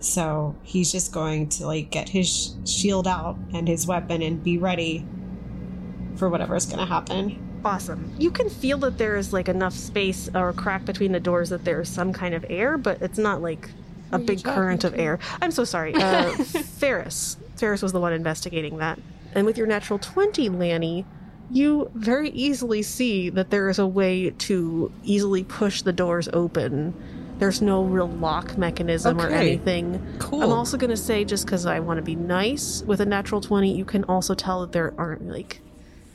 So 0.00 0.54
he's 0.62 0.92
just 0.92 1.12
going 1.12 1.48
to 1.50 1.66
like 1.66 1.90
get 1.90 2.08
his 2.08 2.54
shield 2.64 3.08
out 3.08 3.36
and 3.52 3.66
his 3.66 3.86
weapon 3.86 4.22
and 4.22 4.42
be 4.42 4.58
ready 4.58 5.04
for 6.16 6.28
whatever's 6.28 6.66
going 6.66 6.78
to 6.78 6.86
happen. 6.86 7.60
Awesome. 7.64 8.12
You 8.18 8.30
can 8.30 8.48
feel 8.48 8.78
that 8.78 8.98
there 8.98 9.16
is 9.16 9.32
like 9.32 9.48
enough 9.48 9.74
space 9.74 10.30
or 10.34 10.52
crack 10.52 10.84
between 10.84 11.12
the 11.12 11.20
doors 11.20 11.50
that 11.50 11.64
there 11.64 11.80
is 11.80 11.88
some 11.88 12.12
kind 12.12 12.34
of 12.34 12.46
air, 12.48 12.78
but 12.78 13.02
it's 13.02 13.18
not 13.18 13.42
like 13.42 13.70
a 14.12 14.18
big 14.18 14.42
current 14.42 14.84
of 14.84 14.98
air. 14.98 15.18
I'm 15.42 15.50
so 15.50 15.64
sorry. 15.64 15.94
Uh, 15.94 16.30
Ferris. 16.44 17.36
Ferris 17.56 17.82
was 17.82 17.92
the 17.92 18.00
one 18.00 18.12
investigating 18.12 18.78
that. 18.78 18.98
And 19.34 19.44
with 19.44 19.58
your 19.58 19.66
natural 19.66 19.98
20, 19.98 20.48
Lanny, 20.48 21.04
you 21.50 21.90
very 21.94 22.30
easily 22.30 22.82
see 22.82 23.30
that 23.30 23.50
there 23.50 23.68
is 23.68 23.78
a 23.78 23.86
way 23.86 24.30
to 24.30 24.92
easily 25.04 25.44
push 25.44 25.82
the 25.82 25.92
doors 25.92 26.28
open. 26.32 26.94
There's 27.38 27.62
no 27.62 27.84
real 27.84 28.08
lock 28.08 28.58
mechanism 28.58 29.20
or 29.20 29.28
anything. 29.28 30.04
Cool. 30.18 30.42
I'm 30.42 30.50
also 30.50 30.76
going 30.76 30.90
to 30.90 30.96
say, 30.96 31.24
just 31.24 31.46
because 31.46 31.66
I 31.66 31.80
want 31.80 31.98
to 31.98 32.02
be 32.02 32.16
nice, 32.16 32.82
with 32.82 33.00
a 33.00 33.06
natural 33.06 33.40
20, 33.40 33.76
you 33.76 33.84
can 33.84 34.04
also 34.04 34.34
tell 34.34 34.60
that 34.62 34.72
there 34.72 34.92
aren't 34.98 35.28
like. 35.28 35.60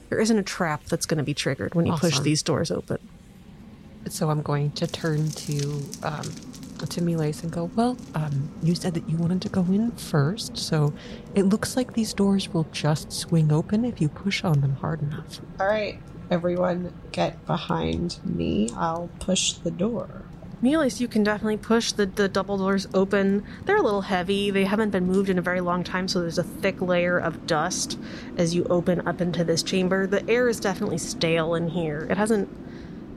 There 0.10 0.20
isn't 0.20 0.38
a 0.38 0.44
trap 0.44 0.84
that's 0.86 1.06
going 1.06 1.18
to 1.18 1.24
be 1.24 1.34
triggered 1.34 1.74
when 1.74 1.86
you 1.86 1.94
push 1.94 2.20
these 2.20 2.44
doors 2.44 2.70
open. 2.70 3.00
So 4.10 4.30
I'm 4.30 4.42
going 4.42 4.72
to 4.74 4.86
turn 4.86 5.30
to 5.32 5.84
um, 6.04 6.30
to 6.90 7.04
Miles 7.04 7.44
and 7.44 7.52
go. 7.52 7.66
Well, 7.76 7.98
um, 8.16 8.52
you 8.62 8.76
said 8.76 8.94
that 8.94 9.10
you 9.10 9.18
wanted 9.18 9.42
to 9.44 9.50
go 9.50 9.62
in 9.64 9.92
first, 9.92 10.58
so 10.58 10.94
it 11.36 11.44
looks 11.44 11.76
like 11.76 11.94
these 11.94 12.14
doors 12.14 12.54
will 12.54 12.68
just 12.72 13.12
swing 13.12 13.52
open 13.52 13.86
if 13.86 14.02
you 14.02 14.10
push 14.10 14.44
on 14.44 14.62
them 14.62 14.76
hard 14.76 15.02
enough. 15.02 15.42
All 15.60 15.68
right, 15.68 16.00
everyone 16.30 16.94
get 17.12 17.46
behind 17.46 18.20
me. 18.24 18.70
I'll 18.76 19.10
push 19.20 19.54
the 19.54 19.72
door. 19.72 20.24
Miles, 20.64 21.02
you 21.02 21.10
can 21.10 21.26
definitely 21.26 21.58
push 21.58 21.92
the, 21.92 22.06
the 22.06 22.30
double 22.30 22.58
doors 22.58 22.88
open. 22.94 23.44
They're 23.66 23.76
a 23.76 23.82
little 23.82 24.04
heavy. 24.04 24.50
They 24.50 24.64
haven't 24.64 24.92
been 24.92 25.06
moved 25.06 25.30
in 25.30 25.38
a 25.38 25.42
very 25.42 25.60
long 25.60 25.84
time, 25.84 26.08
so 26.08 26.22
there's 26.22 26.38
a 26.38 26.44
thick 26.44 26.82
layer 26.82 27.18
of 27.18 27.46
dust 27.46 28.00
as 28.38 28.56
you 28.56 28.64
open 28.70 29.06
up 29.06 29.20
into 29.20 29.44
this 29.44 29.62
chamber. 29.62 30.08
The 30.08 30.28
air 30.30 30.48
is 30.48 30.62
definitely 30.62 31.00
stale 31.00 31.56
in 31.56 31.68
here. 31.68 32.08
It 32.10 32.16
hasn't 32.16 32.48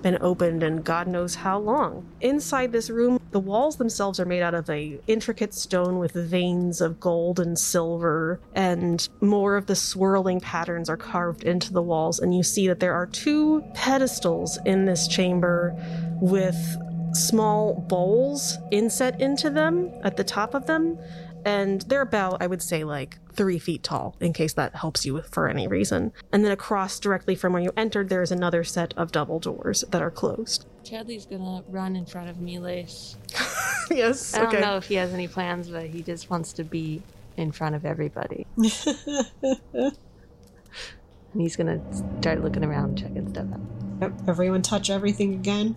been 0.03 0.19
opened 0.21 0.63
in 0.63 0.83
God 0.83 1.07
knows 1.07 1.35
how 1.35 1.59
long. 1.59 2.07
Inside 2.21 2.73
this 2.73 2.91
room, 2.91 3.21
the 3.31 3.41
walls 3.41 3.77
themselves 3.77 4.21
are 4.21 4.25
made 4.25 4.43
out 4.43 4.55
of 4.55 4.69
a 4.71 4.99
intricate 5.07 5.55
stone 5.55 5.99
with 5.99 6.13
veins 6.13 6.81
of 6.81 7.01
gold 7.01 7.41
and 7.41 7.59
silver, 7.59 8.41
and 8.55 9.09
more 9.21 9.57
of 9.57 9.67
the 9.67 9.77
swirling 9.77 10.41
patterns 10.41 10.89
are 10.89 10.97
carved 10.97 11.45
into 11.45 11.73
the 11.73 11.83
walls. 11.83 12.19
And 12.19 12.35
you 12.35 12.43
see 12.43 12.69
that 12.69 12.81
there 12.81 12.95
are 12.95 13.07
two 13.07 13.63
pedestals 13.75 14.59
in 14.65 14.85
this 14.85 15.09
chamber 15.09 15.75
with 16.21 16.57
small 17.13 17.75
bowls 17.89 18.59
inset 18.71 19.21
into 19.21 19.51
them 19.51 19.91
at 20.03 20.17
the 20.17 20.25
top 20.25 20.55
of 20.55 20.67
them. 20.67 20.99
And 21.47 21.83
they're 21.83 22.03
about, 22.03 22.43
I 22.43 22.49
would 22.49 22.61
say, 22.61 22.83
like 22.83 23.19
three 23.33 23.61
feet 23.61 23.85
tall, 23.85 24.17
in 24.19 24.33
case 24.33 24.53
that 24.55 24.75
helps 24.75 25.07
you 25.07 25.23
for 25.31 25.49
any 25.49 25.69
reason. 25.69 26.13
And 26.33 26.45
then 26.45 26.51
across 26.51 26.99
directly 26.99 27.37
from 27.37 27.53
where 27.53 27.63
you 27.63 27.73
entered, 27.77 28.09
there 28.09 28.21
is 28.21 28.33
another 28.33 28.65
set 28.65 28.93
of 28.97 29.13
double 29.13 29.39
doors 29.39 29.85
that 29.91 30.03
are 30.03 30.11
closed. 30.11 30.67
Chadley's 30.83 31.25
gonna 31.25 31.63
run 31.69 31.95
in 31.95 32.05
front 32.05 32.29
of 32.29 32.41
Miles. 32.41 33.17
yes. 33.91 34.35
I 34.35 34.51
don't 34.51 34.61
know 34.61 34.77
if 34.77 34.87
he 34.87 34.97
has 34.97 35.15
any 35.15 35.29
plans, 35.29 35.69
but 35.69 35.87
he 35.87 36.03
just 36.03 36.29
wants 36.31 36.53
to 36.55 36.65
be 36.65 37.01
in 37.37 37.53
front 37.53 37.77
of 37.77 37.85
everybody. 37.85 38.45
and 38.57 39.93
he's 41.33 41.55
gonna 41.55 41.81
start 42.19 42.43
looking 42.43 42.65
around, 42.65 42.99
checking 42.99 43.29
stuff 43.29 43.47
out. 43.53 43.61
Yep, 44.01 44.13
Everyone 44.27 44.63
touch 44.63 44.91
everything 44.91 45.35
again. 45.35 45.77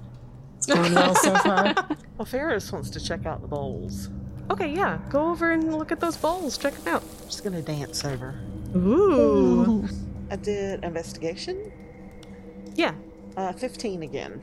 It's 0.58 0.66
going 0.66 0.96
well 0.96 1.14
so 1.14 1.36
far. 1.36 1.76
Well, 2.18 2.26
Ferris 2.26 2.70
wants 2.70 2.90
to 2.90 3.00
check 3.00 3.26
out 3.26 3.42
the 3.42 3.48
bowls. 3.48 4.10
Okay, 4.52 4.74
yeah. 4.74 5.00
Go 5.10 5.30
over 5.30 5.52
and 5.52 5.78
look 5.78 5.92
at 5.92 6.00
those 6.00 6.18
bowls. 6.18 6.58
Check 6.58 6.74
them 6.76 6.96
out. 6.96 7.04
I'm 7.04 7.26
Just 7.28 7.44
gonna 7.44 7.62
dance 7.62 8.04
over. 8.04 8.36
Ooh. 8.76 9.88
I 10.32 10.36
did 10.36 10.84
investigation. 10.84 11.72
Yeah. 12.76 12.94
Uh, 13.38 13.54
15 13.54 14.04
again. 14.04 14.42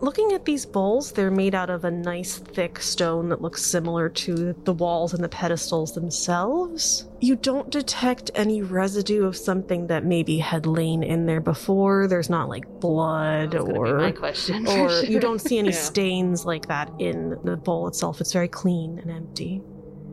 Looking 0.00 0.32
at 0.32 0.44
these 0.44 0.66
bowls, 0.66 1.12
they're 1.12 1.30
made 1.30 1.54
out 1.54 1.70
of 1.70 1.84
a 1.84 1.90
nice 1.90 2.36
thick 2.38 2.80
stone 2.80 3.30
that 3.30 3.40
looks 3.40 3.62
similar 3.64 4.10
to 4.10 4.52
the 4.64 4.74
walls 4.74 5.14
and 5.14 5.24
the 5.24 5.28
pedestals 5.28 5.94
themselves. 5.94 7.06
You 7.20 7.34
don't 7.34 7.70
detect 7.70 8.30
any 8.34 8.60
residue 8.60 9.24
of 9.24 9.36
something 9.36 9.86
that 9.86 10.04
maybe 10.04 10.36
had 10.38 10.66
lain 10.66 11.02
in 11.02 11.24
there 11.24 11.40
before. 11.40 12.08
There's 12.08 12.28
not 12.28 12.50
like 12.50 12.68
blood 12.78 13.52
That's 13.52 13.64
gonna 13.64 13.72
be 13.72 13.78
or 13.78 13.98
my 13.98 14.12
question. 14.12 14.66
or 14.68 14.90
you 15.02 15.18
don't 15.18 15.40
see 15.40 15.58
any 15.58 15.68
Yeah. 15.72 15.74
stains 15.76 16.44
like 16.44 16.68
that 16.68 16.92
in 16.98 17.38
the 17.44 17.56
bowl 17.56 17.88
itself. 17.88 18.20
It's 18.20 18.34
very 18.34 18.48
clean 18.48 18.98
and 18.98 19.10
empty. 19.10 19.62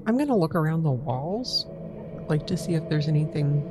I'm 0.08 0.18
gonna 0.18 0.38
look 0.38 0.56
around 0.56 0.84
the 0.84 0.92
walls, 0.92 1.66
like 2.30 2.48
to 2.48 2.56
see 2.56 2.74
if 2.76 2.88
there's 2.88 3.10
anything 3.10 3.64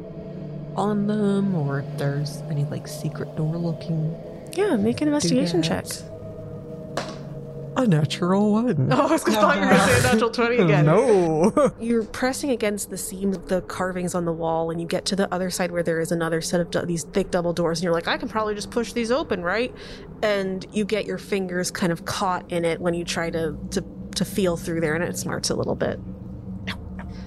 on 0.76 1.06
them 1.06 1.54
or 1.54 1.80
if 1.80 1.98
there's 1.98 2.42
any 2.50 2.64
like 2.66 2.86
secret 2.86 3.34
door 3.34 3.56
looking. 3.56 4.14
Yeah, 4.54 4.76
make 4.76 5.00
an 5.00 5.08
investigation 5.08 5.62
check. 5.62 5.86
A 7.74 7.86
natural 7.86 8.52
one. 8.52 8.88
Oh, 8.92 9.06
I 9.08 9.12
was 9.12 9.24
gonna 9.24 9.40
thought 9.40 9.54
you 9.56 9.62
were 9.62 9.68
gonna 9.68 9.78
say 9.88 9.98
a 10.00 10.02
natural 10.12 10.30
20 10.30 10.56
again. 10.58 10.84
No. 10.84 11.72
You're 11.80 12.04
pressing 12.04 12.50
against 12.50 12.90
the 12.90 12.98
seams 12.98 13.34
of 13.38 13.48
the 13.48 13.62
carvings 13.62 14.14
on 14.14 14.26
the 14.26 14.32
wall, 14.32 14.70
and 14.70 14.78
you 14.78 14.86
get 14.86 15.06
to 15.06 15.16
the 15.16 15.32
other 15.32 15.48
side 15.48 15.70
where 15.70 15.82
there 15.82 15.98
is 15.98 16.12
another 16.12 16.42
set 16.42 16.60
of 16.60 16.70
du- 16.70 16.84
these 16.84 17.04
thick 17.04 17.30
double 17.30 17.54
doors, 17.54 17.78
and 17.78 17.84
you're 17.84 17.94
like, 17.94 18.08
I 18.08 18.18
can 18.18 18.28
probably 18.28 18.54
just 18.54 18.70
push 18.70 18.92
these 18.92 19.10
open, 19.10 19.42
right? 19.42 19.74
And 20.22 20.66
you 20.70 20.84
get 20.84 21.06
your 21.06 21.16
fingers 21.16 21.70
kind 21.70 21.92
of 21.92 22.04
caught 22.04 22.52
in 22.52 22.66
it 22.66 22.78
when 22.78 22.92
you 22.92 23.04
try 23.04 23.30
to 23.30 23.56
to, 23.70 23.82
to 24.16 24.24
feel 24.26 24.58
through 24.58 24.82
there, 24.82 24.94
and 24.94 25.02
it 25.02 25.16
smarts 25.16 25.48
a 25.48 25.54
little 25.54 25.74
bit. 25.74 25.98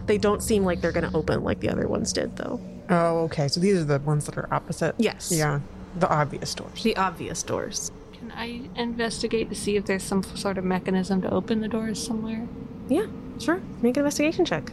They 0.06 0.20
don't 0.20 0.44
seem 0.44 0.64
like 0.64 0.82
they're 0.82 0.92
going 0.92 1.10
to 1.10 1.18
open 1.18 1.44
like 1.44 1.60
the 1.62 1.70
other 1.70 1.88
ones 1.88 2.14
did, 2.14 2.36
though. 2.36 2.62
oh, 2.92 3.22
okay. 3.24 3.48
So 3.48 3.60
these 3.60 3.80
are 3.80 3.84
the 3.84 3.98
ones 4.00 4.28
that 4.28 4.38
are 4.38 4.48
opposite. 4.54 4.94
Yes. 5.00 5.32
Yeah. 5.36 5.62
The 5.98 6.10
obvious 6.10 6.54
doors. 6.54 6.84
The 6.84 6.96
obvious 6.98 7.44
doors. 7.44 7.92
Can 8.14 8.32
I 8.32 8.62
investigate 8.76 9.50
to 9.50 9.56
see 9.56 9.76
if 9.76 9.86
there's 9.86 10.04
some 10.04 10.24
sort 10.24 10.58
of 10.58 10.64
mechanism 10.64 11.22
to 11.22 11.32
open 11.32 11.62
the 11.62 11.68
doors 11.68 12.06
somewhere? 12.06 12.48
Yeah, 12.88 13.06
sure. 13.40 13.62
Make 13.82 13.98
an 13.98 14.02
investigation 14.02 14.46
check. 14.46 14.72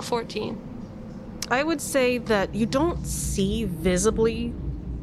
14. 0.00 0.58
I 1.50 1.62
would 1.62 1.80
say 1.80 2.18
that 2.18 2.54
you 2.54 2.66
don't 2.66 3.06
see 3.06 3.64
visibly 3.64 4.52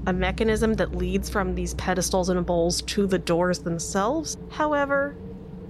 a 0.05 0.13
mechanism 0.13 0.73
that 0.75 0.95
leads 0.95 1.29
from 1.29 1.55
these 1.55 1.73
pedestals 1.75 2.29
and 2.29 2.45
bowls 2.45 2.81
to 2.81 3.07
the 3.07 3.17
doors 3.17 3.59
themselves. 3.59 4.37
However, 4.51 5.15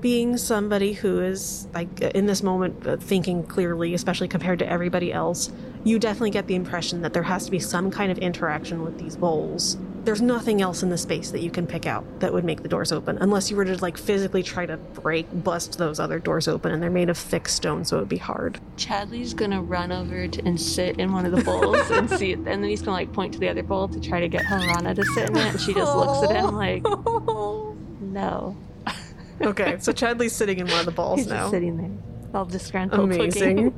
being 0.03 0.35
somebody 0.35 0.91
who 0.91 1.21
is 1.21 1.65
like 1.73 2.01
in 2.01 2.25
this 2.25 2.43
moment 2.43 2.85
uh, 2.85 2.97
thinking 2.97 3.41
clearly, 3.41 3.93
especially 3.93 4.27
compared 4.27 4.59
to 4.59 4.69
everybody 4.69 5.13
else, 5.13 5.49
you 5.85 5.97
definitely 5.97 6.29
get 6.29 6.45
the 6.47 6.55
impression 6.55 7.01
that 7.01 7.13
there 7.13 7.23
has 7.23 7.45
to 7.45 7.51
be 7.51 7.59
some 7.59 7.89
kind 7.89 8.11
of 8.11 8.17
interaction 8.17 8.83
with 8.83 8.99
these 8.99 9.15
bowls 9.15 9.77
there's 10.03 10.21
nothing 10.21 10.61
else 10.61 10.83
in 10.83 10.89
the 10.89 10.97
space 10.97 11.31
that 11.31 11.41
you 11.41 11.49
can 11.49 11.65
pick 11.65 11.85
out 11.85 12.03
that 12.19 12.33
would 12.33 12.43
make 12.43 12.61
the 12.61 12.67
doors 12.67 12.91
open, 12.91 13.17
unless 13.19 13.49
you 13.49 13.55
were 13.55 13.63
to 13.65 13.77
like 13.77 13.97
physically 13.97 14.43
try 14.43 14.65
to 14.65 14.75
break, 14.75 15.25
bust 15.43 15.77
those 15.77 15.99
other 15.99 16.19
doors 16.19 16.47
open, 16.47 16.71
and 16.71 16.83
they're 16.83 16.89
made 16.89 17.09
of 17.09 17.17
thick 17.17 17.47
stone, 17.47 17.85
so 17.85 17.97
it 17.97 17.99
would 18.01 18.09
be 18.09 18.17
hard. 18.17 18.59
Chadley's 18.75 19.33
gonna 19.33 19.61
run 19.61 19.91
over 19.91 20.27
to, 20.27 20.45
and 20.45 20.59
sit 20.59 20.99
in 20.99 21.13
one 21.13 21.25
of 21.25 21.31
the 21.31 21.41
bowls 21.41 21.89
and 21.89 22.09
see 22.09 22.33
it, 22.33 22.39
and 22.39 22.47
then 22.47 22.63
he's 22.63 22.81
gonna 22.81 22.97
like 22.97 23.13
point 23.13 23.33
to 23.33 23.39
the 23.39 23.47
other 23.47 23.63
bowl 23.63 23.87
to 23.87 23.99
try 24.01 24.19
to 24.19 24.27
get 24.27 24.43
Hilrana 24.43 24.93
to 24.95 25.05
sit 25.05 25.29
in 25.29 25.37
it, 25.37 25.45
and 25.45 25.61
she 25.61 25.73
just 25.73 25.95
looks 25.95 26.29
at 26.29 26.35
him 26.35 26.55
like, 26.55 26.83
no. 28.01 28.57
Okay, 29.41 29.77
so 29.79 29.91
Chadley's 29.91 30.33
sitting 30.33 30.59
in 30.59 30.67
one 30.67 30.79
of 30.79 30.85
the 30.85 30.91
balls 30.91 31.19
He's 31.21 31.27
now. 31.27 31.37
just 31.41 31.51
sitting 31.51 31.77
there, 31.77 31.91
all 32.33 32.45
disgruntled 32.45 33.11
Amazing. 33.11 33.73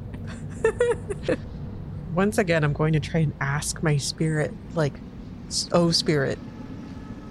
Once 2.14 2.38
again, 2.38 2.64
I'm 2.64 2.74
going 2.74 2.94
to 2.94 3.00
try 3.00 3.22
and 3.22 3.34
ask 3.42 3.84
my 3.84 3.98
spirit, 3.98 4.54
like, 4.74 4.94
oh, 5.72 5.92
spirit, 5.92 6.38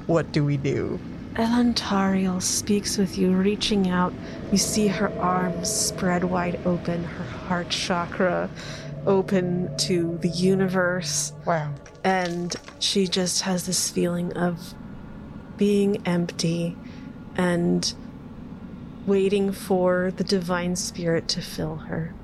what 0.06 0.30
do 0.32 0.44
we 0.44 0.56
do? 0.56 0.98
Elantariel 1.34 2.40
speaks 2.40 2.96
with 2.98 3.16
you, 3.18 3.32
reaching 3.32 3.88
out. 3.88 4.12
You 4.52 4.58
see 4.58 4.86
her 4.88 5.08
arms 5.18 5.68
spread 5.70 6.22
wide 6.24 6.60
open, 6.66 7.02
her 7.02 7.24
heart 7.24 7.70
chakra 7.70 8.48
open 9.06 9.74
to 9.78 10.18
the 10.18 10.28
universe, 10.28 11.32
Wow. 11.46 11.72
and 12.04 12.54
she 12.78 13.06
just 13.08 13.42
has 13.42 13.66
this 13.66 13.90
feeling 13.90 14.32
of 14.34 14.74
being 15.56 16.06
empty 16.06 16.76
and 17.36 17.92
waiting 19.06 19.52
for 19.52 20.12
the 20.16 20.24
divine 20.24 20.76
spirit 20.76 21.28
to 21.28 21.40
fill 21.40 21.76
her. 21.76 22.14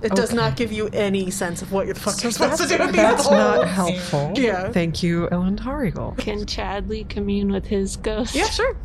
It 0.00 0.12
does 0.14 0.30
Okay. 0.30 0.36
not 0.36 0.56
give 0.56 0.70
you 0.70 0.88
any 0.92 1.30
sense 1.30 1.60
of 1.60 1.72
what 1.72 1.86
you're 1.86 1.94
fucking 1.96 2.30
supposed 2.30 2.62
to 2.62 2.68
do 2.68 2.78
with 2.78 2.92
these 2.92 2.96
That's 2.96 3.30
not 3.30 3.66
helpful. 3.66 4.32
Yeah. 4.36 4.70
Thank 4.70 5.02
you, 5.02 5.28
Ellen 5.30 5.56
Elantariel. 5.56 6.16
Can 6.18 6.46
Chadley 6.46 7.08
commune 7.08 7.50
with 7.50 7.66
his 7.66 7.96
ghost? 7.96 8.34
Yeah, 8.34 8.44
sure. 8.46 8.76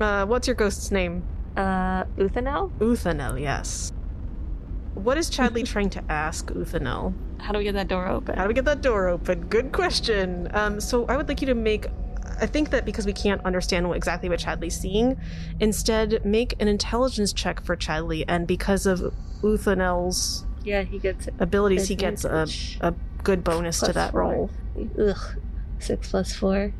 Uh, 0.00 0.26
what's 0.26 0.46
your 0.46 0.54
ghost's 0.54 0.90
name? 0.92 1.24
Uh, 1.56 2.04
Uthanel? 2.18 2.70
Uthanel, 2.78 3.40
yes. 3.40 3.92
What 4.94 5.18
is 5.18 5.28
Chadley 5.28 5.64
trying 5.66 5.90
to 5.90 6.04
ask 6.08 6.46
Uthanel? 6.52 7.14
How 7.40 7.52
do 7.52 7.58
we 7.58 7.64
get 7.64 7.74
that 7.74 7.88
door 7.88 8.06
open? 8.06 8.36
How 8.36 8.44
do 8.44 8.48
we 8.48 8.54
get 8.54 8.64
that 8.64 8.80
door 8.80 9.08
open? 9.08 9.46
Good 9.46 9.72
question. 9.72 10.48
Um, 10.54 10.80
so 10.80 11.04
I 11.06 11.16
would 11.16 11.28
like 11.28 11.40
you 11.40 11.46
to 11.48 11.54
make. 11.54 11.86
I 12.40 12.46
think 12.46 12.70
that 12.70 12.84
because 12.84 13.06
we 13.06 13.12
can't 13.12 13.44
understand 13.44 13.88
what, 13.88 13.96
exactly 13.96 14.28
what 14.28 14.40
Chadley's 14.40 14.78
seeing, 14.78 15.18
instead 15.60 16.24
make 16.24 16.60
an 16.60 16.68
intelligence 16.68 17.32
check 17.32 17.64
for 17.64 17.76
Chadley, 17.76 18.24
and 18.28 18.46
because 18.46 18.86
of 18.86 19.12
Uthanel's 19.42 20.44
yeah, 20.64 20.82
he 20.82 20.98
gets 20.98 21.28
abilities, 21.38 21.88
he 21.88 21.94
gets 21.94 22.24
a, 22.24 22.46
a 22.80 22.94
good 23.22 23.44
bonus 23.44 23.80
to 23.80 23.92
that 23.92 24.12
four. 24.12 24.20
roll. 24.20 24.50
Ugh. 24.98 25.38
Six 25.78 26.10
plus 26.10 26.32
four 26.34 26.72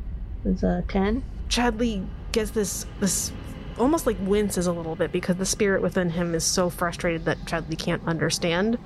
is 0.43 0.63
uh, 0.63 0.81
ten. 0.87 1.23
Chadley 1.49 2.05
gets 2.31 2.51
this 2.51 2.85
this 2.99 3.31
almost 3.77 4.07
like 4.07 4.17
winces 4.21 4.67
a 4.67 4.71
little 4.71 4.95
bit 4.95 5.11
because 5.11 5.35
the 5.35 5.45
spirit 5.45 5.81
within 5.81 6.09
him 6.09 6.33
is 6.33 6.43
so 6.43 6.69
frustrated 6.69 7.25
that 7.25 7.37
Chadley 7.45 7.77
can't 7.77 8.01
understand 8.07 8.77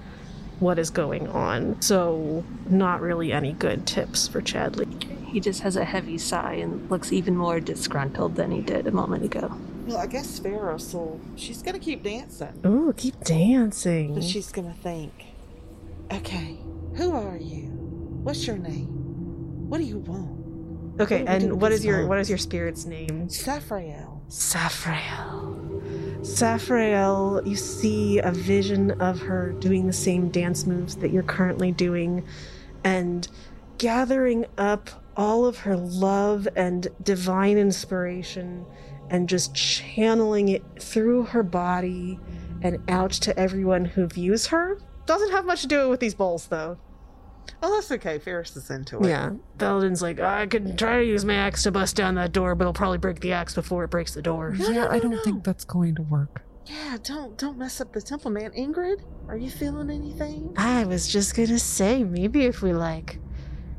what 0.60 0.80
is 0.80 0.90
going 0.90 1.28
on. 1.30 1.82
So 1.82 2.44
not 2.70 3.02
really 3.02 3.32
any 3.32 3.54
good 3.54 3.86
tips 3.88 4.28
for 4.28 4.42
Chadley. 4.42 4.88
He 5.26 5.40
just 5.40 5.62
has 5.62 5.76
a 5.76 5.86
heavy 5.86 6.18
sigh 6.18 6.54
and 6.54 6.90
looks 6.90 7.12
even 7.12 7.36
more 7.36 7.60
disgruntled 7.60 8.36
than 8.36 8.52
he 8.52 8.62
did 8.62 8.88
a 8.88 8.92
moment 8.92 9.24
ago. 9.24 9.56
Well, 9.86 9.98
I 9.98 10.08
guess 10.08 10.40
Ferris 10.40 10.94
will. 10.94 11.20
She's 11.36 11.62
gonna 11.62 11.80
keep 11.80 12.04
dancing. 12.04 12.62
Ooh, 12.66 12.94
keep 12.96 13.20
dancing. 13.24 14.16
But 14.16 14.24
she's 14.24 14.52
gonna 14.52 14.76
think, 14.84 15.12
okay, 16.12 16.58
who 16.96 17.14
are 17.16 17.38
you? 17.38 17.68
What's 18.24 18.46
your 18.46 18.58
name? 18.58 18.88
What 19.70 19.78
do 19.80 19.84
you 19.84 20.00
want? 20.00 20.40
okay, 21.02 21.24
what 21.24 21.28
do 21.28 21.34
we 21.34 21.40
do 21.40 21.46
and 21.46 21.52
with 21.54 21.62
what 21.62 21.70
these 21.70 21.80
is 21.80 21.86
your 21.86 22.08
what 22.08 22.16
bones? 22.16 22.30
your 22.30 22.38
spirit's 22.38 22.86
name? 22.86 23.30
Saphrael. 23.30 24.22
Saphrael. 24.28 25.69
Saphrael, 26.30 27.42
you 27.44 27.56
see 27.56 28.20
a 28.20 28.32
vision 28.32 28.92
of 29.02 29.20
her 29.20 29.52
doing 29.54 29.88
the 29.88 29.94
same 29.94 30.30
dance 30.30 30.66
moves 30.66 30.96
that 30.98 31.12
you're 31.12 31.24
currently 31.24 31.72
doing 31.72 32.26
and 32.84 33.28
gathering 33.78 34.46
up 34.58 34.90
all 35.18 35.46
of 35.46 35.58
her 35.60 35.76
love 35.76 36.48
and 36.56 36.88
divine 37.04 37.58
inspiration 37.58 38.66
and 39.10 39.28
just 39.28 39.54
channeling 39.56 40.50
it 40.50 40.64
through 40.80 41.24
her 41.24 41.44
body 41.44 42.20
and 42.62 42.78
out 42.88 43.12
to 43.12 43.38
everyone 43.38 43.84
who 43.86 44.06
views 44.06 44.48
her. 44.48 44.80
Doesn't 45.06 45.32
have 45.32 45.46
much 45.46 45.62
to 45.64 45.68
do 45.68 45.90
with 45.90 46.00
these 46.00 46.14
bowls, 46.14 46.48
though. 46.48 46.78
Oh, 47.62 47.76
that's 47.76 47.92
okay. 47.92 48.20
Ferris 48.20 48.56
is 48.56 48.70
into 48.70 49.00
it. 49.00 49.08
Yeah. 49.08 49.32
Belden's 49.58 50.02
like, 50.02 50.20
oh, 50.20 50.26
I 50.26 50.48
could 50.48 50.78
try 50.78 51.00
to 51.00 51.06
use 51.06 51.26
my 51.26 51.36
axe 51.36 51.64
to 51.64 51.72
bust 51.72 51.96
down 51.96 52.16
that 52.16 52.32
door, 52.32 52.56
but 52.56 52.64
it'll 52.64 52.74
probably 52.74 52.98
break 52.98 53.20
the 53.20 53.34
axe 53.34 53.56
before 53.56 53.84
it 53.84 53.90
breaks 53.90 54.14
the 54.14 54.22
door. 54.22 54.52
No, 54.52 54.70
yeah, 54.70 54.86
no, 54.86 54.90
I 54.90 55.00
don't 55.00 55.12
no. 55.12 55.24
think 55.24 55.44
that's 55.44 55.66
going 55.66 55.96
to 55.96 56.02
work. 56.04 56.44
Yeah, 56.66 56.98
don't 57.02 57.36
don't 57.36 57.58
mess 57.58 57.82
up 57.82 57.94
the 57.94 58.02
temple, 58.02 58.30
man. 58.30 58.52
Ingrid, 58.52 59.02
are 59.28 59.38
you 59.38 59.50
feeling 59.50 59.90
anything? 59.90 60.54
I 60.56 60.86
was 60.86 61.08
just 61.08 61.36
gonna 61.36 61.58
say, 61.58 62.04
maybe 62.04 62.46
if 62.46 62.62
we 62.62 62.74
like 62.74 63.18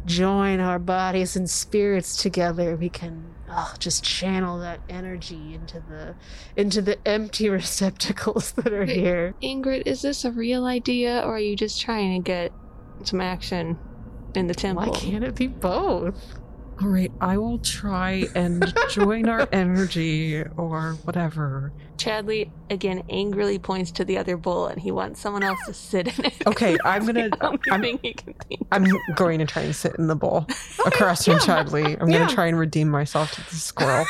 join 0.06 0.58
our 0.58 0.80
bodies 0.80 1.36
and 1.36 1.48
spirits 1.48 2.20
together, 2.20 2.74
we 2.74 2.88
can 2.88 3.32
oh, 3.48 3.74
just 3.78 4.02
channel 4.02 4.58
that 4.60 4.80
energy 4.88 5.54
into 5.54 5.80
the 5.88 6.14
into 6.56 6.82
the 6.82 6.98
empty 7.06 7.48
receptacles 7.50 8.52
that 8.52 8.72
are 8.72 8.80
Wait. 8.86 8.96
here. 8.96 9.34
Ingrid, 9.42 9.82
is 9.86 10.02
this 10.02 10.24
a 10.24 10.30
real 10.32 10.64
idea 10.64 11.20
or 11.20 11.36
are 11.36 11.40
you 11.40 11.56
just 11.56 11.80
trying 11.80 12.20
to 12.20 12.26
get 12.26 12.52
some 13.06 13.20
action 13.20 13.78
in 14.34 14.46
the 14.46 14.54
temple? 14.54 14.92
Why 14.92 14.98
can't 14.98 15.24
it 15.24 15.34
be 15.34 15.46
both? 15.48 16.14
All 16.82 16.88
right, 16.88 17.12
I 17.20 17.36
will 17.36 17.58
try 17.58 18.24
and 18.34 18.72
join 18.88 19.28
our 19.28 19.46
energy 19.52 20.42
or 20.56 20.92
whatever. 21.04 21.72
Chadley 21.98 22.50
again 22.70 23.02
angrily 23.10 23.58
points 23.58 23.90
to 23.92 24.04
the 24.06 24.16
other 24.16 24.38
bowl 24.38 24.66
and 24.66 24.80
he 24.80 24.90
wants 24.90 25.20
someone 25.20 25.42
else 25.42 25.58
to 25.66 25.74
sit 25.74 26.18
in 26.18 26.24
it. 26.24 26.46
Okay, 26.46 26.78
I'm 26.82 27.04
gonna. 27.12 27.28
I'm, 27.42 27.58
thing 27.82 27.98
he 28.02 28.14
can 28.14 28.32
think. 28.48 28.66
I'm 28.72 28.86
going 29.14 29.40
to 29.40 29.44
try 29.44 29.60
and 29.62 29.76
sit 29.76 29.96
in 29.96 30.06
the 30.06 30.16
bowl 30.16 30.46
oh, 30.78 30.82
across 30.86 31.26
from 31.26 31.34
Chadley. 31.40 32.00
I'm 32.00 32.08
Yeah. 32.08 32.20
gonna 32.20 32.32
try 32.32 32.46
and 32.46 32.58
redeem 32.58 32.88
myself 32.88 33.32
to 33.32 33.42
the 33.50 33.56
squirrel. 33.56 34.06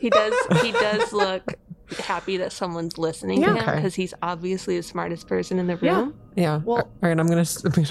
He 0.00 0.10
does. 0.10 0.34
He 0.60 0.72
does 0.72 1.12
look 1.12 1.54
happy 1.98 2.36
that 2.38 2.52
someone's 2.52 2.98
listening 2.98 3.40
to 3.42 3.46
Yeah. 3.48 3.54
him 3.54 3.62
Okay. 3.68 3.76
because 3.76 3.94
he's 3.94 4.14
obviously 4.22 4.76
the 4.76 4.82
smartest 4.82 5.26
person 5.28 5.58
in 5.58 5.66
the 5.66 5.76
room. 5.76 6.14
Yeah. 6.36 6.60
Well- 6.64 6.78
all 6.78 6.90
right, 7.02 7.18
I'm 7.18 7.26
gonna, 7.26 7.40
s- 7.42 7.64
I'm 7.64 7.70
gonna 7.72 7.86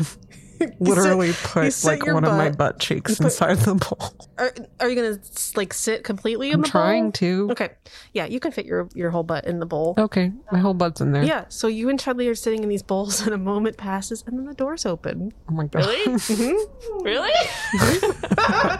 literally 0.79 1.33
put 1.43 1.83
like 1.83 2.05
your 2.05 2.13
one 2.13 2.23
of 2.23 2.33
my 2.33 2.49
butt- 2.49 2.57
butt 2.57 2.79
cheeks 2.79 3.15
put- 3.17 3.25
inside 3.25 3.57
the 3.59 3.75
bowl. 3.75 4.13
Are, 4.37 4.53
are 4.79 4.89
you 4.89 4.95
gonna 4.95 5.19
like 5.55 5.73
sit 5.73 6.03
completely 6.03 6.49
in 6.49 6.55
I'm 6.55 6.61
the 6.61 6.67
trying 6.67 7.03
bowl? 7.05 7.11
to. 7.13 7.47
Okay, 7.51 7.69
yeah, 8.13 8.25
you 8.25 8.39
can 8.39 8.51
fit 8.51 8.65
your 8.65 8.89
your 8.93 9.11
whole 9.11 9.23
butt 9.23 9.45
in 9.45 9.59
the 9.59 9.65
bowl. 9.65 9.95
Okay, 9.97 10.31
my 10.51 10.59
whole 10.59 10.73
butt's 10.73 11.01
in 11.01 11.11
there. 11.11 11.23
Yeah, 11.23 11.45
so 11.49 11.67
you 11.67 11.89
and 11.89 11.99
Chadley 11.99 12.29
are 12.29 12.35
sitting 12.35 12.63
in 12.63 12.69
these 12.69 12.83
bowls, 12.83 13.21
and 13.21 13.33
a 13.33 13.37
moment 13.37 13.77
passes, 13.77 14.23
and 14.25 14.37
then 14.37 14.45
the 14.45 14.53
doors 14.53 14.85
open. 14.85 15.31
Oh 15.49 15.53
my 15.53 15.67
god. 15.67 15.83
Mm-hmm. 15.83 17.03
Really? 17.03 17.31
really? 17.73 18.13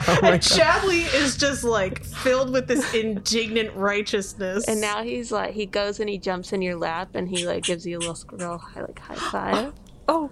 Oh 0.08 0.20
and 0.24 0.42
Chadley 0.42 1.14
is 1.14 1.38
just 1.38 1.64
like 1.64 2.04
filled 2.04 2.52
with 2.52 2.68
this 2.68 2.94
indignant 2.94 3.74
righteousness. 3.76 4.68
And 4.68 4.82
now 4.82 5.04
he's 5.04 5.32
like, 5.32 5.54
he 5.54 5.66
goes 5.66 6.00
and 6.00 6.10
he 6.10 6.18
jumps 6.18 6.54
in 6.54 6.62
your 6.62 6.76
lap 6.76 7.16
and 7.16 7.28
he 7.30 7.46
like 7.46 7.64
gives 7.64 7.86
you 7.86 7.98
a 7.98 8.00
little 8.00 8.16
squirrel 8.16 8.58
high, 8.58 8.82
like 8.82 9.00
high 9.00 9.16
five. 9.16 9.74
Oh, 10.08 10.30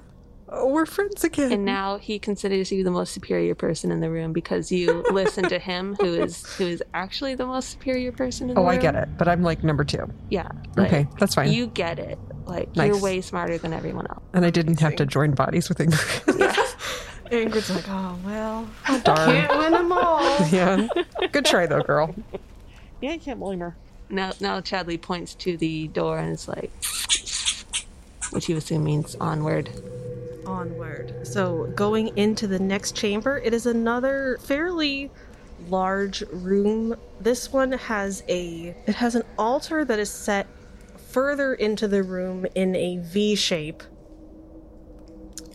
oh, 0.50 0.68
we're 0.68 0.86
friends 0.86 1.24
again. 1.24 1.52
and 1.52 1.66
now 1.66 1.97
he 1.97 2.20
considers 2.20 2.72
you 2.72 2.84
the 2.84 2.91
most 2.91 3.14
superior 3.14 3.56
person 3.56 3.91
in 3.91 4.00
the 4.00 4.10
room 4.10 4.34
because 4.34 4.72
you 4.72 5.04
listen 5.12 5.47
to 5.50 5.60
him, 5.60 5.95
who 6.00 6.14
is 6.14 6.45
who 6.56 6.66
is 6.66 6.84
actually 6.93 7.36
the 7.36 7.45
most 7.45 7.70
superior 7.70 8.12
person 8.12 8.50
in 8.50 8.56
the 8.56 8.62
oh, 8.62 8.64
room. 8.64 8.72
I 8.72 8.78
get 8.78 8.95
it, 8.95 9.10
but 9.18 9.28
I'm 9.28 9.43
like 9.43 9.64
number 9.64 9.84
two. 9.84 10.12
Yeah. 10.30 10.50
like, 10.76 10.88
Okay, 10.88 11.08
that's 11.20 11.36
fine. 11.36 11.52
You 11.52 11.68
get 11.68 12.00
it. 12.00 12.18
Like 12.45 12.70
you're 12.74 13.00
way 13.00 13.22
smarter 13.22 13.58
than 13.58 13.74
everyone 13.74 14.08
else. 14.08 14.24
and 14.34 14.43
I 14.45 14.50
didn't 14.50 14.80
have 14.80 14.95
to 14.95 15.06
join 15.06 15.32
bodies 15.32 15.70
with 15.70 15.78
Ingrid. 15.78 16.66
Ingrid's 17.32 17.70
like, 17.70 17.86
oh 17.88 18.18
well, 18.26 18.68
Darn. 19.04 19.30
can't 19.30 19.58
win 19.60 19.72
them 19.72 19.91
all. 19.91 20.47
yeah. 20.52 20.88
Good 21.32 21.45
try 21.45 21.68
though, 21.68 21.82
girl. 21.84 22.16
Yeah, 23.02 23.14
you 23.14 23.20
can't 23.20 23.39
blame 23.39 23.60
her. 23.60 23.76
Now, 24.10 24.32
now 24.39 24.60
Chadley 24.62 25.00
points 25.00 25.36
to 25.36 25.56
the 25.56 25.88
door 25.89 26.18
and 26.18 26.32
is 26.32 26.47
like, 26.47 26.72
which 28.32 28.50
you 28.50 28.58
assume 28.58 28.84
means 28.84 29.16
onward. 29.16 29.70
Onward. 30.50 31.28
So 31.28 31.72
going 31.76 32.18
into 32.18 32.47
the 32.47 32.60
next 32.60 32.95
chamber, 32.95 33.38
it 33.38 33.54
is 33.54 33.66
another 33.66 34.38
fairly 34.41 35.12
large 35.68 36.22
room. 36.32 36.95
This 37.22 37.54
one 37.54 37.74
has 37.74 38.24
a 38.28 38.76
it 38.88 38.95
has 38.95 39.16
an 39.16 39.24
altar 39.38 39.86
that 39.86 40.00
is 40.00 40.10
set 40.10 40.47
further 40.97 41.54
into 41.54 41.88
the 41.88 42.04
room 42.04 42.45
in 42.56 42.76
a 42.76 42.97
V 42.97 43.36
shape. 43.36 43.84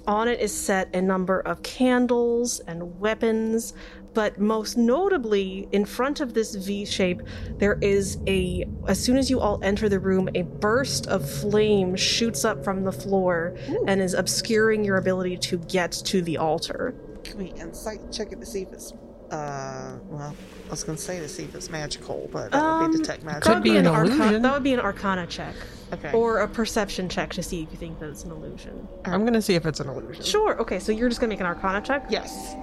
On 0.07 0.29
it 0.29 0.39
is 0.41 0.55
set 0.55 0.95
a 0.95 1.01
number 1.01 1.41
of 1.41 1.63
candles 1.63 2.61
and 2.61 3.01
weapons, 3.01 3.73
but 4.15 4.39
most 4.39 4.77
notably, 4.77 5.69
in 5.73 5.85
front 5.85 6.21
of 6.21 6.33
this 6.35 6.55
V 6.55 6.85
shape, 6.87 7.21
there 7.59 7.79
is 7.83 8.19
a. 8.27 8.65
As 8.87 9.03
soon 9.03 9.17
as 9.19 9.29
you 9.29 9.41
all 9.41 9.59
enter 9.63 9.89
the 9.89 9.99
room, 9.99 10.29
a 10.35 10.43
burst 10.43 11.07
of 11.09 11.29
flame 11.29 11.97
shoots 11.97 12.45
up 12.45 12.65
from 12.65 12.85
the 12.85 12.93
floor 12.93 13.57
and 13.87 14.01
is 14.01 14.15
obscuring 14.15 14.85
your 14.85 14.97
ability 14.97 15.37
to 15.39 15.59
get 15.59 15.93
to 15.93 16.23
the 16.23 16.39
altar. 16.39 16.95
Can 17.25 17.39
we 17.39 17.47
insight 17.61 18.01
check 18.13 18.33
it 18.33 18.41
to 18.41 18.47
see 18.47 18.63
if 18.63 18.73
it's 18.73 18.93
Uh, 19.31 19.99
well, 20.11 20.37
I 20.67 20.71
was 20.71 20.85
going 20.85 20.97
to 20.97 21.03
say 21.03 21.19
to 21.19 21.29
see 21.29 21.45
if 21.45 21.55
it's 21.55 21.71
magical, 21.71 22.29
but 22.31 22.53
that 22.53 22.63
would 22.63 22.69
Um, 22.85 22.93
be 22.93 22.99
detect 22.99 23.25
magic. 23.25 23.45
That 23.45 23.55
would 23.55 23.63
be 23.65 23.71
be 23.71 23.77
an, 23.79 23.87
an 23.87 23.95
arca- 23.95 24.39
That 24.39 24.53
would 24.53 24.63
be 24.63 24.75
an 24.75 24.81
arcana 24.81 25.27
check. 25.27 25.55
Okay. 25.93 26.13
Or 26.13 26.41
a 26.41 26.49
perception 26.49 27.09
check 27.09 27.31
to 27.33 27.43
see 27.43 27.63
if 27.63 27.71
you 27.73 27.79
think 27.79 27.99
that 28.01 28.11
it's 28.11 28.25
an 28.25 28.31
illusion. 28.31 28.87
I'm 29.07 29.25
gonna 29.25 29.43
see 29.43 29.55
if 29.55 29.65
it's 29.67 29.81
an 29.81 29.89
illusion. 29.89 30.23
Sure. 30.23 30.61
Okay, 30.61 30.79
so 30.79 30.93
you're 30.93 31.09
just 31.09 31.21
gonna 31.21 31.31
make 31.31 31.41
an 31.41 31.47
arcana 31.47 31.81
check? 31.81 32.05
yes. 32.11 32.55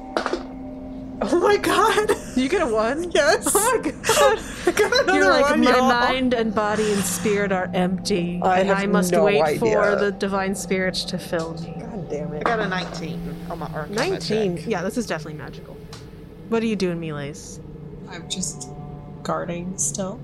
Oh 1.24 1.40
my 1.40 1.58
god! 1.58 2.16
You 2.36 2.50
get 2.50 2.62
a 2.62 2.68
one? 2.68 3.12
Yes! 3.12 3.52
Oh 3.54 3.82
my 3.84 3.92
god. 3.92 4.40
I 4.66 4.72
got 4.72 5.04
another 5.04 5.20
You're 5.20 5.30
like, 5.30 5.50
one, 5.52 5.62
my 5.64 5.72
y'all. 5.72 5.88
mind 5.88 6.34
and 6.34 6.54
body 6.56 6.92
and 6.92 7.04
spirit 7.04 7.52
are 7.52 7.70
empty. 7.74 8.40
I 8.42 8.62
and 8.62 8.70
have 8.70 8.80
I 8.80 8.86
must 8.88 9.12
no 9.12 9.26
wait 9.26 9.42
idea. 9.42 9.60
for 9.60 9.96
the 9.96 10.12
divine 10.12 10.56
spirit 10.56 10.96
to 10.96 11.18
fill 11.20 11.54
me. 11.56 11.76
God 11.78 12.10
damn 12.10 12.34
it. 12.34 12.38
I 12.38 12.40
it. 12.40 12.44
got 12.46 12.60
a 12.60 12.68
19 12.68 13.36
on 13.52 13.60
my 13.60 13.68
arcana 13.68 13.96
19. 14.10 14.64
Yeah, 14.68 14.82
this 14.82 14.98
is 14.98 15.06
definitely 15.06 15.38
magical. 15.38 15.76
What 16.50 16.64
are 16.64 16.68
you 16.68 16.76
doing, 16.76 17.00
Melees? 17.00 17.60
I'm 18.10 18.28
just 18.28 18.70
guarding 19.24 19.78
still. 19.78 20.20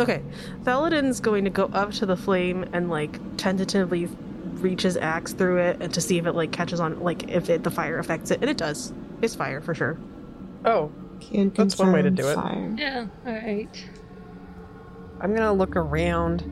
Okay, 0.00 0.22
Thaladin's 0.64 1.20
going 1.20 1.44
to 1.44 1.50
go 1.50 1.64
up 1.66 1.92
to 1.92 2.06
the 2.06 2.16
flame 2.16 2.64
and 2.72 2.88
like 2.88 3.18
tentatively 3.36 4.06
reach 4.06 4.82
his 4.82 4.96
axe 4.96 5.32
through 5.34 5.58
it 5.58 5.76
and 5.80 5.92
to 5.94 6.00
see 6.00 6.18
if 6.18 6.26
it 6.26 6.32
like 6.32 6.52
catches 6.52 6.80
on, 6.80 7.00
like 7.00 7.28
if 7.28 7.50
it, 7.50 7.64
the 7.64 7.70
fire 7.70 7.98
affects 7.98 8.30
it, 8.30 8.40
and 8.40 8.48
it 8.48 8.56
does. 8.56 8.92
It's 9.20 9.34
fire 9.34 9.60
for 9.60 9.74
sure. 9.74 9.98
Oh, 10.64 10.90
Can 11.20 11.50
That's 11.50 11.78
one 11.78 11.92
way 11.92 12.02
to 12.02 12.08
confirm 12.10 12.14
do 12.16 12.28
it. 12.28 12.34
Fire. 12.34 12.74
Yeah, 12.78 13.06
alright. 13.26 13.84
I'm 15.20 15.34
gonna 15.34 15.52
look 15.52 15.76
around 15.76 16.42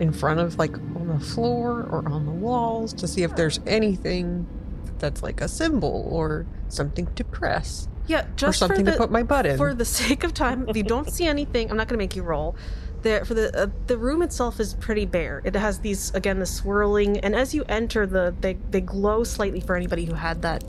in 0.00 0.12
front 0.12 0.38
of, 0.40 0.56
like, 0.58 0.74
on 0.94 1.08
the 1.08 1.18
floor 1.24 1.82
or 1.90 2.08
on 2.08 2.24
the 2.24 2.32
walls 2.32 2.92
to 2.94 3.08
see 3.08 3.22
if 3.24 3.34
there's 3.34 3.58
anything 3.66 4.46
that's 4.98 5.22
like 5.22 5.40
a 5.40 5.48
symbol 5.48 6.08
or 6.10 6.46
something 6.68 7.06
to 7.14 7.24
press 7.24 7.88
Yeah, 8.06 8.22
or 8.24 8.28
just 8.36 8.58
something 8.58 8.78
for 8.78 8.84
the, 8.84 8.90
to 8.92 8.96
put 8.96 9.10
my 9.10 9.22
butt 9.22 9.46
in. 9.46 9.56
for 9.56 9.74
the 9.74 9.84
sake 9.84 10.22
of 10.24 10.34
time. 10.34 10.68
If 10.68 10.76
you 10.76 10.82
don't 10.82 11.10
see 11.10 11.24
anything, 11.26 11.70
I'm 11.70 11.76
not 11.76 11.88
going 11.88 11.98
to 11.98 12.02
make 12.02 12.14
you 12.16 12.22
roll. 12.22 12.56
There, 13.02 13.24
for 13.24 13.34
the 13.34 13.56
uh, 13.56 13.66
the 13.86 13.96
room 13.96 14.22
itself 14.22 14.58
is 14.58 14.74
pretty 14.74 15.06
bare. 15.06 15.40
It 15.44 15.54
has 15.54 15.78
these 15.78 16.12
again 16.14 16.40
the 16.40 16.46
swirling, 16.46 17.18
and 17.20 17.32
as 17.36 17.54
you 17.54 17.62
enter 17.68 18.06
the 18.06 18.34
they 18.40 18.54
they 18.70 18.80
glow 18.80 19.22
slightly 19.22 19.60
for 19.60 19.76
anybody 19.76 20.04
who 20.04 20.14
had 20.14 20.42
that 20.42 20.64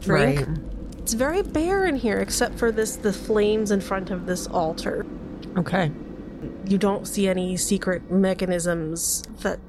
drink. 0.00 0.46
Right. 0.46 0.73
It's 1.04 1.12
very 1.12 1.42
bare 1.42 1.84
in 1.84 1.96
here, 1.96 2.20
except 2.20 2.58
for 2.58 2.72
this 2.72 2.96
the 2.96 3.12
flames 3.12 3.70
in 3.70 3.82
front 3.82 4.10
of 4.10 4.24
this 4.24 4.46
altar. 4.46 5.04
Okay. 5.54 5.90
You 6.64 6.78
don't 6.78 7.06
see 7.06 7.28
any 7.28 7.58
secret 7.58 8.10
mechanisms 8.10 9.22
that 9.40 9.60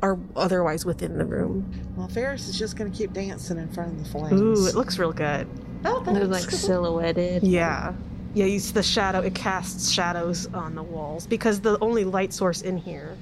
are 0.00 0.16
otherwise 0.36 0.86
within 0.86 1.18
the 1.18 1.24
room. 1.24 1.68
Well, 1.96 2.06
Ferris 2.06 2.46
is 2.46 2.56
just 2.56 2.76
going 2.76 2.88
to 2.88 2.96
keep 2.96 3.12
dancing 3.12 3.58
in 3.58 3.66
front 3.72 3.90
of 3.90 4.04
the 4.04 4.08
flames. 4.10 4.40
Ooh, 4.40 4.68
it 4.68 4.76
looks 4.76 4.96
real 4.96 5.12
good. 5.12 5.48
Oh, 5.84 6.04
They're 6.04 6.24
like 6.24 6.48
cool. 6.48 6.56
silhouetted. 6.56 7.42
Yeah. 7.42 7.94
Yeah, 8.34 8.44
you 8.44 8.60
see 8.60 8.74
the 8.74 8.82
shadow, 8.84 9.18
it 9.22 9.34
casts 9.34 9.90
shadows 9.90 10.46
on 10.54 10.76
the 10.76 10.84
walls 10.84 11.26
because 11.26 11.62
the 11.62 11.80
only 11.80 12.04
light 12.04 12.32
source 12.32 12.62
in 12.62 12.76
here 12.76 13.16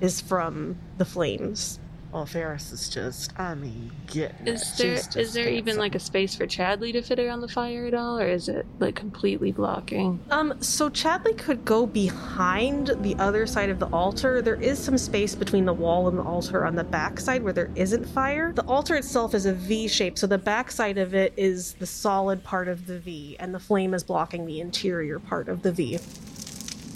is 0.00 0.22
from 0.22 0.78
the 0.96 1.04
flames. 1.04 1.78
Well, 2.12 2.26
Ferris 2.26 2.72
is 2.72 2.90
just, 2.90 3.32
I 3.40 3.54
mean, 3.54 3.90
getting 4.06 4.46
Is 4.46 4.62
it. 4.62 4.76
there 4.76 4.96
She's 4.96 5.06
just 5.06 5.16
is 5.16 5.32
there 5.32 5.48
even 5.48 5.78
like 5.78 5.94
a 5.94 5.98
space 5.98 6.36
for 6.36 6.46
Chadley 6.46 6.92
to 6.92 7.00
fit 7.00 7.18
around 7.18 7.40
the 7.40 7.48
fire 7.48 7.86
at 7.86 7.94
all, 7.94 8.20
or 8.20 8.26
is 8.26 8.50
it 8.50 8.66
like 8.80 8.94
completely 8.96 9.50
blocking? 9.50 10.20
Um, 10.30 10.60
so 10.60 10.90
Chadley 10.90 11.38
could 11.38 11.64
go 11.64 11.86
behind 11.86 12.88
the 13.00 13.16
other 13.18 13.46
side 13.46 13.70
of 13.70 13.78
the 13.78 13.86
altar. 13.86 14.42
There 14.42 14.60
is 14.60 14.78
some 14.78 14.98
space 14.98 15.34
between 15.34 15.64
the 15.64 15.72
wall 15.72 16.06
and 16.08 16.18
the 16.18 16.22
altar 16.22 16.66
on 16.66 16.76
the 16.76 16.84
back 16.84 17.18
side 17.18 17.42
where 17.42 17.54
there 17.54 17.70
isn't 17.76 18.04
fire. 18.04 18.52
The 18.52 18.66
altar 18.66 18.96
itself 18.96 19.34
is 19.34 19.46
a 19.46 19.54
V 19.54 19.88
shape, 19.88 20.18
so 20.18 20.26
the 20.26 20.36
back 20.36 20.70
side 20.70 20.98
of 20.98 21.14
it 21.14 21.32
is 21.38 21.72
the 21.74 21.86
solid 21.86 22.44
part 22.44 22.68
of 22.68 22.86
the 22.86 22.98
V, 22.98 23.36
and 23.40 23.54
the 23.54 23.60
flame 23.60 23.94
is 23.94 24.04
blocking 24.04 24.44
the 24.44 24.60
interior 24.60 25.18
part 25.18 25.48
of 25.48 25.62
the 25.62 25.72
V. 25.72 25.94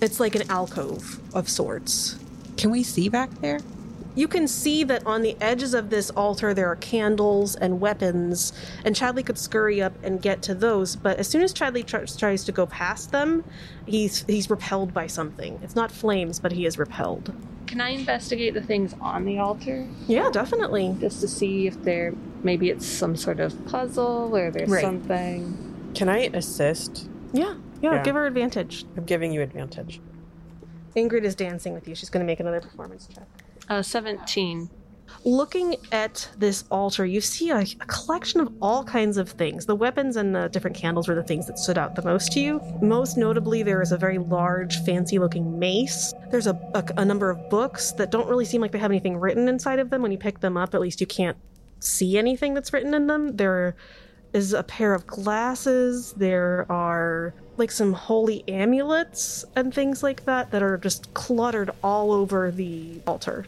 It's 0.03 0.21
like 0.21 0.35
an 0.35 0.51
alcove 0.51 1.21
of 1.35 1.49
sorts. 1.49 2.19
Can 2.59 2.71
we 2.71 2.83
see 2.83 3.09
back 3.09 3.31
there? 3.41 3.61
You 4.17 4.27
can 4.27 4.49
see 4.49 4.83
that 4.85 5.07
on 5.07 5.23
the 5.23 5.37
edges 5.41 5.75
of 5.75 5.91
this 5.91 6.11
altar 6.11 6.53
there 6.55 6.67
are 6.69 6.77
candles 6.77 7.55
and 7.55 7.81
weapons, 7.81 8.53
and 8.85 8.97
Chadley 8.97 9.25
could 9.25 9.39
scurry 9.39 9.81
up 9.83 9.93
and 10.03 10.21
get 10.21 10.43
to 10.43 10.55
those. 10.55 10.97
But 10.97 11.19
as 11.19 11.29
soon 11.29 11.43
as 11.43 11.53
Chadley 11.55 11.85
tr- 11.87 12.07
tries 12.19 12.43
to 12.45 12.53
go 12.53 12.67
past 12.67 13.13
them, 13.13 13.45
he's 13.85 14.25
he's 14.27 14.49
repelled 14.51 14.93
by 14.95 15.07
something. 15.07 15.61
It's 15.63 15.77
not 15.77 15.93
flames, 15.93 16.41
but 16.41 16.51
he 16.51 16.65
is 16.67 16.79
repelled. 16.79 17.33
Can 17.67 17.81
I 17.81 17.91
investigate 17.91 18.55
the 18.55 18.63
things 18.63 18.95
on 19.01 19.25
the 19.25 19.39
altar 19.39 19.87
Yeah, 20.07 20.31
definitely. 20.31 20.97
just 21.01 21.21
to 21.21 21.29
see 21.29 21.67
if 21.67 21.83
there 21.83 22.15
maybe 22.43 22.71
it's 22.71 22.87
some 22.87 23.17
sort 23.17 23.39
of 23.41 23.67
puzzle 23.67 24.35
or 24.37 24.51
there's 24.51 24.71
Right. 24.71 24.83
something? 24.83 25.91
Can 25.95 26.09
I 26.09 26.31
assist? 26.33 27.09
Yeah, 27.33 27.55
yeah. 27.83 27.95
Yeah. 27.95 28.03
Give 28.03 28.15
her 28.15 28.25
advantage. 28.27 28.87
I'm 28.97 29.05
giving 29.05 29.33
you 29.33 29.43
advantage. 29.43 30.01
Ingrid 30.95 31.25
is 31.25 31.35
dancing 31.35 31.75
with 31.75 31.87
you. 31.87 31.95
She's 31.95 32.09
going 32.09 32.25
to 32.25 32.27
make 32.27 32.41
another 32.41 32.61
performance 32.61 33.07
check. 33.13 33.27
Uh, 33.69 33.83
seventeen. 33.83 34.71
Looking 35.25 35.77
at 35.91 36.29
this 36.39 36.65
altar, 36.71 37.05
you 37.05 37.21
see 37.21 37.51
a, 37.51 37.59
a 37.59 37.87
collection 37.87 38.41
of 38.41 38.53
all 38.63 38.85
kinds 38.85 39.17
of 39.17 39.29
things. 39.29 39.67
The 39.67 39.75
weapons 39.75 40.17
and 40.17 40.35
the 40.35 40.49
different 40.49 40.77
candles 40.77 41.09
were 41.09 41.17
the 41.17 41.23
things 41.25 41.49
that 41.49 41.59
stood 41.59 41.77
out 41.77 41.97
the 41.97 42.03
most 42.03 42.33
to 42.33 42.41
you. 42.41 42.61
Most 42.81 43.17
notably, 43.17 43.65
there 43.65 43.83
is 43.83 43.91
a 43.91 43.97
very 43.97 44.19
large, 44.19 44.85
fancy 44.85 45.19
looking 45.19 45.59
mace. 45.59 46.15
There's 46.31 46.47
a, 46.47 46.55
a, 46.75 46.85
a 46.99 47.05
number 47.05 47.29
of 47.29 47.51
books 47.51 47.91
that 47.93 48.13
don't 48.13 48.29
really 48.29 48.45
seem 48.45 48.61
like 48.61 48.71
they 48.71 48.79
have 48.79 48.93
anything 48.93 49.17
written 49.17 49.49
inside 49.49 49.81
of 49.81 49.91
them. 49.91 50.03
When 50.03 50.13
you 50.13 50.19
pick 50.19 50.39
them 50.41 50.57
up, 50.57 50.75
at 50.75 50.81
least 50.81 51.01
you 51.01 51.07
can't 51.09 51.37
see 51.81 52.17
anything 52.19 52.55
that's 52.55 52.73
written 52.73 52.95
in 52.95 53.09
them. 53.09 53.37
There 53.37 53.75
is 54.33 54.53
a 54.53 54.63
pair 54.63 54.95
of 54.95 55.09
glasses. 55.09 56.13
There 56.13 56.67
are 56.71 57.35
like 57.57 57.73
some 57.73 57.95
holy 57.95 58.45
amulets 58.49 59.45
and 59.57 59.75
things 59.75 60.03
like 60.03 60.25
that 60.27 60.51
that 60.53 60.63
are 60.63 60.77
just 60.77 61.13
cluttered 61.15 61.71
all 61.83 62.13
over 62.13 62.51
the 62.51 63.01
altar. 63.07 63.47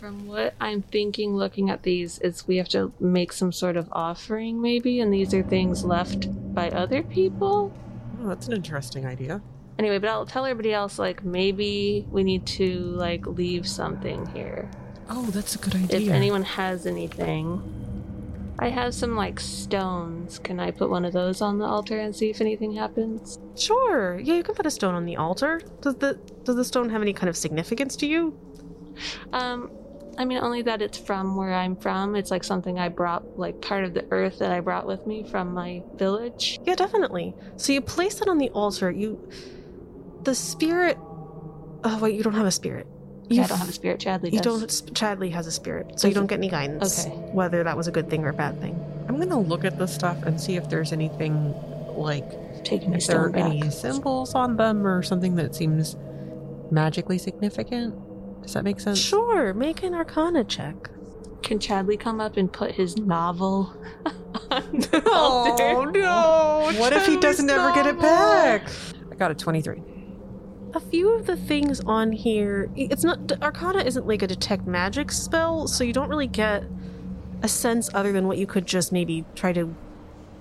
From 0.00 0.26
what 0.26 0.54
I'm 0.58 0.80
thinking, 0.80 1.36
looking 1.36 1.68
at 1.68 1.82
these, 1.82 2.18
is 2.20 2.48
we 2.48 2.56
have 2.56 2.70
to 2.70 2.90
make 3.00 3.34
some 3.34 3.52
sort 3.52 3.76
of 3.76 3.86
offering, 3.92 4.62
maybe, 4.62 4.98
and 5.00 5.12
these 5.12 5.34
are 5.34 5.42
things 5.42 5.84
left 5.84 6.26
by 6.54 6.70
other 6.70 7.02
people. 7.02 7.70
Oh, 8.18 8.28
that's 8.28 8.46
an 8.46 8.54
interesting 8.54 9.04
idea. 9.04 9.42
Anyway, 9.78 9.98
but 9.98 10.08
I'll 10.08 10.24
tell 10.24 10.46
everybody 10.46 10.72
else 10.72 10.98
like 10.98 11.22
maybe 11.22 12.06
we 12.10 12.24
need 12.24 12.46
to 12.46 12.78
like 12.78 13.26
leave 13.26 13.68
something 13.68 14.24
here. 14.34 14.70
Oh, 15.10 15.26
that's 15.26 15.54
a 15.54 15.58
good 15.58 15.74
idea. 15.74 16.00
If 16.00 16.08
anyone 16.08 16.44
has 16.44 16.86
anything. 16.86 17.62
I 18.58 18.70
have 18.70 18.94
some 18.94 19.16
like 19.16 19.38
stones. 19.38 20.38
Can 20.38 20.58
I 20.60 20.70
put 20.70 20.88
one 20.88 21.04
of 21.04 21.12
those 21.12 21.42
on 21.42 21.58
the 21.58 21.66
altar 21.66 22.00
and 22.00 22.16
see 22.16 22.30
if 22.30 22.40
anything 22.40 22.72
happens? 22.72 23.38
Sure. 23.54 24.18
Yeah, 24.18 24.34
you 24.36 24.42
can 24.42 24.54
put 24.54 24.64
a 24.64 24.70
stone 24.70 24.94
on 24.94 25.04
the 25.04 25.16
altar. 25.16 25.60
Does 25.82 25.96
the 25.96 26.18
does 26.44 26.56
the 26.56 26.64
stone 26.64 26.88
have 26.88 27.02
any 27.02 27.12
kind 27.12 27.28
of 27.28 27.36
significance 27.36 27.96
to 27.96 28.06
you? 28.06 28.34
Um, 29.32 29.70
I 30.18 30.24
mean, 30.24 30.38
only 30.38 30.62
that 30.62 30.82
it's 30.82 30.98
from 30.98 31.36
where 31.36 31.54
I'm 31.54 31.76
from. 31.76 32.16
It's 32.16 32.30
like 32.30 32.44
something 32.44 32.78
I 32.78 32.88
brought, 32.88 33.38
like 33.38 33.60
part 33.62 33.84
of 33.84 33.94
the 33.94 34.06
earth 34.10 34.38
that 34.40 34.52
I 34.52 34.60
brought 34.60 34.86
with 34.86 35.06
me 35.06 35.24
from 35.24 35.54
my 35.54 35.82
village. 35.94 36.58
Yeah, 36.64 36.74
definitely. 36.74 37.34
So 37.56 37.72
you 37.72 37.80
place 37.80 38.20
it 38.20 38.28
on 38.28 38.38
the 38.38 38.50
altar. 38.50 38.90
You 38.90 39.18
the 40.22 40.34
spirit 40.34 40.98
Oh 41.84 41.98
wait, 42.00 42.14
you 42.14 42.22
don't 42.22 42.34
have 42.34 42.46
a 42.46 42.50
spirit. 42.50 42.86
Yeah, 43.28 43.44
I 43.44 43.46
don't 43.46 43.58
have 43.58 43.68
a 43.68 43.72
spirit. 43.72 44.00
Chadley 44.00 44.32
You 44.32 44.40
does. 44.40 44.82
don't 44.82 44.94
Chadley 44.94 45.30
has 45.32 45.46
a 45.46 45.52
spirit. 45.52 45.98
So 45.98 46.08
you 46.08 46.14
don't 46.14 46.24
it? 46.24 46.28
get 46.28 46.38
any 46.38 46.48
guidance 46.50 47.06
Okay. 47.06 47.10
whether 47.32 47.64
that 47.64 47.76
was 47.76 47.88
a 47.88 47.92
good 47.92 48.10
thing 48.10 48.24
or 48.24 48.28
a 48.30 48.34
bad 48.34 48.60
thing. 48.60 48.78
I'm 49.08 49.18
gonna 49.18 49.40
look 49.40 49.64
at 49.64 49.78
the 49.78 49.86
stuff 49.86 50.22
and 50.24 50.40
see 50.40 50.56
if 50.56 50.68
there's 50.68 50.92
anything 50.92 51.54
like 51.96 52.28
Taking 52.64 52.92
if 52.94 53.06
there 53.06 53.24
are 53.24 53.30
back. 53.30 53.44
any 53.44 53.70
symbols 53.70 54.34
on 54.34 54.56
them 54.56 54.86
or 54.86 55.02
something 55.02 55.36
that 55.36 55.54
seems 55.54 55.96
magically 56.70 57.18
significant. 57.18 57.94
Does 58.42 58.54
that 58.54 58.64
make 58.64 58.80
sense? 58.80 58.98
Sure, 58.98 59.54
make 59.54 59.82
an 59.82 59.94
arcana 59.94 60.44
check. 60.44 60.90
Can 61.42 61.58
Chadley 61.58 61.98
come 61.98 62.20
up 62.20 62.36
and 62.36 62.52
put 62.52 62.72
his 62.72 62.96
novel 62.96 63.74
on 64.50 64.72
the 64.72 65.02
Oh 65.06 65.84
no! 65.84 66.78
What 66.78 66.92
if 66.92 67.06
he 67.06 67.16
doesn't 67.18 67.48
ever 67.48 67.72
get 67.72 67.86
it 67.86 67.98
back? 68.00 68.68
I 69.10 69.14
got 69.14 69.30
a 69.30 69.34
23. 69.34 69.82
A 70.74 70.80
few 70.80 71.10
of 71.10 71.26
the 71.26 71.36
things 71.36 71.80
on 71.80 72.12
here, 72.12 72.70
it's 72.76 73.02
not 73.02 73.32
Arcana 73.42 73.82
isn't 73.82 74.06
like 74.06 74.22
a 74.22 74.26
detect 74.26 74.66
magic 74.66 75.10
spell, 75.10 75.66
so 75.66 75.82
you 75.82 75.92
don't 75.92 76.08
really 76.08 76.28
get 76.28 76.64
a 77.42 77.48
sense 77.48 77.90
other 77.94 78.12
than 78.12 78.28
what 78.28 78.38
you 78.38 78.46
could 78.46 78.66
just 78.66 78.92
maybe 78.92 79.24
try 79.34 79.52
to 79.52 79.74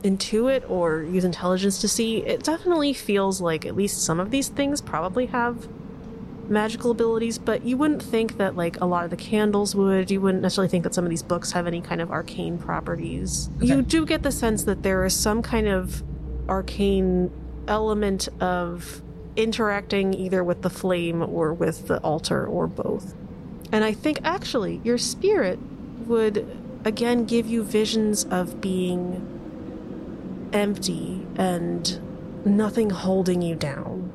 intuit 0.04 0.70
or 0.70 1.02
use 1.04 1.24
intelligence 1.24 1.80
to 1.82 1.88
see. 1.88 2.18
It 2.18 2.44
definitely 2.44 2.94
feels 2.94 3.42
like 3.42 3.66
at 3.66 3.76
least 3.76 4.04
some 4.04 4.20
of 4.20 4.32
these 4.32 4.50
things 4.50 4.82
probably 4.82 5.28
have 5.28 5.68
magical 6.50 6.92
abilities, 6.92 7.38
but 7.38 7.64
you 7.64 7.78
wouldn't 7.78 8.02
think 8.02 8.38
that 8.38 8.56
like 8.56 8.80
a 8.82 8.86
lot 8.86 9.04
of 9.04 9.10
the 9.10 9.18
candles 9.18 9.76
would. 9.76 10.10
You 10.10 10.22
wouldn't 10.22 10.42
necessarily 10.42 10.70
think 10.70 10.84
that 10.84 10.94
some 10.94 11.04
of 11.04 11.10
these 11.10 11.24
books 11.24 11.52
have 11.52 11.68
any 11.68 11.82
kind 11.82 12.02
of 12.02 12.12
arcane 12.12 12.58
properties. 12.58 13.50
You 13.62 13.82
do 13.82 14.06
get 14.06 14.24
the 14.24 14.32
sense 14.32 14.64
that 14.64 14.84
there 14.84 15.06
is 15.06 15.16
some 15.16 15.42
kind 15.42 15.68
of 15.68 16.04
arcane 16.48 17.32
element 17.68 18.28
of 18.42 19.02
interacting 19.36 20.14
either 20.14 20.44
with 20.44 20.64
the 20.64 20.70
flame 20.70 21.22
or 21.22 21.54
with 21.54 21.88
the 21.88 22.00
altar 22.00 22.46
or 22.46 22.68
both. 22.68 23.16
And 23.72 23.84
I 23.86 23.94
think 23.94 24.20
actually 24.24 24.82
your 24.84 24.98
spirit 24.98 25.60
would 26.08 26.46
again 26.84 27.26
give 27.26 27.46
you 27.46 27.64
visions 27.64 28.24
of 28.26 28.60
being 28.60 29.26
empty 30.52 31.26
and 31.36 32.00
nothing 32.46 32.90
holding 32.90 33.42
you 33.42 33.56
down. 33.56 34.12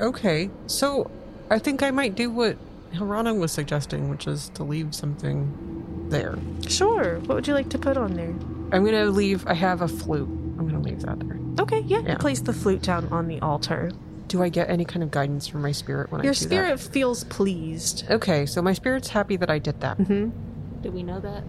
Okay, 0.00 0.50
so 0.66 1.10
I 1.50 1.58
think 1.58 1.82
I 1.82 1.90
might 1.90 2.14
do 2.14 2.30
what 2.30 2.56
Hilrana 2.92 3.38
was 3.38 3.52
suggesting, 3.52 4.08
which 4.08 4.26
is 4.26 4.50
to 4.50 4.64
leave 4.64 4.94
something 4.94 6.06
there. 6.08 6.38
Sure. 6.68 7.18
What 7.20 7.34
would 7.34 7.46
you 7.46 7.54
like 7.54 7.68
to 7.70 7.78
put 7.78 7.96
on 7.96 8.14
there? 8.14 8.34
I'm 8.72 8.84
gonna 8.84 9.06
leave. 9.06 9.46
I 9.46 9.54
have 9.54 9.82
a 9.82 9.88
flute. 9.88 10.28
I'm 10.28 10.66
gonna 10.66 10.80
leave 10.80 11.02
that 11.02 11.18
there. 11.20 11.38
Okay, 11.58 11.80
yeah. 11.80 12.00
Yeah. 12.00 12.16
Place 12.16 12.40
the 12.40 12.52
flute 12.52 12.82
down 12.82 13.06
on 13.12 13.26
the 13.26 13.40
altar. 13.40 13.90
Do 14.28 14.42
I 14.42 14.48
get 14.48 14.70
any 14.70 14.84
kind 14.84 15.02
of 15.02 15.10
guidance 15.10 15.48
from 15.48 15.62
my 15.62 15.72
spirit 15.72 16.12
when 16.12 16.22
Your 16.22 16.30
I 16.30 16.34
do 16.34 16.40
spirit 16.40 16.78
feels 16.78 17.24
pleased. 17.24 18.04
Okay, 18.08 18.46
so 18.46 18.62
my 18.62 18.72
spirit's 18.72 19.08
happy 19.08 19.36
that 19.36 19.50
I 19.50 19.58
did 19.58 19.80
that. 19.80 19.98
Mm-hmm. 19.98 20.82
Do 20.82 20.90
we 20.92 21.02
know 21.02 21.18
that? 21.18 21.42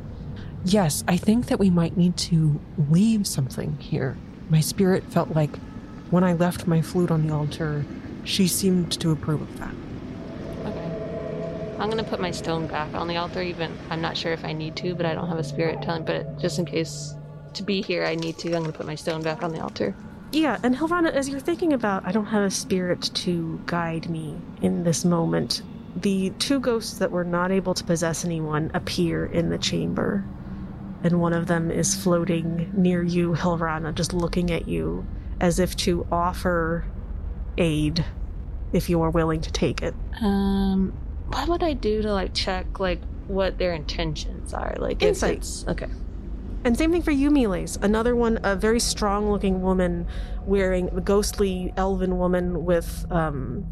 Yes, 0.65 1.03
I 1.07 1.17
think 1.17 1.47
that 1.47 1.59
we 1.59 1.69
might 1.69 1.95
need 1.95 2.17
to 2.17 2.59
leave 2.89 3.27
something 3.27 3.77
here. 3.79 4.17
My 4.49 4.61
spirit 4.61 5.03
felt 5.11 5.35
like 5.35 5.55
when 6.09 6.23
I 6.23 6.33
left 6.33 6.67
my 6.67 6.81
flute 6.81 7.11
on 7.11 7.27
the 7.27 7.33
altar, 7.33 7.85
she 8.23 8.47
seemed 8.47 8.91
to 8.99 9.11
approve 9.11 9.41
of 9.41 9.59
that. 9.59 9.73
I'm 11.81 11.89
gonna 11.89 12.03
put 12.03 12.19
my 12.19 12.29
stone 12.29 12.67
back 12.67 12.93
on 12.93 13.07
the 13.07 13.17
altar. 13.17 13.41
Even 13.41 13.75
I'm 13.89 14.01
not 14.01 14.15
sure 14.15 14.31
if 14.31 14.45
I 14.45 14.53
need 14.53 14.75
to, 14.77 14.93
but 14.93 15.07
I 15.07 15.15
don't 15.15 15.27
have 15.27 15.39
a 15.39 15.43
spirit 15.43 15.81
telling. 15.81 16.05
But 16.05 16.39
just 16.39 16.59
in 16.59 16.65
case 16.65 17.15
to 17.55 17.63
be 17.63 17.81
here, 17.81 18.05
I 18.05 18.13
need 18.13 18.37
to. 18.39 18.53
I'm 18.55 18.61
gonna 18.61 18.71
put 18.71 18.85
my 18.85 18.93
stone 18.93 19.23
back 19.23 19.41
on 19.41 19.51
the 19.51 19.59
altar. 19.59 19.95
Yeah, 20.31 20.59
and 20.61 20.75
Hilrana, 20.75 21.11
as 21.11 21.27
you're 21.27 21.39
thinking 21.39 21.73
about, 21.73 22.05
I 22.05 22.11
don't 22.11 22.27
have 22.27 22.43
a 22.43 22.51
spirit 22.51 23.09
to 23.15 23.59
guide 23.65 24.09
me 24.09 24.37
in 24.61 24.83
this 24.83 25.03
moment, 25.03 25.63
the 25.95 26.29
two 26.37 26.59
ghosts 26.59 26.99
that 26.99 27.11
were 27.11 27.23
not 27.23 27.51
able 27.51 27.73
to 27.73 27.83
possess 27.83 28.23
anyone 28.23 28.69
appear 28.73 29.25
in 29.25 29.49
the 29.49 29.57
chamber. 29.57 30.23
And 31.03 31.19
one 31.19 31.33
of 31.33 31.47
them 31.47 31.71
is 31.71 31.95
floating 31.95 32.71
near 32.77 33.01
you, 33.01 33.33
Hilrana, 33.33 33.93
just 33.93 34.13
looking 34.13 34.51
at 34.51 34.67
you 34.67 35.05
as 35.41 35.57
if 35.59 35.75
to 35.77 36.05
offer 36.11 36.85
aid 37.57 38.05
if 38.71 38.89
you 38.89 39.01
are 39.01 39.09
willing 39.09 39.41
to 39.41 39.51
take 39.51 39.81
it. 39.81 39.95
Um, 40.21 40.93
what 41.33 41.47
would 41.47 41.63
I 41.63 41.73
do 41.73 42.01
to 42.01 42.13
like 42.13 42.33
check 42.33 42.79
like 42.79 42.99
what 43.27 43.57
their 43.57 43.73
intentions 43.73 44.53
are? 44.53 44.75
Like 44.77 45.01
if 45.01 45.09
Insight. 45.09 45.45
okay. 45.67 45.87
And 46.63 46.77
same 46.77 46.91
thing 46.91 47.01
for 47.01 47.11
you, 47.11 47.31
Miles. 47.31 47.77
Another 47.81 48.15
one, 48.15 48.39
a 48.43 48.55
very 48.55 48.79
strong 48.79 49.31
looking 49.31 49.61
woman 49.61 50.07
wearing 50.45 50.89
a 50.89 51.01
ghostly 51.01 51.73
elven 51.75 52.19
woman 52.19 52.65
with 52.65 53.05
um, 53.11 53.65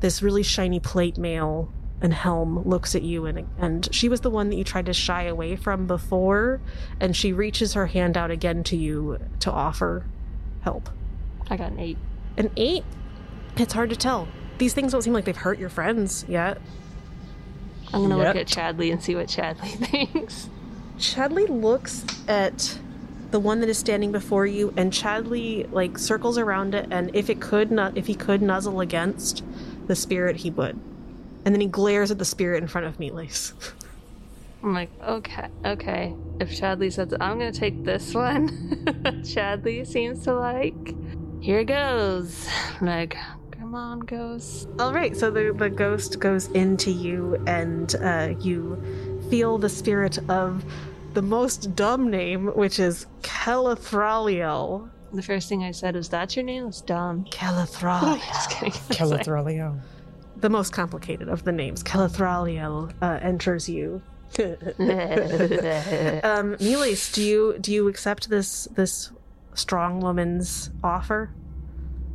this 0.00 0.22
really 0.22 0.44
shiny 0.44 0.78
plate 0.78 1.18
mail 1.18 1.72
and 2.00 2.12
helm 2.12 2.62
looks 2.68 2.96
at 2.96 3.02
you 3.02 3.26
and 3.26 3.48
and 3.58 3.94
she 3.94 4.08
was 4.08 4.22
the 4.22 4.30
one 4.30 4.50
that 4.50 4.56
you 4.56 4.64
tried 4.64 4.86
to 4.86 4.92
shy 4.92 5.22
away 5.22 5.54
from 5.54 5.86
before 5.86 6.60
and 6.98 7.16
she 7.16 7.32
reaches 7.32 7.74
her 7.74 7.86
hand 7.86 8.16
out 8.16 8.28
again 8.28 8.64
to 8.64 8.76
you 8.76 9.18
to 9.38 9.50
offer 9.50 10.04
help. 10.62 10.90
I 11.48 11.56
got 11.56 11.72
an 11.72 11.78
eight. 11.78 11.98
An 12.36 12.50
eight? 12.56 12.84
It's 13.56 13.72
hard 13.72 13.90
to 13.90 13.96
tell. 13.96 14.26
These 14.58 14.74
things 14.74 14.92
don't 14.92 15.02
seem 15.02 15.12
like 15.12 15.24
they've 15.24 15.36
hurt 15.36 15.58
your 15.58 15.68
friends 15.68 16.24
yet. 16.28 16.60
I'm 17.92 18.02
gonna 18.02 18.18
Yep. 18.18 18.26
look 18.34 18.36
at 18.36 18.46
Chadley 18.48 18.90
and 18.92 19.02
see 19.02 19.14
what 19.14 19.26
Chadley 19.28 19.68
thinks. 20.12 20.48
Chadley 20.98 21.46
looks 21.48 22.04
at 22.28 22.78
the 23.30 23.40
one 23.40 23.60
that 23.60 23.68
is 23.68 23.78
standing 23.78 24.12
before 24.12 24.46
you, 24.46 24.72
and 24.76 24.92
Chadley 24.92 25.70
like 25.72 25.98
circles 25.98 26.38
around 26.38 26.74
it, 26.74 26.86
and 26.90 27.10
if 27.14 27.28
it 27.30 27.40
could 27.40 27.70
not, 27.70 27.96
if 27.96 28.06
he 28.06 28.14
could 28.14 28.42
nuzzle 28.42 28.80
against 28.80 29.42
the 29.86 29.96
spirit, 29.96 30.36
he 30.36 30.50
would. 30.50 30.78
And 31.44 31.54
then 31.54 31.60
he 31.60 31.66
glares 31.66 32.10
at 32.10 32.18
the 32.18 32.24
spirit 32.24 32.62
in 32.62 32.68
front 32.68 32.86
of 32.86 33.00
Miles. 33.00 33.52
I'm 34.62 34.74
like, 34.74 34.90
okay, 35.02 35.48
okay. 35.64 36.14
If 36.38 36.50
Chadley 36.50 36.92
says, 36.92 37.12
I'm 37.20 37.38
gonna 37.38 37.50
take 37.52 37.82
this 37.84 38.14
one. 38.14 38.48
Chadley 39.24 39.84
seems 39.86 40.22
to 40.24 40.34
like. 40.34 40.94
Here 41.40 41.58
it 41.60 41.64
goes. 41.64 42.46
Like, 42.80 43.16
come 43.72 43.80
on, 43.80 44.00
ghost. 44.00 44.68
All 44.78 44.92
right, 44.92 45.16
so 45.16 45.30
the 45.30 45.54
the 45.56 45.70
ghost 45.70 46.20
goes 46.20 46.48
into 46.48 46.90
you, 46.90 47.42
and 47.46 47.94
uh, 47.96 48.34
you 48.40 48.82
feel 49.30 49.56
the 49.56 49.70
spirit 49.70 50.18
of 50.28 50.62
the 51.14 51.22
most 51.22 51.74
dumb 51.74 52.10
name, 52.10 52.48
which 52.48 52.78
is 52.78 53.06
Calathralia. 53.22 54.90
The 55.14 55.22
first 55.22 55.48
thing 55.48 55.64
I 55.64 55.70
said 55.70 55.94
was, 55.94 56.10
"That's 56.10 56.36
your 56.36 56.44
name." 56.44 56.66
It's 56.66 56.82
dumb. 56.82 57.24
Calathralia. 57.30 58.18
Just 58.26 58.50
kidding. 58.50 58.72
Calathralia. 58.72 59.80
the 60.36 60.50
most 60.50 60.74
complicated 60.74 61.30
of 61.30 61.44
the 61.44 61.52
names. 61.52 61.82
Calathralia 61.82 62.92
uh, 63.00 63.18
enters 63.22 63.70
you. 63.70 64.02
um, 66.24 66.56
Miles, 66.60 67.12
do 67.12 67.22
you 67.22 67.56
do 67.58 67.72
you 67.72 67.88
accept 67.88 68.28
this 68.28 68.68
this 68.74 69.10
strong 69.54 70.00
woman's 70.00 70.70
offer? 70.84 71.30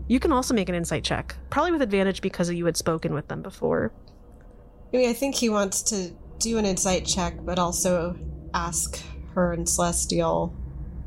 You 0.08 0.20
can 0.20 0.32
also 0.32 0.53
make 0.53 0.70
an 0.70 0.76
insight 0.76 1.03
check, 1.03 1.36
probably 1.49 1.72
with 1.72 1.82
advantage 1.82 2.22
because 2.22 2.49
you 2.49 2.66
had 2.66 2.78
spoken 2.78 3.14
with 3.14 3.28
them 3.28 3.41
before. 3.41 3.91
I 4.93 4.97
mean, 4.97 5.10
I 5.10 5.14
think 5.14 5.36
he 5.36 5.49
wants 5.49 5.82
to 5.84 6.12
do 6.39 6.58
an 6.58 6.66
insight 6.66 7.05
check, 7.05 7.43
but 7.43 7.60
also 7.60 8.18
ask 8.53 9.01
her 9.34 9.51
and 9.51 9.68
Celestial, 9.68 10.55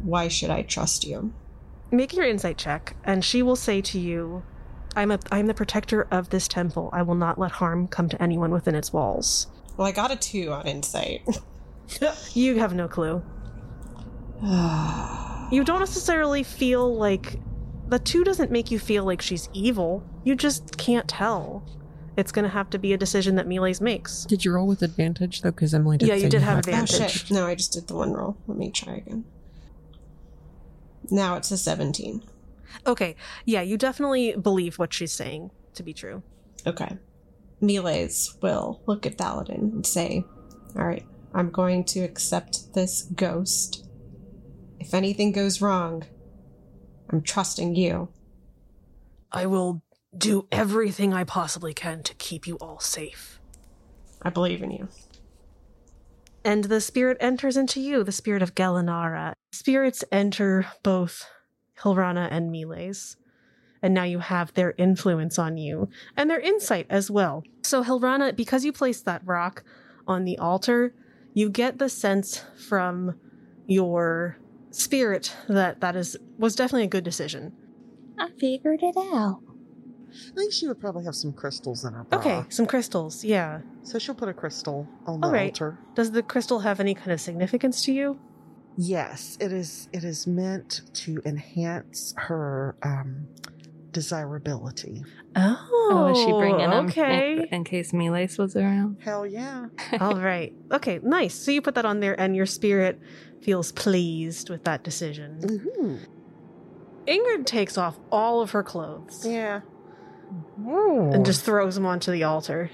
why 0.02 0.28
should 0.28 0.50
I 0.50 0.62
trust 0.62 1.04
you? 1.04 1.32
Make 1.90 2.14
your 2.14 2.26
insight 2.26 2.58
check, 2.58 2.96
and 3.04 3.24
she 3.24 3.42
will 3.42 3.56
say 3.56 3.80
to 3.80 3.98
you, 3.98 4.42
"I'm 4.94 5.10
a 5.10 5.18
I'm 5.32 5.46
the 5.46 5.54
protector 5.54 6.06
of 6.10 6.30
this 6.30 6.46
temple. 6.46 6.88
I 6.92 7.02
will 7.02 7.16
not 7.16 7.38
let 7.38 7.50
harm 7.52 7.88
come 7.88 8.08
to 8.10 8.22
anyone 8.22 8.52
within 8.52 8.76
its 8.76 8.92
walls." 8.92 9.48
Well, 9.76 9.88
I 9.88 9.92
got 9.92 10.12
a 10.12 10.16
two 10.16 10.52
on 10.52 10.66
insight. 10.66 11.22
You 12.34 12.60
have 12.60 12.72
no 12.72 12.86
clue. 12.86 13.20
You 15.50 15.64
don't 15.64 15.80
necessarily 15.80 16.44
feel 16.44 16.94
like 16.94 17.40
the 17.90 17.98
two 17.98 18.24
doesn't 18.24 18.50
make 18.50 18.70
you 18.70 18.78
feel 18.78 19.04
like 19.04 19.20
she's 19.20 19.48
evil. 19.52 20.02
You 20.24 20.34
just 20.34 20.76
can't 20.78 21.08
tell. 21.08 21.64
It's 22.16 22.32
gonna 22.32 22.48
have 22.48 22.70
to 22.70 22.78
be 22.78 22.92
a 22.92 22.98
decision 22.98 23.36
that 23.36 23.48
Miles 23.48 23.80
makes. 23.80 24.24
Did 24.24 24.44
you 24.44 24.52
roll 24.52 24.66
with 24.66 24.82
advantage 24.82 25.42
though? 25.42 25.50
Because 25.52 25.72
Emily 25.74 25.96
did. 25.98 26.08
Yeah, 26.08 26.14
you 26.14 26.20
say 26.22 26.28
did 26.28 26.42
have 26.42 26.64
had- 26.64 26.82
oh 26.82 26.86
shit! 26.86 27.30
No, 27.30 27.46
I 27.46 27.54
just 27.54 27.72
did 27.72 27.86
the 27.88 27.94
one 27.94 28.12
roll. 28.12 28.36
Let 28.46 28.58
me 28.58 28.70
try 28.70 28.94
again. 28.96 29.24
Now 31.10 31.36
it's 31.36 31.50
a 31.50 31.56
seventeen. 31.58 32.22
Okay, 32.86 33.16
yeah, 33.44 33.62
you 33.62 33.76
definitely 33.76 34.32
believe 34.36 34.78
what 34.78 34.92
she's 34.92 35.12
saying 35.12 35.50
to 35.74 35.82
be 35.82 35.92
true. 35.92 36.22
Okay. 36.66 36.96
Miles 37.60 38.36
will 38.40 38.80
look 38.86 39.04
at 39.06 39.18
Thaladin 39.18 39.72
and 39.72 39.86
say, 39.86 40.24
All 40.76 40.86
right, 40.86 41.04
I'm 41.34 41.50
going 41.50 41.84
to 41.84 42.00
accept 42.00 42.72
this 42.74 43.02
ghost. 43.02 43.86
If 44.78 44.94
anything 44.94 45.32
goes 45.32 45.60
wrong, 45.60 46.04
I'm 47.10 47.22
trusting 47.22 47.74
you. 47.74 48.08
I 49.32 49.46
will 49.46 49.82
do 50.16 50.46
everything 50.50 51.12
I 51.12 51.24
possibly 51.24 51.74
can 51.74 52.02
to 52.04 52.14
keep 52.14 52.46
you 52.46 52.56
all 52.56 52.80
safe. 52.80 53.40
I 54.22 54.30
believe 54.30 54.62
in 54.62 54.70
you. 54.70 54.88
And 56.44 56.64
the 56.64 56.80
spirit 56.80 57.16
enters 57.20 57.56
into 57.56 57.80
you, 57.80 58.02
the 58.02 58.12
spirit 58.12 58.42
of 58.42 58.54
Galanara. 58.54 59.34
Spirits 59.52 60.04
enter 60.10 60.66
both 60.82 61.26
Hilrana 61.80 62.28
and 62.30 62.50
Miles. 62.50 63.16
And 63.82 63.94
now 63.94 64.04
you 64.04 64.18
have 64.18 64.52
their 64.54 64.74
influence 64.76 65.38
on 65.38 65.56
you 65.56 65.88
and 66.16 66.28
their 66.28 66.40
insight 66.40 66.86
as 66.90 67.10
well. 67.10 67.42
So, 67.62 67.82
Hilrana, 67.82 68.36
because 68.36 68.64
you 68.64 68.72
placed 68.72 69.04
that 69.06 69.22
rock 69.24 69.64
on 70.06 70.24
the 70.24 70.38
altar, 70.38 70.94
you 71.32 71.48
get 71.48 71.78
the 71.78 71.88
sense 71.88 72.44
from 72.68 73.18
your 73.66 74.38
spirit 74.70 75.34
that 75.48 75.80
that 75.80 75.96
is 75.96 76.16
was 76.38 76.54
definitely 76.54 76.84
a 76.84 76.88
good 76.88 77.04
decision. 77.04 77.52
I 78.18 78.28
figured 78.38 78.80
it 78.82 78.96
out. 78.96 79.40
I 80.12 80.40
think 80.40 80.52
she 80.52 80.66
would 80.66 80.80
probably 80.80 81.04
have 81.04 81.14
some 81.14 81.32
crystals 81.32 81.84
in 81.84 81.92
her 81.92 82.04
bra. 82.04 82.18
Okay, 82.18 82.44
some 82.50 82.66
crystals, 82.66 83.24
yeah. 83.24 83.60
So 83.84 83.98
she'll 83.98 84.14
put 84.14 84.28
a 84.28 84.34
crystal 84.34 84.86
on 85.06 85.20
the 85.20 85.26
All 85.26 85.32
right. 85.32 85.50
altar. 85.50 85.78
Does 85.94 86.12
the 86.12 86.22
crystal 86.22 86.60
have 86.60 86.80
any 86.80 86.94
kind 86.94 87.12
of 87.12 87.20
significance 87.20 87.82
to 87.84 87.92
you? 87.92 88.18
Yes, 88.76 89.36
it 89.40 89.52
is. 89.52 89.88
It 89.92 90.04
is 90.04 90.26
meant 90.26 90.82
to 90.94 91.20
enhance 91.24 92.14
her 92.16 92.76
um, 92.82 93.28
desirability. 93.92 95.02
Oh, 95.36 95.56
Oh, 95.92 96.06
is 96.06 96.18
she 96.18 96.32
bringing 96.32 96.70
them 96.70 96.86
Okay. 96.86 97.34
in, 97.50 97.54
in 97.54 97.64
case 97.64 97.92
Miles 97.92 98.38
was 98.38 98.54
around? 98.54 98.98
Hell 99.02 99.26
yeah! 99.26 99.66
All 100.00 100.14
right. 100.20 100.52
Okay, 100.72 101.00
nice. 101.02 101.34
So 101.34 101.50
you 101.50 101.60
put 101.62 101.74
that 101.74 101.84
on 101.84 101.98
there, 102.00 102.18
and 102.20 102.36
your 102.36 102.46
spirit 102.46 103.00
feels 103.42 103.72
pleased 103.72 104.50
with 104.50 104.64
that 104.64 104.82
decision. 104.84 105.38
hmm 105.74 105.96
Ingrid 107.06 107.46
takes 107.46 107.76
off 107.78 107.98
all 108.12 108.40
of 108.42 108.50
her 108.52 108.62
clothes 108.62 109.26
Yeah. 109.26 109.60
Oh, 110.64 111.10
and 111.12 111.24
just 111.26 111.42
throws 111.44 111.74
them 111.74 111.86
onto 111.86 112.12
the 112.12 112.22
altar. 112.24 112.70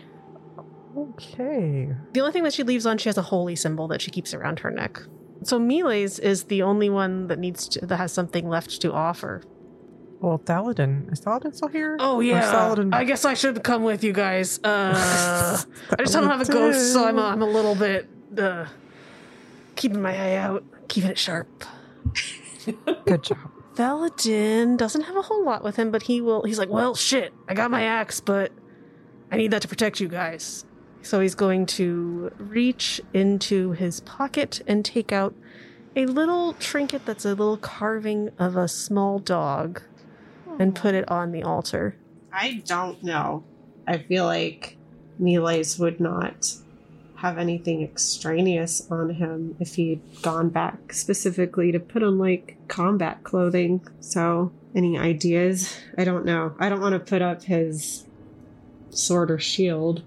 okay. 0.96 1.88
The 2.12 2.20
only 2.20 2.32
thing 2.32 2.42
that 2.42 2.52
she 2.52 2.62
leaves 2.62 2.84
on, 2.86 2.98
she 2.98 3.08
has 3.08 3.16
a 3.16 3.22
holy 3.22 3.56
symbol 3.56 3.88
that 3.88 4.00
she 4.02 4.10
keeps 4.10 4.34
around 4.34 4.60
her 4.60 4.70
neck. 4.70 5.00
So 5.42 5.58
Miles 5.58 6.18
is 6.18 6.44
the 6.44 6.62
only 6.62 6.90
one 6.90 7.28
that 7.28 7.38
needs 7.38 7.68
to, 7.68 7.86
that 7.86 7.96
has 7.96 8.12
something 8.12 8.48
left 8.48 8.80
to 8.82 8.92
offer. 8.92 9.42
Well, 10.20 10.38
Thaladin 10.38 11.12
is 11.12 11.20
Thaladin 11.20 11.54
still 11.54 11.68
here? 11.68 11.96
Oh 12.00 12.20
yeah, 12.20 12.42
Thaladin- 12.52 12.94
I 12.94 13.04
guess 13.04 13.24
I 13.24 13.34
should 13.34 13.62
come 13.62 13.84
with 13.84 14.02
you 14.02 14.12
guys. 14.12 14.58
Uh, 14.64 15.62
I 15.90 15.96
just 16.02 16.14
don't 16.14 16.24
have 16.28 16.40
a 16.40 16.50
ghost, 16.50 16.92
so 16.92 17.04
I'm 17.06 17.18
a, 17.18 17.22
I'm 17.22 17.42
a 17.42 17.46
little 17.46 17.74
bit 17.74 18.08
uh, 18.38 18.64
keeping 19.76 20.02
my 20.02 20.16
eye 20.16 20.36
out, 20.36 20.64
keeping 20.88 21.10
it 21.10 21.18
sharp. 21.18 21.64
Good 23.04 23.22
job. 23.22 23.38
Thaladin 23.74 24.76
doesn't 24.78 25.02
have 25.02 25.16
a 25.16 25.22
whole 25.22 25.44
lot 25.44 25.62
with 25.62 25.76
him, 25.76 25.90
but 25.90 26.02
he 26.02 26.20
will. 26.20 26.42
He's 26.44 26.58
like, 26.58 26.70
well, 26.70 26.94
shit, 26.94 27.32
I 27.46 27.54
got 27.54 27.70
my 27.70 27.82
axe, 27.82 28.20
but 28.20 28.50
I 29.30 29.36
need 29.36 29.50
that 29.50 29.62
to 29.62 29.68
protect 29.68 30.00
you 30.00 30.08
guys. 30.08 30.64
So 31.02 31.20
he's 31.20 31.34
going 31.34 31.66
to 31.66 32.32
reach 32.38 33.00
into 33.12 33.72
his 33.72 34.00
pocket 34.00 34.62
and 34.66 34.84
take 34.84 35.12
out 35.12 35.34
a 35.94 36.06
little 36.06 36.54
trinket 36.54 37.04
that's 37.06 37.24
a 37.24 37.28
little 37.28 37.58
carving 37.58 38.30
of 38.38 38.56
a 38.56 38.66
small 38.66 39.18
dog 39.18 39.82
and 40.58 40.74
put 40.74 40.94
it 40.94 41.08
on 41.10 41.32
the 41.32 41.42
altar. 41.42 41.96
I 42.32 42.62
don't 42.66 43.02
know. 43.02 43.44
I 43.86 43.98
feel 43.98 44.24
like 44.24 44.76
Miles 45.18 45.78
would 45.78 46.00
not 46.00 46.54
have 47.16 47.38
anything 47.38 47.82
extraneous 47.82 48.86
on 48.90 49.10
him 49.10 49.56
if 49.58 49.74
he'd 49.76 50.00
gone 50.22 50.48
back 50.48 50.92
specifically 50.92 51.72
to 51.72 51.80
put 51.80 52.02
on 52.02 52.18
like 52.18 52.56
combat 52.68 53.24
clothing. 53.24 53.86
So, 54.00 54.52
any 54.74 54.98
ideas? 54.98 55.76
I 55.96 56.04
don't 56.04 56.24
know. 56.24 56.54
I 56.58 56.68
don't 56.68 56.80
want 56.80 56.92
to 56.92 56.98
put 56.98 57.22
up 57.22 57.44
his 57.44 58.06
sword 58.90 59.30
or 59.30 59.38
shield 59.38 60.02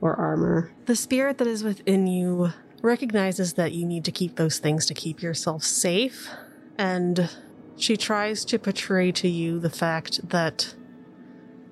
or 0.00 0.14
armor. 0.14 0.72
The 0.86 0.96
spirit 0.96 1.38
that 1.38 1.46
is 1.46 1.64
within 1.64 2.06
you 2.06 2.52
recognizes 2.82 3.54
that 3.54 3.72
you 3.72 3.86
need 3.86 4.04
to 4.04 4.12
keep 4.12 4.36
those 4.36 4.58
things 4.58 4.86
to 4.86 4.94
keep 4.94 5.22
yourself 5.22 5.64
safe, 5.64 6.28
and 6.78 7.30
she 7.76 7.96
tries 7.96 8.44
to 8.44 8.58
portray 8.58 9.10
to 9.12 9.28
you 9.28 9.58
the 9.58 9.70
fact 9.70 10.28
that 10.28 10.74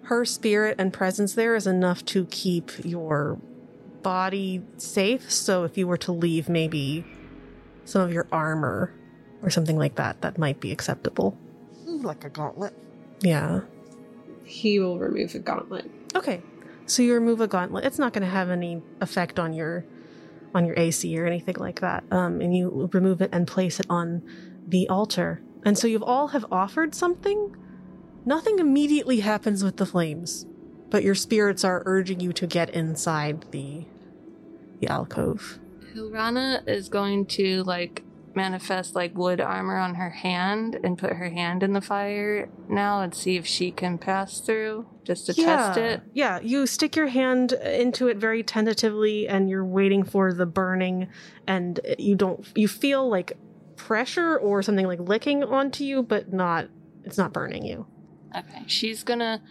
her 0.04 0.24
spirit 0.24 0.76
and 0.78 0.92
presence 0.92 1.34
there 1.34 1.54
is 1.54 1.66
enough 1.66 2.04
to 2.06 2.26
keep 2.26 2.72
your 2.84 3.38
body 4.02 4.62
safe. 4.76 5.30
So 5.30 5.64
if 5.64 5.78
you 5.78 5.86
were 5.86 5.96
to 5.98 6.12
leave 6.12 6.48
maybe 6.48 7.04
some 7.84 8.02
of 8.02 8.12
your 8.12 8.26
armor 8.32 8.94
or 9.42 9.50
something 9.50 9.76
like 9.76 9.96
that, 9.96 10.22
that 10.22 10.38
might 10.38 10.60
be 10.60 10.72
acceptable. 10.72 11.38
Like 11.86 12.24
a 12.24 12.30
gauntlet. 12.30 12.76
Yeah. 13.20 13.60
He 14.44 14.78
will 14.78 14.98
remove 14.98 15.34
a 15.34 15.38
gauntlet. 15.38 15.90
Okay. 16.14 16.42
So 16.86 17.02
you 17.02 17.14
remove 17.14 17.40
a 17.40 17.46
gauntlet. 17.46 17.84
It's 17.84 17.98
not 17.98 18.12
going 18.12 18.24
to 18.24 18.30
have 18.30 18.50
any 18.50 18.82
effect 19.00 19.38
on 19.38 19.52
your 19.52 19.84
on 20.54 20.66
your 20.66 20.78
AC 20.78 21.18
or 21.18 21.26
anything 21.26 21.56
like 21.56 21.80
that. 21.80 22.04
Um, 22.10 22.40
and 22.40 22.54
you 22.54 22.90
remove 22.92 23.22
it 23.22 23.30
and 23.32 23.46
place 23.46 23.80
it 23.80 23.86
on 23.88 24.22
the 24.66 24.88
altar. 24.88 25.42
And 25.64 25.78
so 25.78 25.86
you've 25.86 26.02
all 26.02 26.28
have 26.28 26.44
offered 26.52 26.94
something. 26.94 27.56
Nothing 28.24 28.58
immediately 28.58 29.20
happens 29.20 29.64
with 29.64 29.78
the 29.78 29.86
flames, 29.86 30.46
but 30.90 31.02
your 31.02 31.14
spirits 31.14 31.64
are 31.64 31.82
urging 31.86 32.20
you 32.20 32.32
to 32.34 32.46
get 32.46 32.70
inside 32.70 33.46
the 33.50 33.86
the 34.82 34.92
alcove. 34.92 35.58
Hilrana 35.94 36.66
is 36.68 36.88
going 36.88 37.26
to 37.26 37.62
like 37.62 38.04
manifest 38.34 38.94
like 38.94 39.16
wood 39.16 39.40
armor 39.40 39.76
on 39.76 39.94
her 39.94 40.10
hand 40.10 40.78
and 40.82 40.96
put 40.96 41.12
her 41.12 41.28
hand 41.28 41.62
in 41.62 41.74
the 41.74 41.80
fire 41.80 42.48
now 42.68 43.02
and 43.02 43.14
see 43.14 43.36
if 43.36 43.46
she 43.46 43.70
can 43.70 43.98
pass 43.98 44.40
through 44.40 44.86
just 45.04 45.26
to 45.26 45.34
test 45.34 45.78
it. 45.78 46.00
Yeah, 46.14 46.40
you 46.40 46.66
stick 46.66 46.96
your 46.96 47.08
hand 47.08 47.52
into 47.52 48.08
it 48.08 48.16
very 48.16 48.42
tentatively 48.42 49.28
and 49.28 49.50
you're 49.50 49.66
waiting 49.66 50.02
for 50.02 50.32
the 50.32 50.46
burning 50.46 51.08
and 51.46 51.78
you 51.98 52.14
don't 52.14 52.46
you 52.54 52.68
feel 52.68 53.08
like 53.08 53.32
pressure 53.76 54.38
or 54.38 54.62
something 54.62 54.86
like 54.86 55.00
licking 55.00 55.44
onto 55.44 55.84
you 55.84 56.02
but 56.02 56.32
not 56.32 56.68
it's 57.04 57.18
not 57.18 57.32
burning 57.32 57.64
you. 57.64 57.86
Okay. 58.34 58.62
She's 58.66 59.02
gonna 59.02 59.42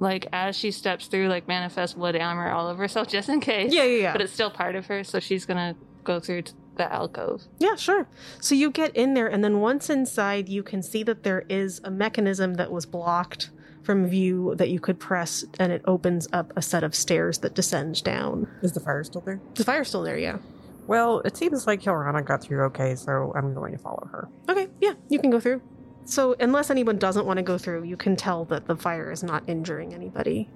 like 0.00 0.26
as 0.32 0.56
she 0.56 0.70
steps 0.72 1.06
through 1.06 1.28
like 1.28 1.46
manifest 1.46 1.96
wood 1.96 2.16
armor 2.16 2.50
all 2.50 2.66
over 2.66 2.82
herself 2.82 3.06
just 3.06 3.28
in 3.28 3.40
case. 3.40 3.72
Yeah, 3.72 3.84
yeah, 3.84 4.02
yeah. 4.02 4.12
But 4.12 4.22
it's 4.22 4.32
still 4.32 4.50
part 4.50 4.74
of 4.74 4.86
her, 4.86 5.04
so 5.04 5.20
she's 5.20 5.46
gonna 5.46 5.76
go 6.02 6.18
through 6.18 6.42
to 6.42 6.52
the 6.76 6.92
alcove. 6.92 7.42
Yeah, 7.58 7.76
sure. 7.76 8.08
So 8.40 8.54
you 8.54 8.70
get 8.70 8.96
in 8.96 9.14
there, 9.14 9.28
and 9.28 9.44
then 9.44 9.60
once 9.60 9.90
inside, 9.90 10.48
you 10.48 10.62
can 10.62 10.82
see 10.82 11.02
that 11.04 11.22
there 11.22 11.44
is 11.48 11.80
a 11.84 11.90
mechanism 11.90 12.54
that 12.54 12.72
was 12.72 12.86
blocked 12.86 13.50
from 13.82 14.06
view 14.06 14.54
that 14.56 14.70
you 14.70 14.80
could 14.80 14.98
press, 14.98 15.44
and 15.58 15.72
it 15.72 15.82
opens 15.84 16.28
up 16.32 16.52
a 16.56 16.62
set 16.62 16.82
of 16.82 16.94
stairs 16.94 17.38
that 17.38 17.54
descends 17.54 18.00
down. 18.00 18.48
Is 18.62 18.72
the 18.72 18.80
fire 18.80 19.04
still 19.04 19.20
there? 19.20 19.40
The 19.54 19.64
fire's 19.64 19.88
still 19.88 20.02
there, 20.02 20.18
yeah. 20.18 20.38
Well, 20.86 21.20
it 21.20 21.36
seems 21.36 21.66
like 21.66 21.82
Hilrana 21.82 22.24
got 22.24 22.42
through 22.42 22.64
okay, 22.64 22.94
so 22.96 23.32
I'm 23.36 23.54
going 23.54 23.72
to 23.72 23.78
follow 23.78 24.08
her. 24.10 24.28
Okay, 24.48 24.68
yeah, 24.80 24.94
you 25.08 25.18
can 25.18 25.30
go 25.30 25.38
through. 25.38 25.62
So, 26.04 26.34
unless 26.40 26.70
anyone 26.70 26.98
doesn't 26.98 27.26
want 27.26 27.36
to 27.36 27.42
go 27.42 27.58
through, 27.58 27.84
you 27.84 27.96
can 27.96 28.16
tell 28.16 28.44
that 28.46 28.66
the 28.66 28.76
fire 28.76 29.10
is 29.10 29.22
not 29.22 29.48
injuring 29.48 29.94
anybody. 29.94 30.48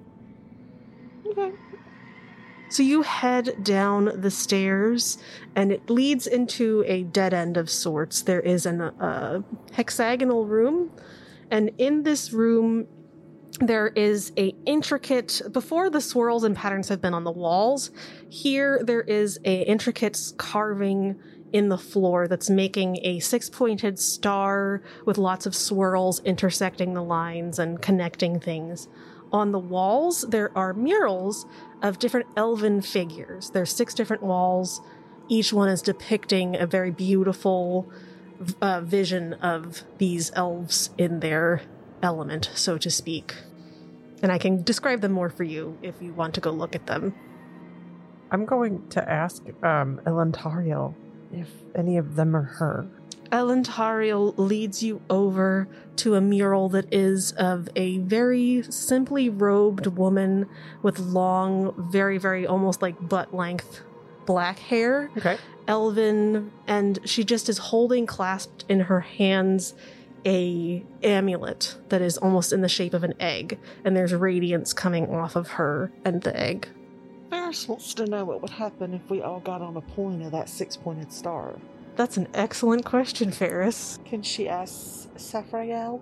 Okay. 1.27 1.51
So, 2.69 2.83
you 2.83 3.03
head 3.03 3.63
down 3.63 4.21
the 4.21 4.31
stairs, 4.31 5.17
and 5.55 5.71
it 5.71 5.89
leads 5.89 6.27
into 6.27 6.83
a 6.87 7.03
dead 7.03 7.33
end 7.33 7.57
of 7.57 7.69
sorts. 7.69 8.21
There 8.21 8.41
is 8.41 8.65
an 8.65 8.81
uh, 8.81 9.41
hexagonal 9.71 10.45
room, 10.45 10.91
and 11.51 11.71
in 11.77 12.03
this 12.03 12.33
room, 12.33 12.87
there 13.59 13.87
is 13.87 14.31
a 14.37 14.53
intricate 14.65 15.41
before 15.51 15.89
the 15.89 16.01
swirls 16.01 16.43
and 16.43 16.55
patterns 16.55 16.89
have 16.89 17.01
been 17.01 17.13
on 17.13 17.23
the 17.23 17.31
walls 17.31 17.91
here 18.29 18.81
there 18.83 19.01
is 19.01 19.39
a 19.45 19.61
intricate 19.61 20.19
carving 20.37 21.15
in 21.55 21.69
the 21.69 21.77
floor 21.77 22.27
that's 22.27 22.49
making 22.49 22.99
a 23.03 23.17
six 23.19 23.49
pointed 23.49 23.97
star 23.97 24.81
with 25.05 25.17
lots 25.17 25.45
of 25.45 25.55
swirls 25.55 26.19
intersecting 26.25 26.93
the 26.93 27.01
lines 27.01 27.59
and 27.59 27.81
connecting 27.81 28.41
things. 28.41 28.89
On 29.31 29.53
the 29.53 29.59
walls, 29.59 30.25
there 30.27 30.51
are 30.53 30.73
murals 30.73 31.45
of 31.81 31.97
different 31.97 32.27
elven 32.35 32.81
figures. 32.81 33.51
There's 33.51 33.73
six 33.73 33.93
different 33.93 34.21
walls. 34.21 34.81
Each 35.29 35.53
one 35.53 35.69
is 35.69 35.81
depicting 35.81 36.57
a 36.57 36.67
very 36.67 36.91
beautiful 36.91 37.89
uh, 38.61 38.81
vision 38.81 39.35
of 39.35 39.83
these 39.97 40.33
elves 40.35 40.89
in 40.97 41.21
their 41.21 41.61
element, 42.03 42.49
so 42.53 42.77
to 42.77 42.91
speak. 42.91 43.33
And 44.21 44.29
I 44.29 44.39
can 44.39 44.61
describe 44.61 44.99
them 44.99 45.13
more 45.13 45.29
for 45.29 45.45
you 45.45 45.77
if 45.81 46.01
you 46.01 46.11
want 46.11 46.33
to 46.33 46.41
go 46.41 46.51
look 46.51 46.75
at 46.75 46.87
them. 46.87 47.15
I'm 48.29 48.43
going 48.43 48.89
to 48.89 49.09
ask 49.09 49.41
um, 49.63 50.01
Elantariel 50.05 50.95
if 51.31 51.49
any 51.75 51.97
of 51.97 52.15
them 52.15 52.35
are 52.35 52.43
her. 52.43 52.87
Elantariel 53.31 54.33
leads 54.37 54.81
you 54.83 55.01
over 55.09 55.67
to 55.97 56.15
a 56.15 56.21
mural 56.21 56.69
that 56.69 56.93
is 56.93 57.31
of 57.33 57.67
a 57.75 57.97
very 57.99 58.63
simply 58.69 59.29
robed 59.29 59.87
woman 59.87 60.47
with 60.81 60.99
long, 60.99 61.73
very, 61.91 62.17
very 62.17 62.45
almost 62.45 62.81
like 62.81 63.09
butt 63.09 63.33
length 63.33 63.81
black 64.25 64.57
hair, 64.59 65.09
Okay. 65.17 65.37
elven, 65.67 66.51
and 66.67 66.99
she 67.05 67.23
just 67.23 67.49
is 67.49 67.57
holding 67.57 68.05
clasped 68.05 68.65
in 68.69 68.81
her 68.81 69.01
hands 69.01 69.73
a 70.25 70.83
amulet 71.03 71.77
that 71.89 72.01
is 72.01 72.17
almost 72.17 72.51
in 72.51 72.61
the 72.61 72.69
shape 72.69 72.93
of 72.95 73.03
an 73.03 73.13
egg, 73.19 73.59
and 73.83 73.95
there's 73.95 74.13
radiance 74.13 74.73
coming 74.73 75.07
off 75.13 75.35
of 75.35 75.49
her 75.51 75.91
and 76.03 76.23
the 76.23 76.39
egg. 76.39 76.67
Ferris 77.35 77.67
wants 77.67 77.93
to 77.93 78.05
know 78.05 78.23
what 78.23 78.41
would 78.41 78.51
happen 78.51 78.93
if 78.93 79.09
we 79.09 79.21
all 79.21 79.41
got 79.41 79.61
on 79.61 79.75
a 79.75 79.81
point 79.81 80.23
of 80.23 80.31
that 80.31 80.47
six 80.47 80.77
pointed 80.77 81.11
star. 81.11 81.55
That's 81.97 82.15
an 82.15 82.29
excellent 82.33 82.85
question, 82.85 83.29
Ferris. 83.29 83.99
Can 84.05 84.21
she 84.21 84.47
ask 84.47 85.09
Saphrael? 85.17 86.01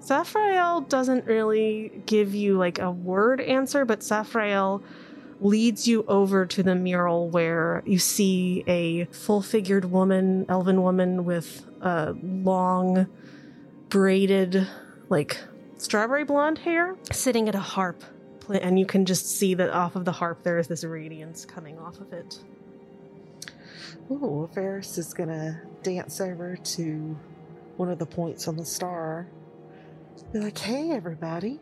Saphrael 0.00 0.80
doesn't 0.80 1.26
really 1.26 2.02
give 2.06 2.34
you 2.34 2.56
like 2.56 2.78
a 2.78 2.90
word 2.90 3.42
answer, 3.42 3.84
but 3.84 4.02
Saphrael 4.02 4.82
leads 5.38 5.86
you 5.86 6.02
over 6.08 6.46
to 6.46 6.62
the 6.62 6.74
mural 6.74 7.28
where 7.28 7.82
you 7.84 7.98
see 7.98 8.64
a 8.66 9.04
full 9.12 9.42
figured 9.42 9.84
woman, 9.84 10.46
elven 10.48 10.82
woman 10.82 11.26
with 11.26 11.66
a 11.82 12.14
long 12.22 13.06
braided, 13.90 14.66
like 15.10 15.36
strawberry 15.76 16.24
blonde 16.24 16.58
hair, 16.58 16.96
sitting 17.12 17.50
at 17.50 17.54
a 17.54 17.60
harp. 17.60 18.02
Pla- 18.44 18.56
And 18.56 18.78
you 18.78 18.86
can 18.86 19.04
just 19.04 19.26
see 19.26 19.54
that 19.54 19.70
off 19.70 19.96
of 19.96 20.04
the 20.04 20.12
harp 20.12 20.42
there 20.42 20.58
is 20.58 20.68
this 20.68 20.84
radiance 20.84 21.44
coming 21.44 21.78
off 21.78 22.00
of 22.00 22.12
it. 22.12 22.38
Ooh, 24.10 24.48
Ferris 24.54 24.98
is 24.98 25.14
gonna 25.14 25.62
dance 25.82 26.20
over 26.20 26.56
to 26.56 27.16
one 27.76 27.88
of 27.90 27.98
the 27.98 28.06
points 28.06 28.46
on 28.46 28.56
the 28.56 28.64
star. 28.64 29.28
Be 30.32 30.40
like, 30.40 30.58
hey, 30.58 30.90
everybody, 30.90 31.58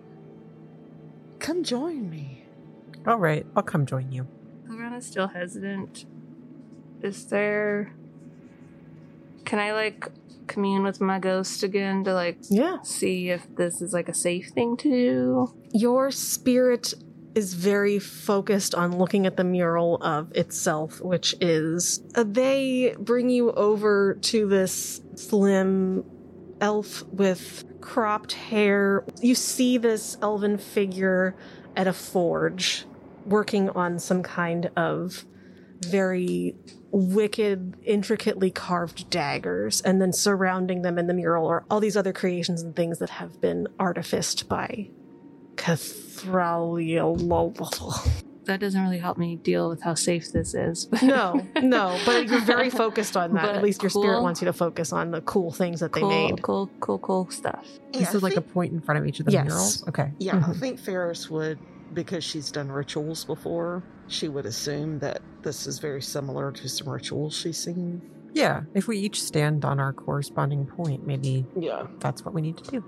come 1.39 1.63
join 1.63 2.11
me. 2.11 2.45
All 3.07 3.17
right, 3.19 3.47
I'll 3.57 3.63
come 3.63 3.87
join 3.87 4.11
you. 4.13 4.27
Hilrana's 4.67 5.07
still 5.07 5.29
hesitant. 5.29 6.05
Is 7.01 7.27
there 7.27 7.95
can 9.45 9.59
I 9.59 9.73
like 9.73 10.09
commune 10.47 10.83
with 10.85 11.01
my 11.01 11.19
ghost 11.19 11.63
again 11.63 12.05
to 12.05 12.15
like 12.15 12.39
Yeah. 12.49 12.81
see 12.83 13.31
if 13.31 13.47
this 13.57 13.83
is 13.83 13.93
like 13.93 14.09
a 14.09 14.15
safe 14.15 14.49
thing 14.49 14.77
to 14.79 14.89
do? 14.91 15.55
Your 15.73 16.11
spirit 16.11 16.93
is 17.35 17.55
very 17.55 17.99
focused 17.99 18.75
on 18.75 18.99
looking 18.99 19.27
at 19.27 19.39
the 19.39 19.45
mural 19.45 19.97
of 20.03 20.31
itself, 20.33 21.01
which 21.01 21.35
is 21.41 22.03
uh, 22.15 22.25
they 22.27 22.95
bring 22.99 23.31
you 23.31 23.53
over 23.53 24.19
to 24.21 24.47
this 24.47 25.01
slim 25.15 26.05
elf 26.61 27.03
with 27.05 27.65
cropped 27.81 28.33
hair. 28.33 29.05
You 29.21 29.35
see 29.35 29.79
this 29.79 30.19
elven 30.21 30.59
figure 30.59 31.35
at 31.75 31.87
a 31.87 31.93
forge 31.95 32.85
working 33.25 33.71
on 33.71 33.99
some 33.99 34.23
kind 34.23 34.71
of 34.77 35.25
very 35.87 36.55
wicked, 36.91 37.77
intricately 37.83 38.51
carved 38.51 39.09
daggers, 39.09 39.81
and 39.81 40.03
then 40.03 40.13
surrounding 40.13 40.83
them 40.83 40.99
in 40.99 41.07
the 41.07 41.15
mural 41.15 41.49
are 41.49 41.65
all 41.71 41.81
these 41.81 41.97
other 41.97 42.13
creations 42.13 42.61
and 42.61 42.77
things 42.77 42.99
that 42.99 43.11
have 43.11 43.41
been 43.41 43.67
artificed 43.79 44.49
by 44.49 44.91
Cathraliel. 45.63 47.17
That 48.45 48.59
doesn't 48.59 48.83
really 48.83 48.99
help 48.99 49.19
me 49.19 49.37
deal 49.37 49.69
with 49.69 49.81
how 49.83 49.95
safe 49.95 50.33
this 50.33 50.53
is. 50.55 50.89
No, 51.01 51.47
no, 51.63 51.97
but 52.05 52.27
you're 52.29 52.41
very 52.41 52.71
focused 52.85 53.17
on 53.17 53.35
that. 53.35 53.43
But 53.47 53.55
At 53.57 53.63
least 53.63 53.83
your 53.83 53.91
spirit 53.91 54.21
wants 54.23 54.43
you 54.43 54.47
to 54.47 54.53
focus 54.53 54.93
on 54.93 55.13
the 55.13 55.21
cool 55.21 55.53
things 55.53 55.79
that 55.81 55.93
they 55.93 56.03
made. 56.03 56.43
cool, 56.43 56.69
cool, 56.81 56.99
cool 56.99 57.31
stuff. 57.31 57.65
Yeah, 57.93 58.01
This 58.01 58.15
I 58.15 58.17
is 58.17 58.23
like 58.25 58.37
a 58.37 58.41
point 58.41 58.73
in 58.73 58.81
front 58.81 58.99
of 59.01 59.07
each 59.07 59.21
of 59.21 59.27
the 59.27 59.33
Yes. 59.33 59.45
murals. 59.47 59.89
Okay. 59.89 60.11
Yeah, 60.19 60.37
I 60.37 60.41
Mhm. 60.41 60.59
think 60.59 60.81
Ferris 60.81 61.31
would, 61.31 61.59
because 61.95 62.25
she's 62.25 62.51
done 62.51 62.69
rituals 62.73 63.25
before, 63.25 63.85
she 64.09 64.27
would 64.29 64.47
assume 64.47 64.99
that 64.99 65.21
this 65.43 65.69
is 65.69 65.79
very 65.79 66.03
similar 66.03 66.51
to 66.51 66.69
some 66.69 66.89
rituals 66.89 67.35
she's 67.37 67.59
seen. 67.59 68.03
Yeah. 68.35 68.63
If 68.75 68.89
we 68.89 68.99
each 68.99 69.23
stand 69.23 69.65
on 69.65 69.79
our 69.79 69.93
corresponding 69.93 70.67
point, 70.67 71.07
maybe 71.07 71.47
Yeah. 71.55 71.87
that's 72.01 72.25
what 72.25 72.35
we 72.35 72.41
need 72.43 72.57
to 72.57 72.71
do. 72.73 72.85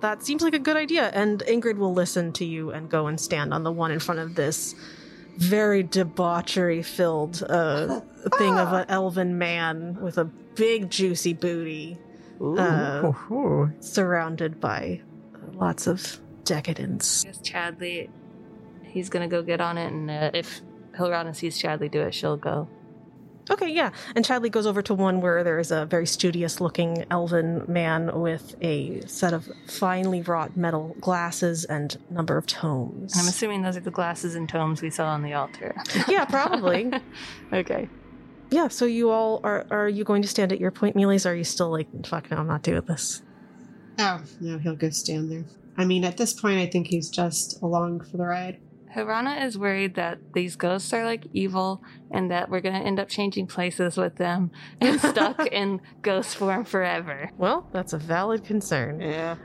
That 0.00 0.22
seems 0.22 0.42
like 0.42 0.54
a 0.54 0.58
good 0.58 0.76
idea. 0.76 1.08
And 1.08 1.40
Ingrid 1.46 1.76
will 1.76 1.92
listen 1.92 2.32
to 2.34 2.44
you 2.44 2.70
and 2.70 2.88
go 2.88 3.06
and 3.06 3.20
stand 3.20 3.52
on 3.52 3.62
the 3.62 3.72
one 3.72 3.90
in 3.90 4.00
front 4.00 4.20
of 4.20 4.34
this 4.34 4.74
very 5.36 5.82
debauchery 5.82 6.82
filled 6.82 7.42
uh, 7.48 8.00
thing 8.38 8.58
of 8.58 8.72
an 8.72 8.86
elven 8.88 9.38
man 9.38 9.98
with 10.00 10.18
a 10.18 10.24
big 10.24 10.90
juicy 10.90 11.32
booty 11.32 11.98
Ooh. 12.40 12.58
Uh, 12.58 13.12
Ooh. 13.30 13.72
surrounded 13.80 14.60
by 14.60 15.00
lots 15.52 15.86
of 15.86 16.20
decadence. 16.44 17.24
I 17.24 17.28
guess 17.28 17.38
Chadley, 17.40 18.08
he's 18.82 19.10
gonna 19.10 19.28
go 19.28 19.42
get 19.42 19.60
on 19.60 19.76
it, 19.78 19.92
and 19.92 20.10
uh, 20.10 20.30
if 20.32 20.62
Hilrana 20.98 21.34
sees 21.36 21.60
Chadley 21.60 21.90
do 21.90 22.00
it, 22.00 22.14
she'll 22.14 22.36
go. 22.36 22.68
Okay, 23.50 23.68
yeah. 23.68 23.90
And 24.14 24.24
Chadley 24.24 24.50
goes 24.50 24.66
over 24.66 24.80
to 24.82 24.94
one 24.94 25.20
where 25.20 25.42
there 25.42 25.58
is 25.58 25.72
a 25.72 25.84
very 25.86 26.06
studious 26.06 26.60
looking 26.60 27.04
elven 27.10 27.64
man 27.66 28.20
with 28.20 28.54
a 28.60 29.00
set 29.06 29.32
of 29.32 29.50
finely 29.66 30.22
wrought 30.22 30.56
metal 30.56 30.94
glasses 31.00 31.64
and 31.64 31.96
number 32.10 32.36
of 32.36 32.46
tomes. 32.46 33.18
I'm 33.18 33.26
assuming 33.26 33.62
those 33.62 33.76
are 33.76 33.80
the 33.80 33.90
glasses 33.90 34.36
and 34.36 34.48
tomes 34.48 34.82
we 34.82 34.90
saw 34.90 35.08
on 35.08 35.22
the 35.22 35.34
altar. 35.34 35.74
yeah, 36.08 36.24
probably. 36.26 36.92
okay. 37.52 37.88
yeah, 38.50 38.68
so 38.68 38.84
you 38.84 39.10
all 39.10 39.40
are 39.42 39.66
are 39.70 39.88
you 39.88 40.04
going 40.04 40.22
to 40.22 40.28
stand 40.28 40.52
at 40.52 40.60
your 40.60 40.70
point, 40.70 40.94
Mealy's? 40.94 41.26
Are 41.26 41.34
you 41.34 41.44
still 41.44 41.70
like, 41.70 41.88
fuck 42.06 42.30
no, 42.30 42.36
I'm 42.36 42.46
not 42.46 42.62
doing 42.62 42.82
this? 42.82 43.22
Oh, 43.98 44.22
no, 44.40 44.58
he'll 44.58 44.76
go 44.76 44.90
stand 44.90 45.30
there. 45.30 45.44
I 45.76 45.84
mean, 45.84 46.04
at 46.04 46.16
this 46.16 46.32
point, 46.32 46.58
I 46.58 46.66
think 46.66 46.86
he's 46.86 47.10
just 47.10 47.60
along 47.62 48.00
for 48.04 48.16
the 48.16 48.24
ride. 48.24 48.58
Hilrana 48.94 49.44
is 49.44 49.56
worried 49.56 49.94
that 49.94 50.32
these 50.32 50.56
ghosts 50.56 50.92
are 50.92 51.04
like 51.04 51.26
evil 51.32 51.82
and 52.10 52.30
that 52.30 52.50
we're 52.50 52.60
gonna 52.60 52.80
end 52.80 52.98
up 52.98 53.08
changing 53.08 53.46
places 53.46 53.96
with 53.96 54.16
them 54.16 54.50
and 54.80 55.00
stuck 55.12 55.46
in 55.46 55.80
ghost 56.02 56.36
form 56.36 56.64
forever. 56.64 57.30
Well, 57.38 57.68
that's 57.72 57.92
a 57.92 57.98
valid 57.98 58.44
concern. 58.44 59.00
Yeah. 59.00 59.36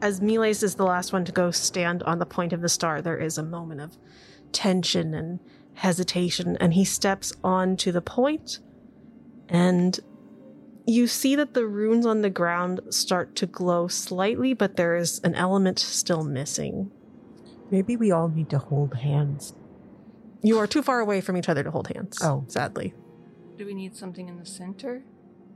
As 0.00 0.20
Miles 0.20 0.62
is 0.62 0.74
the 0.74 0.84
last 0.84 1.12
one 1.12 1.24
to 1.24 1.32
go 1.32 1.50
stand 1.50 2.02
on 2.04 2.18
the 2.18 2.26
point 2.26 2.52
of 2.52 2.60
the 2.60 2.68
star, 2.68 3.02
there 3.02 3.18
is 3.18 3.38
a 3.38 3.42
moment 3.42 3.80
of 3.80 3.96
tension 4.52 5.14
and 5.14 5.40
hesitation, 5.74 6.56
and 6.60 6.74
he 6.74 6.84
steps 6.84 7.32
onto 7.42 7.92
the 7.92 8.02
point, 8.02 8.58
and 9.48 9.98
you 10.86 11.06
see 11.06 11.36
that 11.36 11.54
the 11.54 11.66
runes 11.66 12.04
on 12.04 12.22
the 12.22 12.30
ground 12.30 12.80
start 12.90 13.36
to 13.36 13.46
glow 13.46 13.86
slightly, 13.88 14.52
but 14.54 14.76
there 14.76 14.96
is 14.96 15.20
an 15.22 15.34
element 15.34 15.78
still 15.78 16.24
missing. 16.24 16.90
Maybe 17.72 17.96
we 17.96 18.12
all 18.12 18.28
need 18.28 18.50
to 18.50 18.58
hold 18.58 18.94
hands. 18.94 19.54
You 20.42 20.58
are 20.58 20.66
too 20.66 20.82
far 20.82 21.00
away 21.00 21.22
from 21.22 21.38
each 21.38 21.48
other 21.48 21.64
to 21.64 21.70
hold 21.70 21.88
hands. 21.88 22.18
Oh. 22.22 22.44
sadly. 22.46 22.92
Do 23.56 23.64
we 23.64 23.72
need 23.72 23.96
something 23.96 24.28
in 24.28 24.38
the 24.38 24.44
center? 24.44 25.02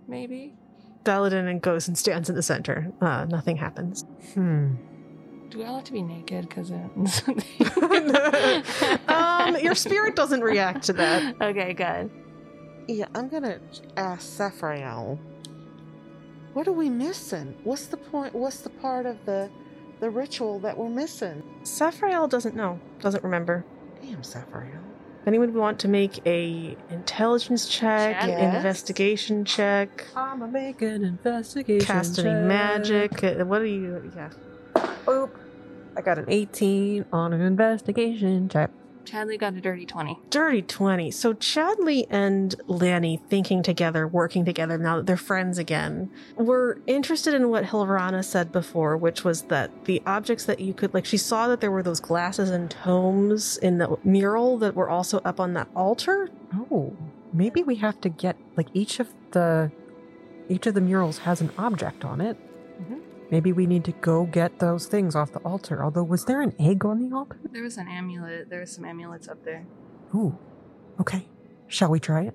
Maybe? 0.09 0.55
Thaladin 1.05 1.61
goes 1.61 1.89
and 1.89 1.99
stands 1.99 2.31
in 2.31 2.35
the 2.35 2.43
center. 2.43 2.91
Uh, 3.03 3.27
nothing 3.27 3.59
happens. 3.59 4.07
Hmm. 4.33 4.77
Do 5.51 5.59
we 5.59 5.65
all 5.65 5.77
have 5.77 5.85
to 5.85 5.93
be 5.93 6.03
naked? 6.03 6.49
Because 6.49 6.71
um, 9.09 9.57
your 9.63 9.75
spirit 9.75 10.17
doesn't 10.17 10.41
react 10.41 10.85
to 10.85 10.95
that. 10.95 11.37
Okay, 11.43 11.75
good. 11.75 12.11
Yeah, 12.89 13.07
I'm 13.15 13.29
gonna 13.29 13.61
ask 13.97 14.23
Saphrael. 14.23 15.21
What 16.55 16.67
are 16.67 16.73
we 16.73 16.89
missing? 16.89 17.55
What's 17.65 17.87
the 17.87 17.99
point? 17.99 18.35
What's 18.35 18.61
the 18.61 18.71
part 18.71 19.05
of 19.05 19.23
the 19.27 19.51
the 20.01 20.11
ritual 20.11 20.59
that 20.61 20.77
we're 20.77 20.89
missing? 20.89 21.43
Saphrael 21.63 22.29
doesn't 22.29 22.55
know, 22.57 22.79
doesn't 23.01 23.25
remember. 23.25 23.65
Damn, 24.03 24.23
Saphrael. 24.23 24.81
Anyone 25.27 25.53
want 25.55 25.81
to 25.81 25.89
make 25.89 26.25
a 26.25 26.77
intelligence 26.91 27.67
check, 27.69 28.21
Check. 28.21 28.29
Yes. 28.29 28.57
investigation 28.57 29.45
check, 29.45 30.07
I'm 30.15 30.39
gonna 30.39 30.53
make 30.53 30.83
an 30.83 31.05
investigation. 31.05 31.81
Check. 31.85 31.89
Cast 31.97 32.19
any 32.21 32.29
magic? 32.47 33.25
uh, 33.25 33.45
What 33.45 33.61
are 33.61 33.67
you? 33.67 34.13
Yeah. 34.15 34.31
Oop. 35.09 35.37
I 35.97 36.03
got 36.03 36.19
an 36.19 36.27
18 36.29 37.07
on 37.13 37.33
an 37.33 37.41
investigation 37.41 38.49
check. 38.49 38.71
Chadley 39.07 39.39
got 39.39 39.55
a 39.55 39.61
dirty 39.61 39.87
20. 39.87 40.19
Dirty 40.31 40.63
20. 40.63 41.11
So 41.11 41.33
Chadley 41.33 42.07
and 42.11 42.55
Lanny 42.67 43.21
thinking 43.29 43.63
together, 43.63 44.07
working 44.07 44.45
together 44.45 44.77
now 44.77 44.97
that 44.97 45.07
they're 45.07 45.17
friends 45.17 45.59
again, 45.59 46.11
were 46.35 46.81
interested 46.87 47.33
in 47.33 47.49
what 47.49 47.65
Hilrana 47.65 48.25
said 48.25 48.53
before, 48.53 48.97
which 48.97 49.25
was 49.25 49.43
that 49.43 49.85
the 49.85 50.03
objects 50.07 50.45
that 50.47 50.61
you 50.61 50.75
could, 50.75 50.93
like, 50.93 51.07
she 51.07 51.17
saw 51.17 51.49
that 51.49 51.61
there 51.61 51.71
were 51.71 51.83
those 51.83 52.01
glasses 52.01 52.51
and 52.51 52.71
tomes 52.71 53.57
in 53.59 53.79
the 53.79 53.97
mural 54.05 54.59
that 54.59 54.75
were 54.75 54.91
also 54.91 55.19
up 55.21 55.39
on 55.41 55.55
that 55.55 55.69
altar. 55.75 56.29
Oh, 56.55 56.95
maybe 57.33 57.63
we 57.63 57.77
have 57.77 58.01
to 58.01 58.09
get 58.09 58.37
like 58.57 58.69
each 58.75 58.99
of 59.01 59.09
the 59.33 59.71
each 60.49 60.67
of 60.67 60.75
the 60.75 60.81
murals 60.81 61.19
has 61.19 61.41
an 61.41 61.51
object 61.59 62.05
on 62.05 62.21
it. 62.21 62.37
Mhm. 62.81 63.01
Maybe 63.31 63.53
we 63.53 63.67
need 63.67 63.85
to 63.85 63.93
go 63.93 64.25
get 64.25 64.59
those 64.59 64.87
things 64.87 65.17
off 65.17 65.33
the 65.33 65.41
altar. 65.41 65.83
Although, 65.83 66.05
was 66.05 66.25
there 66.25 66.41
an 66.41 66.55
egg 66.59 66.85
on 66.85 67.01
the 67.01 67.15
altar? 67.15 67.39
There 67.51 67.63
was 67.63 67.77
an 67.77 67.89
amulet. 67.89 68.51
There 68.51 68.61
was 68.61 68.73
some 68.73 68.85
amulets 68.85 69.29
up 69.29 69.45
there. 69.45 69.67
Ooh. 70.15 70.39
Okay. 71.01 71.27
Shall 71.67 71.91
we 71.91 71.99
try 71.99 72.23
it? 72.23 72.35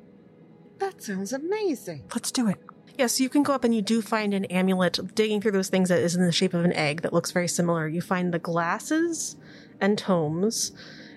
That 0.79 1.01
sounds 1.01 1.31
amazing. 1.31 2.03
Let's 2.13 2.31
do 2.31 2.47
it. 2.47 2.57
Yes, 2.97 3.19
you 3.19 3.29
can 3.29 3.43
go 3.43 3.53
up 3.53 3.63
and 3.63 3.73
you 3.73 3.81
do 3.81 4.01
find 4.01 4.33
an 4.33 4.45
amulet 4.45 4.99
digging 5.15 5.41
through 5.41 5.53
those 5.53 5.69
things 5.69 5.89
that 5.89 5.99
is 5.99 6.15
in 6.15 6.25
the 6.25 6.31
shape 6.31 6.53
of 6.53 6.65
an 6.65 6.73
egg 6.73 7.01
that 7.01 7.13
looks 7.13 7.31
very 7.31 7.47
similar. 7.47 7.87
You 7.87 8.01
find 8.01 8.33
the 8.33 8.39
glasses 8.39 9.37
and 9.79 9.97
tomes. 9.97 10.73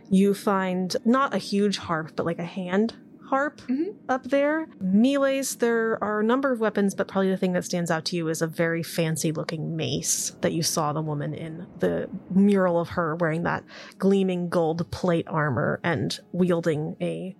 You 0.08 0.34
find 0.34 0.94
not 1.04 1.34
a 1.34 1.38
huge 1.38 1.78
harp, 1.78 2.12
but 2.14 2.26
like 2.26 2.38
a 2.38 2.44
hand 2.44 2.94
harp 3.26 3.60
Mhm. 3.68 3.94
up 4.08 4.24
there. 4.24 4.66
Melees, 4.82 5.56
there 5.58 6.02
are 6.02 6.20
a 6.20 6.24
number 6.24 6.52
of 6.52 6.60
weapons, 6.60 6.94
but 6.94 7.08
probably 7.08 7.30
the 7.30 7.36
thing 7.36 7.52
that 7.54 7.64
stands 7.64 7.90
out 7.90 8.04
to 8.06 8.16
you 8.16 8.28
is 8.28 8.42
a 8.42 8.46
very 8.46 8.82
fancy 8.82 9.32
looking 9.32 9.76
mace 9.76 10.36
that 10.40 10.52
you 10.52 10.62
saw 10.62 10.92
the 10.92 11.02
woman 11.02 11.34
in 11.34 11.66
the 11.78 12.08
mural 12.30 12.78
of 12.78 12.90
her 12.90 13.16
wearing 13.16 13.42
that 13.44 13.64
gleaming 13.98 14.48
gold 14.48 14.90
plate 14.90 15.26
armor 15.28 15.80
and 15.82 16.20
wielding 16.32 16.96
a 17.00 17.34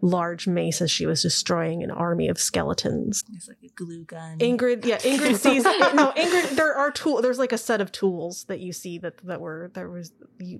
large 0.00 0.46
mace 0.46 0.80
as 0.80 0.90
she 0.90 1.06
was 1.06 1.22
destroying 1.22 1.82
an 1.82 1.90
army 1.90 2.28
of 2.28 2.38
skeletons. 2.38 3.24
It's 3.34 3.48
like 3.48 3.58
a 3.64 3.68
glue 3.68 4.04
gun. 4.04 4.38
Ingrid, 4.38 4.84
yeah, 4.84 4.98
Ingrid 5.00 5.36
sees 5.36 5.64
no 5.64 6.12
Ingrid. 6.16 6.56
There 6.56 6.74
are 6.74 6.90
tool. 6.90 7.22
There's 7.22 7.38
like 7.38 7.52
a 7.52 7.58
set 7.58 7.80
of 7.80 7.92
tools 7.92 8.44
that 8.44 8.60
you 8.60 8.72
see 8.72 8.98
that 8.98 9.18
that 9.26 9.40
were 9.40 9.70
that 9.74 9.88
was 9.88 10.12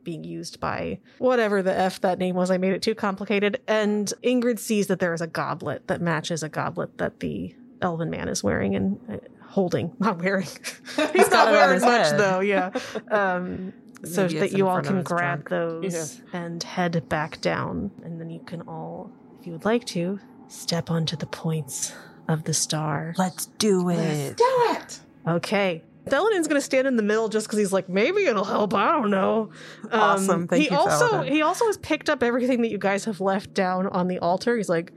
being 0.02 0.24
used 0.24 0.60
by 0.60 0.98
whatever 1.18 1.62
the 1.62 1.76
f 1.76 2.00
that 2.00 2.18
name 2.18 2.34
was. 2.34 2.50
I 2.50 2.58
made 2.58 2.72
it 2.72 2.82
too 2.82 2.94
complicated. 2.94 3.60
And 3.66 4.12
Ingrid 4.22 4.58
sees 4.58 4.86
that 4.88 5.00
there 5.00 5.14
is 5.14 5.20
a 5.20 5.26
goblet 5.26 5.88
that 5.88 6.00
matches 6.00 6.42
a 6.42 6.48
goblet 6.48 6.98
that 6.98 7.20
the 7.20 7.54
elven 7.82 8.10
man 8.10 8.28
is 8.28 8.44
wearing 8.44 8.74
and 8.74 9.00
uh, 9.10 9.16
holding, 9.48 9.94
not 9.98 10.18
wearing. 10.22 10.46
He's 11.12 11.30
not 11.30 11.50
wearing 11.50 11.80
much 11.80 12.08
head. 12.08 12.18
though. 12.18 12.40
Yeah. 12.40 12.70
Um, 13.10 13.72
so 14.04 14.26
that 14.28 14.52
you 14.52 14.66
all 14.66 14.80
can 14.80 15.02
grab 15.02 15.46
trunk. 15.46 15.82
those 15.82 16.22
and 16.32 16.62
head 16.62 17.06
back 17.08 17.40
down, 17.42 17.90
and 18.02 18.18
then 18.18 18.30
you 18.30 18.40
can 18.40 18.62
all, 18.62 19.10
if 19.40 19.46
you 19.46 19.52
would 19.52 19.64
like 19.64 19.84
to, 19.86 20.20
step 20.48 20.90
onto 20.90 21.16
the 21.16 21.26
points 21.26 21.94
of 22.28 22.44
the 22.44 22.52
star. 22.52 23.14
Let's 23.16 23.46
do 23.46 23.88
it. 23.88 23.96
Let's 23.96 24.34
do 24.36 24.66
it. 24.70 25.00
Okay. 25.26 25.82
Thaladin's 26.04 26.46
gonna 26.46 26.60
stand 26.60 26.86
in 26.86 26.96
the 26.96 27.02
middle 27.02 27.28
just 27.28 27.46
because 27.46 27.58
he's 27.58 27.72
like, 27.72 27.88
maybe 27.88 28.24
it'll 28.24 28.44
help. 28.44 28.74
I 28.74 28.92
don't 28.92 29.10
know. 29.10 29.50
Um, 29.84 30.00
Awesome. 30.00 30.48
Thank 30.48 30.64
he 30.64 30.70
you, 30.70 30.76
also 30.76 31.08
Thaladin. 31.08 31.30
he 31.30 31.42
also 31.42 31.66
has 31.66 31.78
picked 31.78 32.10
up 32.10 32.22
everything 32.22 32.62
that 32.62 32.70
you 32.70 32.78
guys 32.78 33.04
have 33.06 33.20
left 33.20 33.54
down 33.54 33.86
on 33.86 34.08
the 34.08 34.18
altar. 34.18 34.56
He's 34.56 34.68
like, 34.68 34.92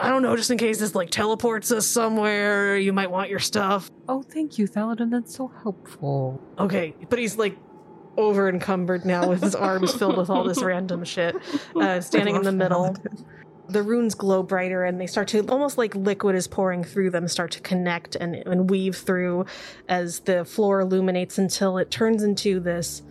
I 0.00 0.08
don't 0.08 0.22
know, 0.22 0.34
just 0.36 0.50
in 0.50 0.58
case 0.58 0.80
this 0.80 0.94
like 0.94 1.10
teleports 1.10 1.70
us 1.70 1.86
somewhere, 1.86 2.76
you 2.76 2.92
might 2.92 3.10
want 3.10 3.30
your 3.30 3.38
stuff. 3.38 3.90
Oh, 4.08 4.22
thank 4.22 4.58
you, 4.58 4.66
Thaladin. 4.66 5.10
That's 5.10 5.34
so 5.34 5.52
helpful. 5.62 6.40
Okay, 6.58 6.94
but 7.08 7.18
he's 7.18 7.36
like 7.36 7.56
over 8.16 8.48
encumbered 8.48 9.04
now 9.04 9.28
with 9.28 9.42
his 9.42 9.54
arms 9.54 9.94
filled 9.94 10.16
with 10.16 10.30
all 10.30 10.44
this 10.44 10.62
random 10.62 11.04
shit, 11.04 11.36
uh, 11.76 12.00
standing 12.00 12.36
in 12.36 12.42
the 12.42 12.52
middle. 12.52 12.96
The 13.72 13.82
runes 13.82 14.14
glow 14.14 14.42
brighter 14.42 14.84
and 14.84 15.00
they 15.00 15.06
start 15.06 15.28
to 15.28 15.46
almost 15.48 15.78
like 15.78 15.94
liquid 15.94 16.36
is 16.36 16.46
pouring 16.46 16.84
through 16.84 17.10
them, 17.10 17.26
start 17.26 17.52
to 17.52 17.60
connect 17.60 18.16
and, 18.16 18.34
and 18.34 18.68
weave 18.68 18.96
through 18.96 19.46
as 19.88 20.20
the 20.20 20.44
floor 20.44 20.80
illuminates 20.80 21.38
until 21.38 21.78
it 21.78 21.90
turns 21.90 22.22
into 22.22 22.60
this 22.60 23.02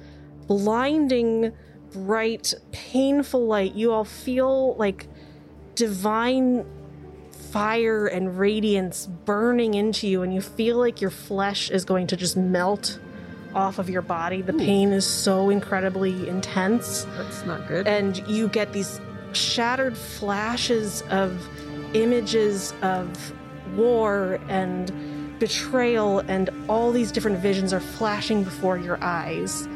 blinding, 0.48 1.52
bright, 1.94 2.54
painful 2.72 3.46
light. 3.46 3.74
You 3.74 3.92
all 3.92 4.06
feel 4.06 4.76
like 4.76 5.08
divine 5.76 6.66
fire 7.52 8.08
and 8.08 8.38
radiance 8.38 9.08
burning 9.08 9.74
into 9.74 10.08
you, 10.08 10.22
and 10.22 10.34
you 10.34 10.42
feel 10.42 10.78
like 10.78 11.02
your 11.02 11.10
flesh 11.10 11.70
is 11.70 11.86
going 11.86 12.08
to 12.08 12.16
just 12.16 12.38
melt 12.38 13.00
off 13.54 13.80
of 13.80 13.90
your 13.90 14.02
body. 14.02 14.42
The 14.42 14.54
pain 14.54 14.94
is 14.94 15.06
so 15.06 15.50
incredibly 15.50 16.30
intense. 16.30 17.06
That's 17.18 17.46
not 17.46 17.68
good. 17.68 17.88
and 17.88 18.18
you 18.28 18.48
get 18.48 18.72
these 18.72 19.02
shattered 19.36 19.98
flashes 19.98 21.04
of 21.10 21.48
images 21.94 22.74
of 22.82 23.34
war 23.76 24.40
and 24.48 24.92
betrayal 25.40 26.20
and 26.28 26.50
all 26.70 26.92
these 26.92 27.12
different 27.12 27.40
visions 27.40 27.74
are 27.74 27.80
flashing 27.80 28.44
before 28.44 28.78
your 28.78 29.04
eyes. 29.04 29.68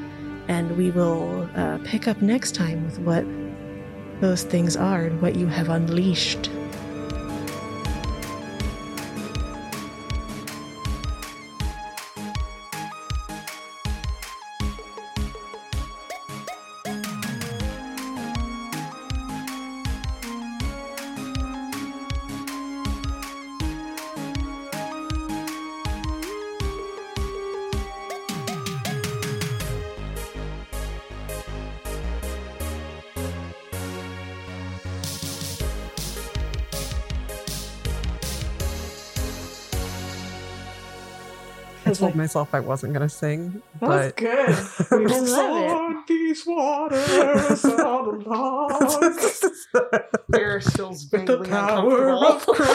And 0.47 0.77
we 0.77 0.91
will 0.91 1.49
uh, 1.55 1.79
pick 1.83 2.07
up 2.07 2.21
next 2.21 2.53
time 2.53 2.85
with 2.85 2.99
what 2.99 3.25
those 4.21 4.43
things 4.43 4.77
are 4.77 5.05
and 5.05 5.21
what 5.21 5.35
you 5.35 5.47
have 5.47 5.69
unleashed 5.69 6.49
I 41.95 41.99
told 41.99 42.15
myself 42.15 42.53
I 42.53 42.59
wasn't 42.59 42.93
gonna 42.93 43.07
sing, 43.09 43.61
That's 43.79 44.11
but 44.11 44.17
good. 44.17 44.57
We 44.91 45.05
I 45.13 45.19
love 45.19 45.71
on 45.71 46.03
these 46.07 46.45
waters 46.45 47.65
all 47.65 48.09
along. 48.09 49.17
Ferris 50.33 50.67
feels 50.75 51.03
vaguely 51.05 51.37
the 51.37 51.43
power 51.43 52.09
of 52.09 52.21
uncomfortable. 52.21 52.55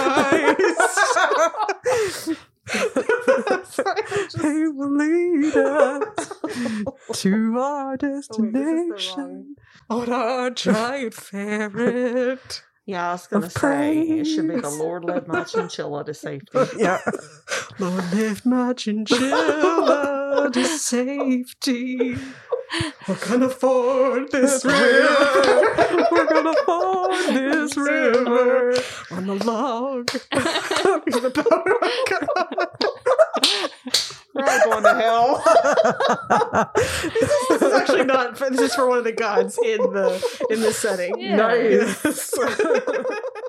Christ. 2.30 2.36
he 4.40 4.68
will 4.68 4.96
lead 4.96 5.56
us 5.56 6.30
to 7.14 7.58
our 7.58 7.96
destination 7.96 9.56
on 9.88 10.12
our 10.12 10.50
giant 10.50 11.14
ferret. 11.14 12.62
Yeah, 12.90 13.10
I 13.10 13.12
was 13.12 13.28
gonna 13.28 13.46
Of 13.46 13.52
say 13.52 14.00
it 14.00 14.24
should 14.24 14.48
be 14.48 14.56
the. 14.58 14.68
Lord 14.68 15.04
led 15.04 15.28
my 15.28 15.44
chinchilla 15.44 16.04
to 16.04 16.12
safety. 16.12 16.58
Yeah. 16.76 16.98
Lord, 17.78 18.12
lift 18.12 18.44
my 18.44 18.72
chinchilla 18.72 20.50
to 20.52 20.64
safety. 20.64 22.16
We're 23.06 23.14
gonna 23.28 23.48
ford 23.48 24.32
this 24.32 24.64
river. 24.64 26.06
We're 26.10 26.26
gonna 26.26 26.54
ford 26.66 27.12
this 27.28 27.76
river 27.76 28.74
on 29.12 29.26
the 29.28 29.36
log. 29.44 30.10
In 34.34 34.44
the 34.44 34.46
power 34.46 34.56
of 34.56 34.64
God. 34.64 34.70
We're 34.70 34.72
all 34.72 34.80
going 34.80 34.84
to 34.84 34.94
hell. 35.02 35.42
this 37.20 37.62
is 37.62 37.72
actually 37.72 38.04
not 38.04 38.38
for, 38.38 38.50
this 38.50 38.60
is 38.60 38.74
for 38.74 38.88
one 38.88 38.98
of 38.98 39.04
the 39.04 39.12
gods 39.12 39.58
in 39.64 39.78
the 39.78 40.46
in 40.50 40.60
the 40.60 40.72
setting 40.72 41.18
Yeah. 41.18 41.36
Nice. 41.36 42.02